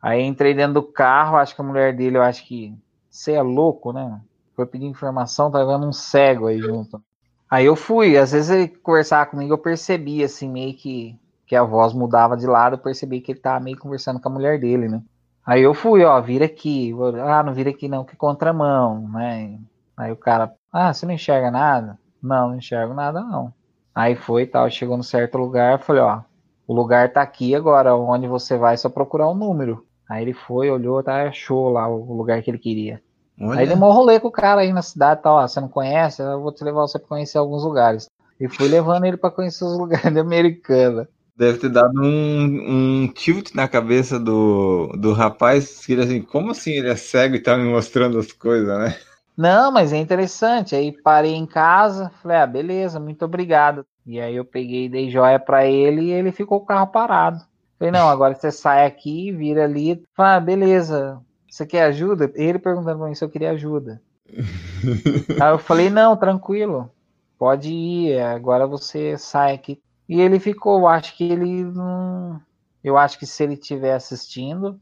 Aí 0.00 0.22
entrei 0.22 0.54
dentro 0.54 0.74
do 0.74 0.82
carro, 0.84 1.36
acho 1.38 1.56
que 1.56 1.60
a 1.60 1.64
mulher 1.64 1.96
dele, 1.96 2.18
eu 2.18 2.22
acho 2.22 2.46
que. 2.46 2.72
Você 3.10 3.32
é 3.32 3.42
louco, 3.42 3.92
né? 3.92 4.20
Foi 4.54 4.66
pedir 4.66 4.86
informação, 4.86 5.50
tá 5.50 5.64
vendo 5.64 5.88
um 5.88 5.92
cego 5.92 6.46
aí 6.46 6.60
junto. 6.60 7.02
Aí 7.50 7.66
eu 7.66 7.74
fui, 7.74 8.16
às 8.16 8.30
vezes 8.30 8.50
ele 8.50 8.68
conversava 8.68 9.26
comigo, 9.26 9.52
eu 9.52 9.58
percebi, 9.58 10.22
assim, 10.22 10.48
meio 10.48 10.74
que, 10.74 11.18
que 11.46 11.56
a 11.56 11.64
voz 11.64 11.92
mudava 11.92 12.36
de 12.36 12.46
lado, 12.46 12.74
eu 12.74 12.80
percebi 12.80 13.20
que 13.20 13.32
ele 13.32 13.40
tava 13.40 13.62
meio 13.62 13.78
conversando 13.78 14.20
com 14.20 14.28
a 14.28 14.32
mulher 14.32 14.60
dele, 14.60 14.88
né? 14.88 15.02
Aí 15.46 15.62
eu 15.62 15.74
fui, 15.74 16.02
ó, 16.04 16.20
vira 16.20 16.46
aqui. 16.46 16.92
Ah, 17.22 17.42
não 17.42 17.52
vira 17.52 17.70
aqui 17.70 17.88
não, 17.88 18.04
que 18.04 18.16
contramão, 18.16 19.08
né? 19.08 19.58
Aí 19.96 20.10
o 20.10 20.16
cara, 20.16 20.54
ah, 20.72 20.92
você 20.92 21.04
não 21.04 21.12
enxerga 21.14 21.50
nada? 21.50 21.98
Não, 22.22 22.48
não 22.48 22.56
enxergo 22.56 22.94
nada 22.94 23.20
não. 23.20 23.52
Aí 23.94 24.16
foi 24.16 24.46
tal, 24.46 24.68
chegou 24.70 24.96
no 24.96 25.04
certo 25.04 25.38
lugar, 25.38 25.78
falei, 25.78 26.02
ó, 26.02 26.22
o 26.66 26.74
lugar 26.74 27.12
tá 27.12 27.22
aqui 27.22 27.54
agora, 27.54 27.94
onde 27.94 28.26
você 28.26 28.56
vai, 28.56 28.74
é 28.74 28.76
só 28.76 28.88
procurar 28.88 29.28
o 29.28 29.32
um 29.32 29.34
número. 29.34 29.86
Aí 30.08 30.22
ele 30.22 30.32
foi, 30.32 30.70
olhou, 30.70 31.02
tá, 31.02 31.28
achou 31.28 31.68
lá 31.68 31.86
o 31.86 32.12
lugar 32.12 32.42
que 32.42 32.50
ele 32.50 32.58
queria. 32.58 33.00
Olha. 33.40 33.60
Aí 33.60 33.66
deu 33.66 33.76
um 33.76 33.92
rolê 33.92 34.18
com 34.18 34.28
o 34.28 34.32
cara 34.32 34.62
aí 34.62 34.72
na 34.72 34.82
cidade, 34.82 35.22
tal, 35.22 35.36
ó, 35.36 35.46
você 35.46 35.60
não 35.60 35.68
conhece? 35.68 36.22
Eu 36.22 36.40
vou 36.40 36.52
te 36.52 36.64
levar 36.64 36.82
você 36.82 36.98
pra 36.98 37.08
conhecer 37.08 37.38
alguns 37.38 37.62
lugares. 37.62 38.08
E 38.40 38.48
fui 38.48 38.68
levando 38.68 39.04
ele 39.04 39.16
para 39.16 39.30
conhecer 39.30 39.64
os 39.64 39.78
lugares 39.78 40.12
de 40.12 40.18
Americana. 40.20 41.08
Deve 41.36 41.58
ter 41.58 41.68
dado 41.68 42.00
um, 42.00 43.02
um 43.02 43.08
tilt 43.08 43.54
na 43.54 43.66
cabeça 43.66 44.20
do, 44.20 44.92
do 44.96 45.12
rapaz, 45.12 45.84
que 45.84 45.92
ele 45.92 46.02
assim, 46.02 46.22
como 46.22 46.52
assim 46.52 46.72
ele 46.72 46.88
é 46.88 46.96
cego 46.96 47.34
e 47.34 47.42
tá 47.42 47.56
me 47.56 47.64
mostrando 47.64 48.18
as 48.18 48.30
coisas, 48.32 48.78
né? 48.78 48.96
Não, 49.36 49.72
mas 49.72 49.92
é 49.92 49.96
interessante. 49.96 50.76
Aí 50.76 50.92
parei 50.92 51.34
em 51.34 51.46
casa, 51.46 52.10
falei, 52.22 52.36
ah, 52.36 52.46
beleza, 52.46 53.00
muito 53.00 53.24
obrigado. 53.24 53.84
E 54.06 54.20
aí 54.20 54.36
eu 54.36 54.44
peguei, 54.44 54.88
dei 54.88 55.10
joia 55.10 55.38
para 55.38 55.66
ele 55.66 56.02
e 56.02 56.10
ele 56.12 56.30
ficou 56.30 56.60
com 56.60 56.64
o 56.64 56.68
carro 56.68 56.86
parado. 56.86 57.40
Falei, 57.78 57.90
não, 57.90 58.08
agora 58.08 58.34
você 58.34 58.52
sai 58.52 58.86
aqui, 58.86 59.32
vira 59.32 59.64
ali. 59.64 60.02
Falei, 60.14 60.36
ah, 60.36 60.40
beleza, 60.40 61.20
você 61.50 61.66
quer 61.66 61.84
ajuda? 61.84 62.30
Ele 62.34 62.58
perguntando 62.58 62.98
pra 62.98 63.08
mim 63.08 63.14
se 63.14 63.24
eu 63.24 63.28
queria 63.28 63.50
ajuda. 63.50 64.00
aí 65.40 65.52
eu 65.52 65.58
falei, 65.58 65.90
não, 65.90 66.16
tranquilo, 66.16 66.90
pode 67.38 67.72
ir, 67.72 68.20
agora 68.20 68.66
você 68.66 69.18
sai 69.18 69.54
aqui. 69.54 69.80
E 70.08 70.20
ele 70.20 70.38
ficou, 70.38 70.86
acho 70.86 71.16
que 71.16 71.24
ele 71.24 71.64
não. 71.64 72.40
Eu 72.82 72.98
acho 72.98 73.18
que 73.18 73.26
se 73.26 73.42
ele 73.42 73.54
estiver 73.54 73.94
assistindo, 73.94 74.78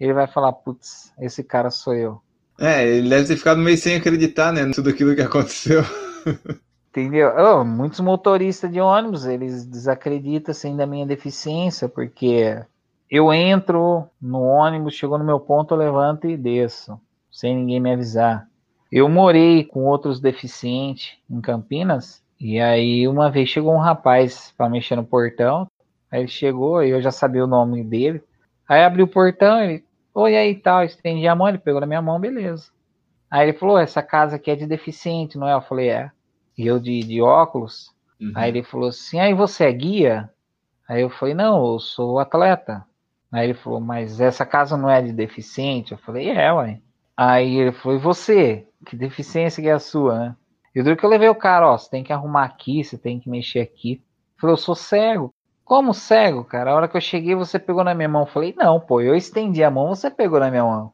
ele 0.00 0.14
vai 0.14 0.26
falar, 0.26 0.52
putz, 0.52 1.12
esse 1.20 1.44
cara 1.44 1.70
sou 1.70 1.94
eu. 1.94 2.20
É, 2.58 2.86
ele 2.86 3.08
deve 3.08 3.28
ter 3.28 3.36
ficado 3.36 3.60
meio 3.60 3.76
sem 3.76 3.96
acreditar, 3.96 4.52
né? 4.52 4.70
Tudo 4.74 4.90
aquilo 4.90 5.14
que 5.14 5.22
aconteceu. 5.22 5.82
Entendeu? 6.88 7.32
Oh, 7.36 7.64
muitos 7.64 8.00
motoristas 8.00 8.70
de 8.70 8.80
ônibus, 8.80 9.24
eles 9.24 9.64
desacreditam 9.64 10.52
assim 10.52 10.76
da 10.76 10.86
minha 10.86 11.06
deficiência, 11.06 11.88
porque 11.88 12.62
eu 13.10 13.32
entro 13.32 14.08
no 14.20 14.42
ônibus, 14.42 14.94
chegou 14.94 15.18
no 15.18 15.24
meu 15.24 15.40
ponto, 15.40 15.72
eu 15.72 15.78
levanto 15.78 16.26
e 16.26 16.36
desço, 16.36 17.00
sem 17.30 17.56
ninguém 17.56 17.80
me 17.80 17.92
avisar. 17.92 18.46
Eu 18.90 19.08
morei 19.08 19.64
com 19.64 19.84
outros 19.84 20.20
deficientes 20.20 21.16
em 21.30 21.40
Campinas 21.40 22.21
e 22.44 22.58
aí 22.58 23.06
uma 23.06 23.30
vez 23.30 23.48
chegou 23.48 23.72
um 23.72 23.78
rapaz 23.78 24.52
para 24.58 24.68
mexer 24.68 24.96
no 24.96 25.04
portão. 25.04 25.70
Aí 26.10 26.22
ele 26.22 26.28
chegou, 26.28 26.82
eu 26.82 27.00
já 27.00 27.12
sabia 27.12 27.44
o 27.44 27.46
nome 27.46 27.84
dele. 27.84 28.20
Aí 28.68 28.82
abriu 28.82 29.04
o 29.04 29.08
portão, 29.08 29.62
ele, 29.62 29.84
oi 30.12 30.36
aí 30.36 30.56
tal, 30.56 30.82
estendi 30.82 31.28
a 31.28 31.36
mão, 31.36 31.48
ele 31.48 31.58
pegou 31.58 31.80
na 31.80 31.86
minha 31.86 32.02
mão, 32.02 32.18
beleza. 32.18 32.72
Aí 33.30 33.48
ele 33.48 33.56
falou, 33.56 33.78
essa 33.78 34.02
casa 34.02 34.34
aqui 34.34 34.50
é 34.50 34.56
de 34.56 34.66
deficiente, 34.66 35.38
não 35.38 35.46
é? 35.46 35.54
Eu 35.54 35.62
falei, 35.62 35.90
é. 35.90 36.10
E 36.58 36.66
eu 36.66 36.80
de, 36.80 36.98
de 37.04 37.22
óculos. 37.22 37.92
Uhum. 38.20 38.32
Aí 38.34 38.50
ele 38.50 38.64
falou 38.64 38.88
assim, 38.88 39.20
aí 39.20 39.34
você 39.34 39.66
é 39.66 39.72
guia? 39.72 40.28
Aí 40.88 41.00
eu 41.00 41.10
falei, 41.10 41.34
não, 41.34 41.64
eu 41.74 41.78
sou 41.78 42.18
atleta. 42.18 42.84
Aí 43.30 43.44
ele 43.44 43.54
falou, 43.54 43.80
mas 43.80 44.20
essa 44.20 44.44
casa 44.44 44.76
não 44.76 44.90
é 44.90 45.00
de 45.00 45.12
deficiente? 45.12 45.92
Eu 45.92 45.98
falei, 45.98 46.28
é, 46.28 46.52
ué. 46.52 46.80
Aí 47.16 47.54
ele 47.54 47.70
falou, 47.70 47.96
e 47.96 48.02
você? 48.02 48.66
Que 48.84 48.96
deficiência 48.96 49.62
que 49.62 49.68
é 49.68 49.72
a 49.72 49.78
sua, 49.78 50.18
né? 50.18 50.36
E 50.74 50.80
o 50.80 50.96
que 50.96 51.04
eu 51.04 51.10
levei 51.10 51.28
o 51.28 51.34
cara, 51.34 51.68
ó, 51.68 51.76
você 51.76 51.90
tem 51.90 52.02
que 52.02 52.12
arrumar 52.12 52.44
aqui, 52.44 52.82
você 52.82 52.96
tem 52.96 53.20
que 53.20 53.28
mexer 53.28 53.60
aqui. 53.60 53.92
Ele 53.92 54.02
falou, 54.40 54.54
eu 54.54 54.58
sou 54.58 54.74
cego. 54.74 55.34
Como 55.64 55.94
cego, 55.94 56.44
cara? 56.44 56.70
A 56.70 56.74
hora 56.74 56.88
que 56.88 56.96
eu 56.96 57.00
cheguei, 57.00 57.34
você 57.34 57.58
pegou 57.58 57.84
na 57.84 57.94
minha 57.94 58.08
mão. 58.08 58.22
Eu 58.22 58.26
falei, 58.26 58.54
não, 58.56 58.80
pô, 58.80 59.00
eu 59.00 59.14
estendi 59.14 59.62
a 59.62 59.70
mão, 59.70 59.94
você 59.94 60.10
pegou 60.10 60.40
na 60.40 60.50
minha 60.50 60.64
mão. 60.64 60.92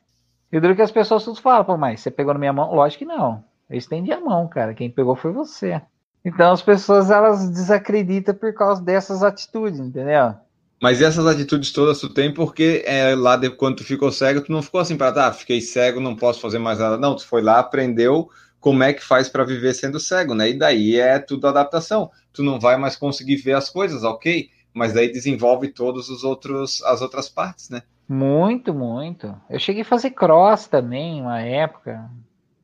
E 0.53 0.59
o 0.59 0.77
que 0.77 0.83
as 0.83 0.91
pessoas 0.91 1.25
tudo 1.25 1.41
falam, 1.41 1.65
pô, 1.65 1.77
mas 1.77 2.01
você 2.01 2.11
pegou 2.11 2.33
na 2.33 2.41
minha 2.41 2.53
mão? 2.53 2.75
Lógico 2.75 3.05
que 3.05 3.05
não. 3.05 3.45
Eu 3.69 3.77
estendi 3.77 4.13
a 4.13 4.21
mão, 4.21 4.49
cara. 4.49 4.75
Quem 4.75 4.91
pegou 4.91 5.15
foi 5.15 5.33
você. 5.33 5.81
Então 6.25 6.53
as 6.53 6.63
pessoas 6.63 7.11
elas 7.11 7.49
desacreditam 7.51 8.35
por 8.35 8.53
causa 8.55 8.83
dessas 8.83 9.23
atitudes, 9.23 9.79
entendeu? 9.79 10.35
Mas 10.81 11.03
essas 11.03 11.27
atitudes 11.27 11.73
todas 11.73 12.01
tu 12.01 12.09
tem 12.09 12.33
porque 12.33 12.83
é, 12.87 13.15
lá 13.15 13.37
de, 13.37 13.51
quando 13.51 13.77
tu 13.77 13.85
ficou 13.85 14.13
cego, 14.13 14.41
tu 14.41 14.53
não 14.53 14.63
ficou 14.63 14.81
assim 14.81 14.97
para 14.97 15.13
tá, 15.13 15.33
fiquei 15.33 15.61
cego, 15.61 16.01
não 16.01 16.15
posso 16.15 16.41
fazer 16.41 16.59
mais 16.59 16.79
nada. 16.79 16.97
Não, 16.97 17.17
tu 17.17 17.27
foi 17.27 17.43
lá, 17.43 17.59
aprendeu 17.59 18.29
como 18.69 18.83
é 18.83 18.93
que 18.93 19.03
faz 19.03 19.31
para 19.31 19.45
viver 19.45 19.73
sendo 19.73 19.99
cego, 19.99 20.35
né? 20.35 20.51
E 20.51 20.59
daí 20.59 21.01
é 21.01 21.19
tudo 21.19 21.49
adaptação. 21.49 22.11
Tu 22.35 22.43
não 22.43 22.61
vai 22.61 22.77
mais 22.77 22.97
conseguir 22.97 23.37
ver 23.37 23.55
as 23.55 23.71
coisas, 23.71 24.05
ok? 24.05 24.51
Mas 24.75 24.93
daí 24.93 25.11
desenvolve 25.11 25.69
todos 25.69 26.11
os 26.11 26.23
outros 26.23 26.83
as 26.85 27.01
outras 27.01 27.31
partes, 27.31 27.71
né? 27.71 27.81
Muito, 28.07 28.75
muito. 28.75 29.35
Eu 29.49 29.59
cheguei 29.59 29.81
a 29.81 29.87
fazer 29.87 30.11
cross 30.11 30.67
também 30.67 31.23
uma 31.23 31.41
época, 31.41 32.11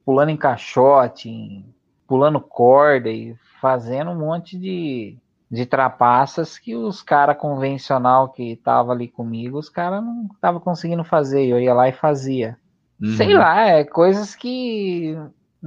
pulando 0.04 0.28
em 0.28 0.36
caixote, 0.36 1.64
pulando 2.06 2.38
corda 2.38 3.08
e 3.08 3.34
fazendo 3.58 4.10
um 4.10 4.18
monte 4.18 4.58
de, 4.58 5.16
de 5.50 5.64
trapaças 5.64 6.58
que 6.58 6.76
os 6.76 7.00
caras 7.00 7.38
convencional 7.38 8.28
que 8.28 8.52
estavam 8.52 8.92
ali 8.92 9.08
comigo, 9.08 9.56
os 9.56 9.70
caras 9.70 10.04
não 10.04 10.28
estavam 10.34 10.60
conseguindo 10.60 11.02
fazer. 11.02 11.46
Eu 11.46 11.58
ia 11.58 11.72
lá 11.72 11.88
e 11.88 11.92
fazia. 11.92 12.58
Uhum. 13.00 13.16
Sei 13.16 13.32
lá, 13.32 13.62
é 13.62 13.84
coisas 13.84 14.34
que 14.34 15.16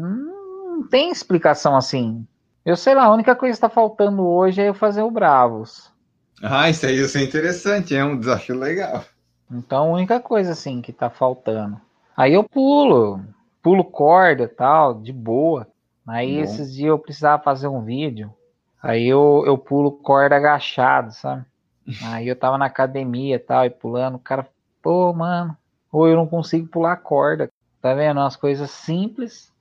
não 0.01 0.87
tem 0.87 1.09
explicação 1.09 1.75
assim. 1.75 2.25
Eu 2.63 2.75
sei 2.75 2.93
lá, 2.93 3.05
a 3.05 3.13
única 3.13 3.35
coisa 3.35 3.53
que 3.53 3.57
está 3.57 3.69
faltando 3.69 4.25
hoje 4.27 4.61
é 4.61 4.69
eu 4.69 4.73
fazer 4.73 5.01
o 5.01 5.11
Bravos. 5.11 5.91
Ah, 6.41 6.69
isso 6.69 6.85
aí 6.85 6.99
isso 6.99 7.17
é 7.17 7.23
interessante, 7.23 7.95
é 7.95 8.05
um 8.05 8.19
desafio 8.19 8.57
legal. 8.57 9.03
Então, 9.49 9.85
a 9.85 9.95
única 9.95 10.19
coisa 10.19 10.51
assim 10.51 10.81
que 10.81 10.93
tá 10.93 11.09
faltando. 11.09 11.79
Aí 12.15 12.33
eu 12.33 12.43
pulo, 12.43 13.21
pulo 13.63 13.83
corda 13.83 14.47
tal, 14.47 15.01
de 15.01 15.11
boa. 15.11 15.67
Aí 16.05 16.35
Bom. 16.35 16.43
esses 16.43 16.73
dias 16.73 16.89
eu 16.89 16.99
precisava 16.99 17.41
fazer 17.41 17.67
um 17.67 17.83
vídeo. 17.83 18.31
Aí 18.81 19.07
eu, 19.07 19.43
eu 19.45 19.57
pulo 19.57 19.91
corda 19.91 20.35
agachado, 20.35 21.11
sabe? 21.11 21.45
Aí 22.03 22.27
eu 22.27 22.35
tava 22.35 22.57
na 22.57 22.65
academia 22.65 23.39
tal, 23.39 23.65
e 23.65 23.69
pulando. 23.69 24.15
O 24.15 24.19
cara, 24.19 24.47
pô, 24.81 25.13
mano, 25.13 25.57
ou 25.91 26.07
eu 26.07 26.15
não 26.15 26.27
consigo 26.27 26.67
pular 26.67 26.97
corda. 26.97 27.49
Tá 27.81 27.93
vendo? 27.93 28.19
Umas 28.19 28.35
coisas 28.35 28.69
simples. 28.69 29.51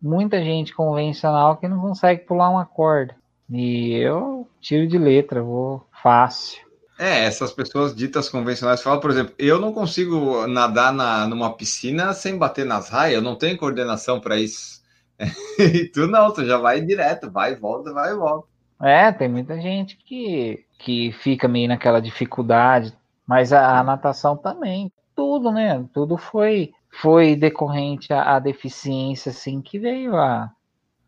Muita 0.00 0.42
gente 0.42 0.74
convencional 0.74 1.56
que 1.56 1.68
não 1.68 1.80
consegue 1.80 2.22
pular 2.22 2.50
uma 2.50 2.66
corda. 2.66 3.16
E 3.50 3.92
eu 3.94 4.46
tiro 4.60 4.86
de 4.86 4.98
letra, 4.98 5.42
vou 5.42 5.86
fácil. 6.02 6.66
É, 6.98 7.24
essas 7.24 7.52
pessoas 7.52 7.94
ditas 7.94 8.28
convencionais 8.28 8.82
falam, 8.82 9.00
por 9.00 9.10
exemplo, 9.10 9.34
eu 9.38 9.60
não 9.60 9.72
consigo 9.72 10.46
nadar 10.46 10.92
na, 10.92 11.26
numa 11.26 11.54
piscina 11.54 12.12
sem 12.14 12.38
bater 12.38 12.64
nas 12.64 12.88
raias, 12.88 13.16
eu 13.16 13.22
não 13.22 13.36
tenho 13.36 13.58
coordenação 13.58 14.18
para 14.18 14.38
isso. 14.38 14.82
e 15.58 15.86
tu 15.88 16.06
não, 16.06 16.32
tu 16.32 16.44
já 16.44 16.56
vai 16.56 16.80
direto, 16.80 17.30
vai 17.30 17.52
e 17.52 17.56
volta, 17.56 17.92
vai 17.92 18.12
e 18.12 18.16
volta. 18.16 18.48
É, 18.82 19.12
tem 19.12 19.28
muita 19.28 19.60
gente 19.60 19.96
que, 19.96 20.64
que 20.78 21.12
fica 21.12 21.46
meio 21.46 21.68
naquela 21.68 22.00
dificuldade, 22.00 22.94
mas 23.26 23.52
a, 23.52 23.78
a 23.78 23.82
natação 23.84 24.36
também, 24.36 24.90
tudo, 25.14 25.50
né? 25.50 25.84
Tudo 25.92 26.16
foi 26.16 26.72
foi 27.00 27.36
decorrente 27.36 28.12
à, 28.12 28.38
deficiência, 28.38 29.30
assim, 29.30 29.60
que 29.60 29.78
veio 29.78 30.16
a, 30.16 30.50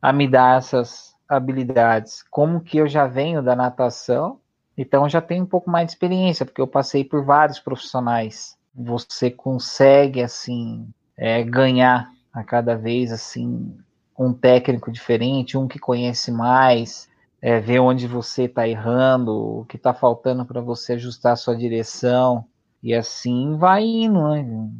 a 0.00 0.12
me 0.12 0.28
dar 0.28 0.58
essas 0.58 1.14
habilidades. 1.28 2.22
Como 2.30 2.60
que 2.60 2.78
eu 2.78 2.88
já 2.88 3.06
venho 3.06 3.42
da 3.42 3.54
natação, 3.56 4.38
então 4.76 5.08
já 5.08 5.20
tenho 5.20 5.44
um 5.44 5.46
pouco 5.46 5.70
mais 5.70 5.86
de 5.86 5.92
experiência, 5.92 6.46
porque 6.46 6.60
eu 6.60 6.66
passei 6.66 7.04
por 7.04 7.24
vários 7.24 7.58
profissionais. 7.58 8.56
Você 8.74 9.30
consegue 9.30 10.22
assim 10.22 10.88
é, 11.16 11.42
ganhar 11.42 12.10
a 12.32 12.44
cada 12.44 12.76
vez 12.76 13.10
assim 13.10 13.76
um 14.18 14.32
técnico 14.32 14.90
diferente, 14.90 15.56
um 15.56 15.68
que 15.68 15.78
conhece 15.78 16.30
mais, 16.30 17.08
é, 17.40 17.60
ver 17.60 17.78
onde 17.78 18.06
você 18.06 18.44
está 18.44 18.66
errando, 18.66 19.60
o 19.60 19.64
que 19.64 19.76
está 19.76 19.94
faltando 19.94 20.44
para 20.44 20.60
você 20.60 20.94
ajustar 20.94 21.32
a 21.32 21.36
sua 21.36 21.56
direção 21.56 22.44
e 22.82 22.94
assim 22.94 23.56
vai 23.56 23.84
indo. 23.84 24.28
Né? 24.28 24.70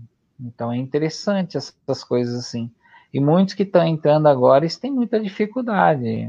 Então 0.41 0.73
é 0.73 0.77
interessante 0.77 1.57
essas 1.57 2.05
coisas 2.05 2.35
assim. 2.35 2.71
E 3.13 3.21
muitos 3.21 3.55
que 3.55 3.63
estão 3.63 3.85
entrando 3.87 4.29
agora, 4.29 4.65
eles 4.65 4.77
têm 4.77 4.91
muita 4.91 5.19
dificuldade. 5.19 6.29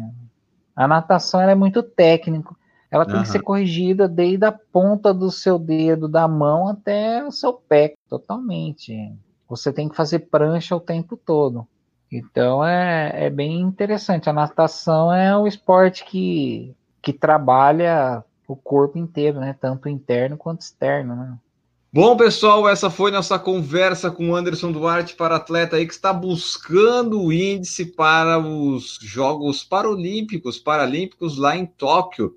A 0.75 0.87
natação 0.87 1.41
é 1.41 1.53
muito 1.55 1.83
técnico 1.83 2.57
ela 2.91 3.05
tem 3.05 3.15
uhum. 3.15 3.21
que 3.21 3.29
ser 3.29 3.41
corrigida 3.41 4.07
desde 4.07 4.45
a 4.45 4.51
ponta 4.51 5.13
do 5.13 5.29
seu 5.29 5.59
dedo 5.59 6.07
da 6.07 6.27
mão 6.27 6.67
até 6.67 7.23
o 7.23 7.31
seu 7.31 7.53
pé, 7.53 7.93
totalmente. 8.09 9.13
Você 9.47 9.71
tem 9.71 9.87
que 9.87 9.95
fazer 9.95 10.19
prancha 10.19 10.75
o 10.75 10.79
tempo 10.79 11.15
todo. 11.15 11.67
Então 12.11 12.65
é, 12.65 13.25
é 13.25 13.29
bem 13.29 13.61
interessante. 13.61 14.29
A 14.29 14.33
natação 14.33 15.13
é 15.13 15.37
um 15.37 15.45
esporte 15.45 16.03
que, 16.03 16.75
que 17.01 17.13
trabalha 17.13 18.23
o 18.47 18.55
corpo 18.55 18.97
inteiro, 18.97 19.39
né? 19.39 19.55
Tanto 19.59 19.87
interno 19.87 20.35
quanto 20.35 20.61
externo, 20.61 21.15
né? 21.15 21.37
Bom, 21.91 22.15
pessoal, 22.15 22.69
essa 22.69 22.87
foi 22.87 23.09
nossa 23.09 23.39
conversa 23.39 24.11
com 24.11 24.29
o 24.29 24.35
Anderson 24.35 24.71
Duarte 24.71 25.15
para 25.15 25.37
atleta 25.37 25.75
aí 25.75 25.87
que 25.87 25.93
está 25.93 26.13
buscando 26.13 27.19
o 27.19 27.33
índice 27.33 27.83
para 27.83 28.37
os 28.37 28.99
Jogos 29.01 29.63
Paralímpicos, 29.63 30.59
Paralímpicos 30.59 31.35
lá 31.35 31.57
em 31.57 31.65
Tóquio. 31.65 32.35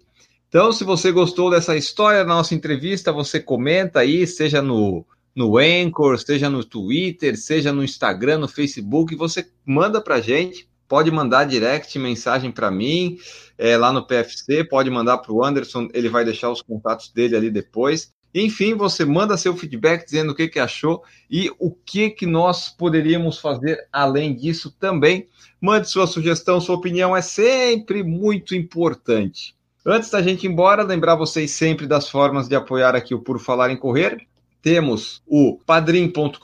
Então, 0.49 0.73
se 0.73 0.85
você 0.85 1.13
gostou 1.13 1.51
dessa 1.51 1.77
história 1.77 2.25
da 2.25 2.33
nossa 2.33 2.55
entrevista, 2.55 3.13
você 3.13 3.41
comenta 3.41 4.01
aí, 4.01 4.27
seja 4.27 4.63
no, 4.63 5.05
no 5.37 5.59
Anchor, 5.59 6.19
seja 6.19 6.49
no 6.49 6.65
Twitter, 6.65 7.37
seja 7.37 7.75
no 7.75 7.85
Instagram, 7.85 8.39
no 8.39 8.49
Facebook, 8.49 9.15
você 9.15 9.47
manda 9.67 10.01
para 10.01 10.23
gente. 10.23 10.67
Pode 10.89 11.11
mandar 11.11 11.45
direct 11.45 11.99
mensagem 11.99 12.51
para 12.51 12.71
mim 12.71 13.19
é, 13.59 13.77
lá 13.77 13.93
no 13.93 14.07
PFC, 14.07 14.65
pode 14.65 14.89
mandar 14.89 15.19
para 15.19 15.33
o 15.33 15.45
Anderson, 15.45 15.89
ele 15.93 16.09
vai 16.09 16.25
deixar 16.25 16.51
os 16.51 16.63
contatos 16.63 17.11
dele 17.11 17.37
ali 17.37 17.51
depois. 17.51 18.13
Enfim, 18.35 18.75
você 18.75 19.05
manda 19.05 19.37
seu 19.37 19.55
feedback 19.57 20.05
dizendo 20.05 20.33
o 20.33 20.35
que, 20.35 20.49
que 20.49 20.59
achou 20.59 21.03
e 21.31 21.51
o 21.59 21.71
que, 21.71 22.11
que 22.11 22.27
nós 22.27 22.71
poderíamos 22.71 23.39
fazer 23.39 23.87
além 23.93 24.35
disso 24.35 24.75
também. 24.79 25.29
Mande 25.61 25.89
sua 25.89 26.07
sugestão, 26.07 26.61
sua 26.61 26.77
opinião 26.77 27.17
é 27.17 27.21
sempre 27.21 28.03
muito 28.03 28.55
importante. 28.55 29.55
Antes 29.85 30.11
da 30.11 30.23
gente 30.23 30.47
ir 30.47 30.51
embora, 30.51 30.83
lembrar 30.83 31.17
vocês 31.17 31.51
sempre 31.51 31.87
das 31.87 32.09
formas 32.09 32.49
de 32.49 32.55
apoiar 32.55 32.95
aqui 32.95 33.15
o 33.15 33.21
Por 33.21 33.39
Falar 33.39 33.71
em 33.71 33.77
Correr. 33.77 34.27
Temos 34.63 35.21
o 35.27 35.59
padrim.com.br, 35.67 36.39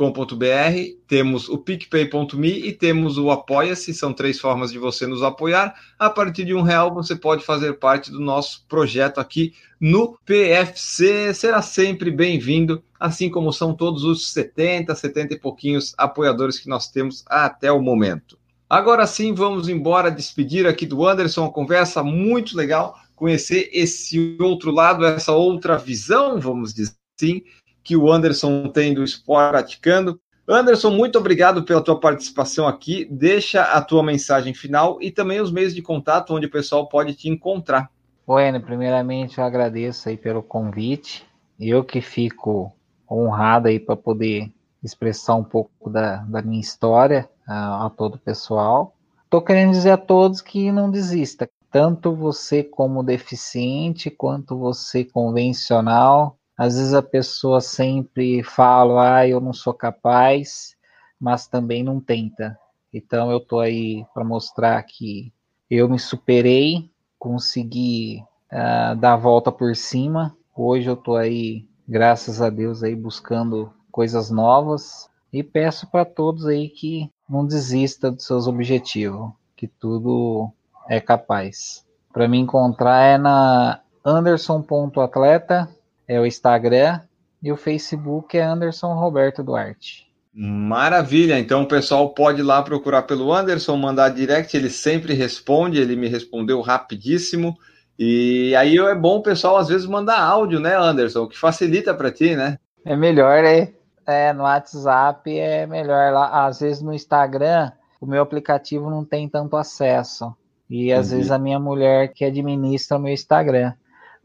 temos 1.06 1.48
o 1.48 1.56
picpay.me 1.56 2.50
e 2.50 2.72
temos 2.72 3.16
o 3.16 3.30
Apoia-se. 3.30 3.94
São 3.94 4.12
três 4.12 4.40
formas 4.40 4.72
de 4.72 4.78
você 4.78 5.06
nos 5.06 5.22
apoiar. 5.22 5.72
A 5.96 6.10
partir 6.10 6.44
de 6.44 6.52
um 6.52 6.62
real 6.62 6.92
você 6.92 7.14
pode 7.14 7.44
fazer 7.44 7.74
parte 7.74 8.10
do 8.10 8.18
nosso 8.18 8.66
projeto 8.68 9.20
aqui 9.20 9.54
no 9.80 10.18
PFC. 10.26 11.32
Será 11.32 11.62
sempre 11.62 12.10
bem-vindo, 12.10 12.82
assim 12.98 13.30
como 13.30 13.52
são 13.52 13.72
todos 13.72 14.02
os 14.02 14.32
70, 14.32 14.96
70 14.96 15.34
e 15.34 15.38
pouquinhos 15.38 15.94
apoiadores 15.96 16.58
que 16.58 16.68
nós 16.68 16.88
temos 16.88 17.22
até 17.28 17.70
o 17.70 17.80
momento. 17.80 18.36
Agora 18.68 19.06
sim, 19.06 19.32
vamos 19.32 19.68
embora, 19.68 20.10
despedir 20.10 20.66
aqui 20.66 20.86
do 20.86 21.06
Anderson, 21.06 21.42
uma 21.42 21.52
conversa 21.52 22.02
muito 22.02 22.56
legal 22.56 22.98
conhecer 23.14 23.70
esse 23.72 24.36
outro 24.40 24.72
lado, 24.72 25.04
essa 25.04 25.32
outra 25.32 25.78
visão, 25.78 26.40
vamos 26.40 26.74
dizer 26.74 26.92
assim, 27.16 27.42
que 27.82 27.96
o 27.96 28.10
Anderson 28.10 28.68
tem 28.68 28.92
do 28.92 29.02
esporte 29.02 29.50
praticando. 29.50 30.20
Anderson, 30.48 30.90
muito 30.90 31.18
obrigado 31.18 31.62
pela 31.62 31.82
tua 31.82 32.00
participação 32.00 32.66
aqui. 32.66 33.06
Deixa 33.10 33.62
a 33.62 33.82
tua 33.82 34.02
mensagem 34.02 34.54
final 34.54 34.98
e 35.00 35.10
também 35.10 35.40
os 35.40 35.52
meios 35.52 35.74
de 35.74 35.82
contato 35.82 36.34
onde 36.34 36.46
o 36.46 36.50
pessoal 36.50 36.88
pode 36.88 37.14
te 37.14 37.28
encontrar. 37.28 37.90
Bueno, 38.26 38.60
primeiramente 38.60 39.38
eu 39.38 39.44
agradeço 39.44 40.08
aí 40.08 40.16
pelo 40.16 40.42
convite. 40.42 41.26
Eu 41.60 41.84
que 41.84 42.00
fico 42.00 42.72
honrado 43.10 43.68
aí 43.68 43.78
para 43.78 43.96
poder 43.96 44.50
expressar 44.82 45.34
um 45.34 45.44
pouco 45.44 45.90
da, 45.90 46.16
da 46.24 46.40
minha 46.40 46.60
história 46.60 47.28
a, 47.46 47.86
a 47.86 47.90
todo 47.90 48.14
o 48.14 48.18
pessoal. 48.18 48.94
Estou 49.24 49.42
querendo 49.42 49.72
dizer 49.72 49.90
a 49.90 49.98
todos 49.98 50.40
que 50.40 50.72
não 50.72 50.90
desista, 50.90 51.48
tanto 51.70 52.14
você 52.14 52.64
como 52.64 53.02
deficiente, 53.02 54.10
quanto 54.10 54.56
você 54.56 55.04
convencional. 55.04 56.37
Às 56.58 56.76
vezes 56.76 56.92
a 56.92 57.02
pessoa 57.02 57.60
sempre 57.60 58.42
fala, 58.42 59.18
ah, 59.18 59.28
eu 59.28 59.40
não 59.40 59.52
sou 59.52 59.72
capaz, 59.72 60.76
mas 61.20 61.46
também 61.46 61.84
não 61.84 62.00
tenta. 62.00 62.58
Então 62.92 63.30
eu 63.30 63.38
tô 63.38 63.60
aí 63.60 64.04
para 64.12 64.24
mostrar 64.24 64.82
que 64.82 65.32
eu 65.70 65.88
me 65.88 66.00
superei, 66.00 66.90
consegui 67.16 68.24
uh, 68.52 68.96
dar 68.96 69.12
a 69.12 69.16
volta 69.16 69.52
por 69.52 69.76
cima. 69.76 70.36
Hoje 70.52 70.90
eu 70.90 70.96
tô 70.96 71.14
aí, 71.14 71.64
graças 71.86 72.42
a 72.42 72.50
Deus, 72.50 72.82
aí 72.82 72.96
buscando 72.96 73.72
coisas 73.92 74.28
novas 74.28 75.08
e 75.32 75.44
peço 75.44 75.88
para 75.88 76.04
todos 76.04 76.44
aí 76.46 76.68
que 76.68 77.08
não 77.28 77.46
desista 77.46 78.10
dos 78.10 78.24
seus 78.24 78.48
objetivos, 78.48 79.30
que 79.54 79.68
tudo 79.68 80.50
é 80.88 81.00
capaz. 81.00 81.86
Para 82.12 82.26
me 82.26 82.38
encontrar 82.38 83.00
é 83.02 83.16
na 83.16 83.80
anderson.atleta, 84.04 85.68
é 86.08 86.18
o 86.18 86.26
Instagram, 86.26 87.00
e 87.42 87.52
o 87.52 87.56
Facebook 87.56 88.36
é 88.36 88.42
Anderson 88.42 88.94
Roberto 88.94 89.42
Duarte. 89.42 90.08
Maravilha, 90.34 91.38
então 91.38 91.62
o 91.62 91.68
pessoal 91.68 92.10
pode 92.10 92.40
ir 92.40 92.44
lá 92.44 92.62
procurar 92.62 93.02
pelo 93.02 93.32
Anderson, 93.32 93.76
mandar 93.76 94.08
direct, 94.10 94.56
ele 94.56 94.70
sempre 94.70 95.12
responde, 95.12 95.80
ele 95.80 95.96
me 95.96 96.08
respondeu 96.08 96.60
rapidíssimo. 96.60 97.56
E 97.98 98.54
aí 98.54 98.78
é 98.78 98.94
bom 98.94 99.16
o 99.16 99.22
pessoal 99.22 99.56
às 99.56 99.66
vezes 99.66 99.86
mandar 99.86 100.20
áudio, 100.20 100.60
né, 100.60 100.76
Anderson? 100.76 101.24
O 101.24 101.28
que 101.28 101.36
facilita 101.36 101.92
para 101.92 102.12
ti, 102.12 102.36
né? 102.36 102.56
É 102.84 102.94
melhor, 102.94 103.44
é, 103.44 103.72
é, 104.06 104.32
no 104.32 104.44
WhatsApp 104.44 105.36
é 105.36 105.66
melhor 105.66 106.12
lá. 106.12 106.46
Às 106.46 106.60
vezes 106.60 106.80
no 106.80 106.94
Instagram, 106.94 107.72
o 108.00 108.06
meu 108.06 108.22
aplicativo 108.22 108.88
não 108.88 109.04
tem 109.04 109.28
tanto 109.28 109.56
acesso. 109.56 110.32
E 110.70 110.92
às 110.92 111.10
vezes 111.10 111.30
a 111.30 111.38
minha 111.38 111.58
mulher 111.58 112.12
que 112.12 112.24
administra 112.24 112.96
o 112.96 113.00
meu 113.00 113.12
Instagram. 113.12 113.72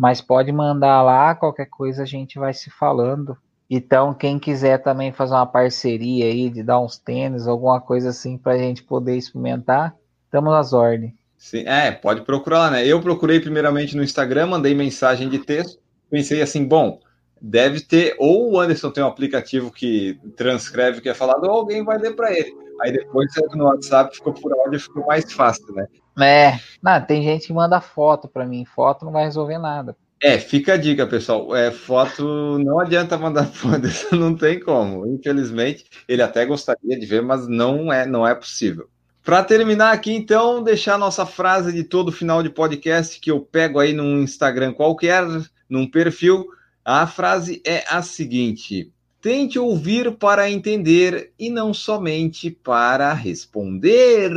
Mas 0.04 0.20
pode 0.20 0.52
mandar 0.52 1.02
lá, 1.02 1.34
qualquer 1.34 1.68
coisa 1.68 2.04
a 2.04 2.06
gente 2.06 2.38
vai 2.38 2.54
se 2.54 2.70
falando. 2.70 3.38
Então, 3.70 4.14
quem 4.14 4.38
quiser 4.38 4.80
também 4.80 5.14
fazer 5.14 5.34
uma 5.34 5.46
parceria 5.46 6.26
aí, 6.26 6.50
de 6.50 6.62
dar 6.62 6.82
uns 6.82 6.98
tênis, 6.98 7.48
alguma 7.48 7.80
coisa 7.80 8.10
assim, 8.10 8.38
para 8.38 8.52
a 8.52 8.58
gente 8.58 8.84
poder 8.84 9.16
experimentar, 9.16 9.96
estamos 10.26 10.54
às 10.56 10.74
ordens. 10.74 11.14
Sim, 11.38 11.64
é, 11.66 11.90
pode 11.90 12.20
procurar 12.24 12.70
né? 12.70 12.86
Eu 12.86 13.00
procurei 13.00 13.40
primeiramente 13.40 13.96
no 13.96 14.04
Instagram, 14.04 14.48
mandei 14.48 14.76
mensagem 14.76 15.30
de 15.30 15.40
texto, 15.40 15.80
pensei 16.10 16.42
assim, 16.42 16.66
bom, 16.66 17.00
deve 17.42 17.80
ter, 17.80 18.14
ou 18.20 18.52
o 18.52 18.60
Anderson 18.60 18.92
tem 18.92 19.06
um 19.06 19.08
aplicativo 19.08 19.72
que 19.72 20.20
transcreve 20.36 21.00
o 21.00 21.02
que 21.02 21.08
é 21.08 21.14
falado, 21.14 21.46
ou 21.46 21.52
alguém 21.52 21.82
vai 21.82 21.98
ler 21.98 22.14
para 22.14 22.30
ele. 22.38 22.54
Aí 22.82 22.92
depois 22.92 23.32
no 23.56 23.64
WhatsApp 23.64 24.14
ficou 24.14 24.34
por 24.34 24.52
áudio, 24.52 24.82
ficou 24.82 25.06
mais 25.06 25.32
fácil, 25.32 25.74
né? 25.74 25.88
É, 26.20 26.60
não, 26.82 27.02
tem 27.02 27.24
gente 27.24 27.48
que 27.48 27.54
manda 27.54 27.82
foto 27.82 28.28
para 28.28 28.46
mim, 28.46 28.66
foto 28.66 29.06
não 29.06 29.12
vai 29.12 29.24
resolver 29.26 29.58
nada. 29.58 29.96
É, 30.22 30.40
fica 30.40 30.76
a 30.76 30.78
dica, 30.78 31.06
pessoal. 31.06 31.54
É, 31.54 31.70
foto 31.70 32.58
não 32.60 32.80
adianta 32.80 33.18
mandar 33.18 33.46
foto, 33.52 33.82
não 34.16 34.34
tem 34.34 34.58
como. 34.58 35.06
Infelizmente, 35.06 35.86
ele 36.08 36.22
até 36.22 36.46
gostaria 36.46 36.98
de 36.98 37.06
ver, 37.06 37.22
mas 37.22 37.46
não 37.46 37.92
é, 37.92 38.06
não 38.06 38.26
é 38.26 38.34
possível. 38.34 38.88
Para 39.22 39.44
terminar 39.44 39.92
aqui, 39.92 40.14
então, 40.14 40.64
deixar 40.64 40.98
nossa 40.98 41.26
frase 41.26 41.74
de 41.74 41.84
todo 41.84 42.12
final 42.12 42.42
de 42.42 42.50
podcast 42.50 43.20
que 43.20 43.32
eu 43.32 43.42
pego 43.42 43.80
aí 43.80 43.92
num 43.92 44.22
Instagram 44.22 44.74
qualquer, 44.74 45.24
num 45.70 45.90
perfil. 45.90 46.46
A 46.86 47.06
frase 47.06 47.62
é 47.66 47.84
a 47.90 48.02
seguinte: 48.02 48.93
Tente 49.24 49.58
ouvir 49.58 50.18
para 50.18 50.52
entender 50.52 51.32
e 51.40 51.50
não 51.50 51.74
somente 51.74 52.52
para 52.52 53.14
responder. 53.14 54.30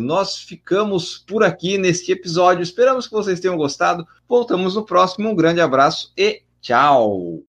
Nós 0.00 0.38
ficamos 0.38 1.18
por 1.18 1.44
aqui 1.44 1.76
neste 1.76 2.10
episódio. 2.10 2.62
Esperamos 2.62 3.06
que 3.06 3.12
vocês 3.12 3.38
tenham 3.38 3.58
gostado. 3.58 4.02
Voltamos 4.26 4.76
no 4.76 4.86
próximo. 4.86 5.28
Um 5.28 5.34
grande 5.34 5.60
abraço 5.60 6.10
e 6.16 6.40
tchau! 6.58 7.42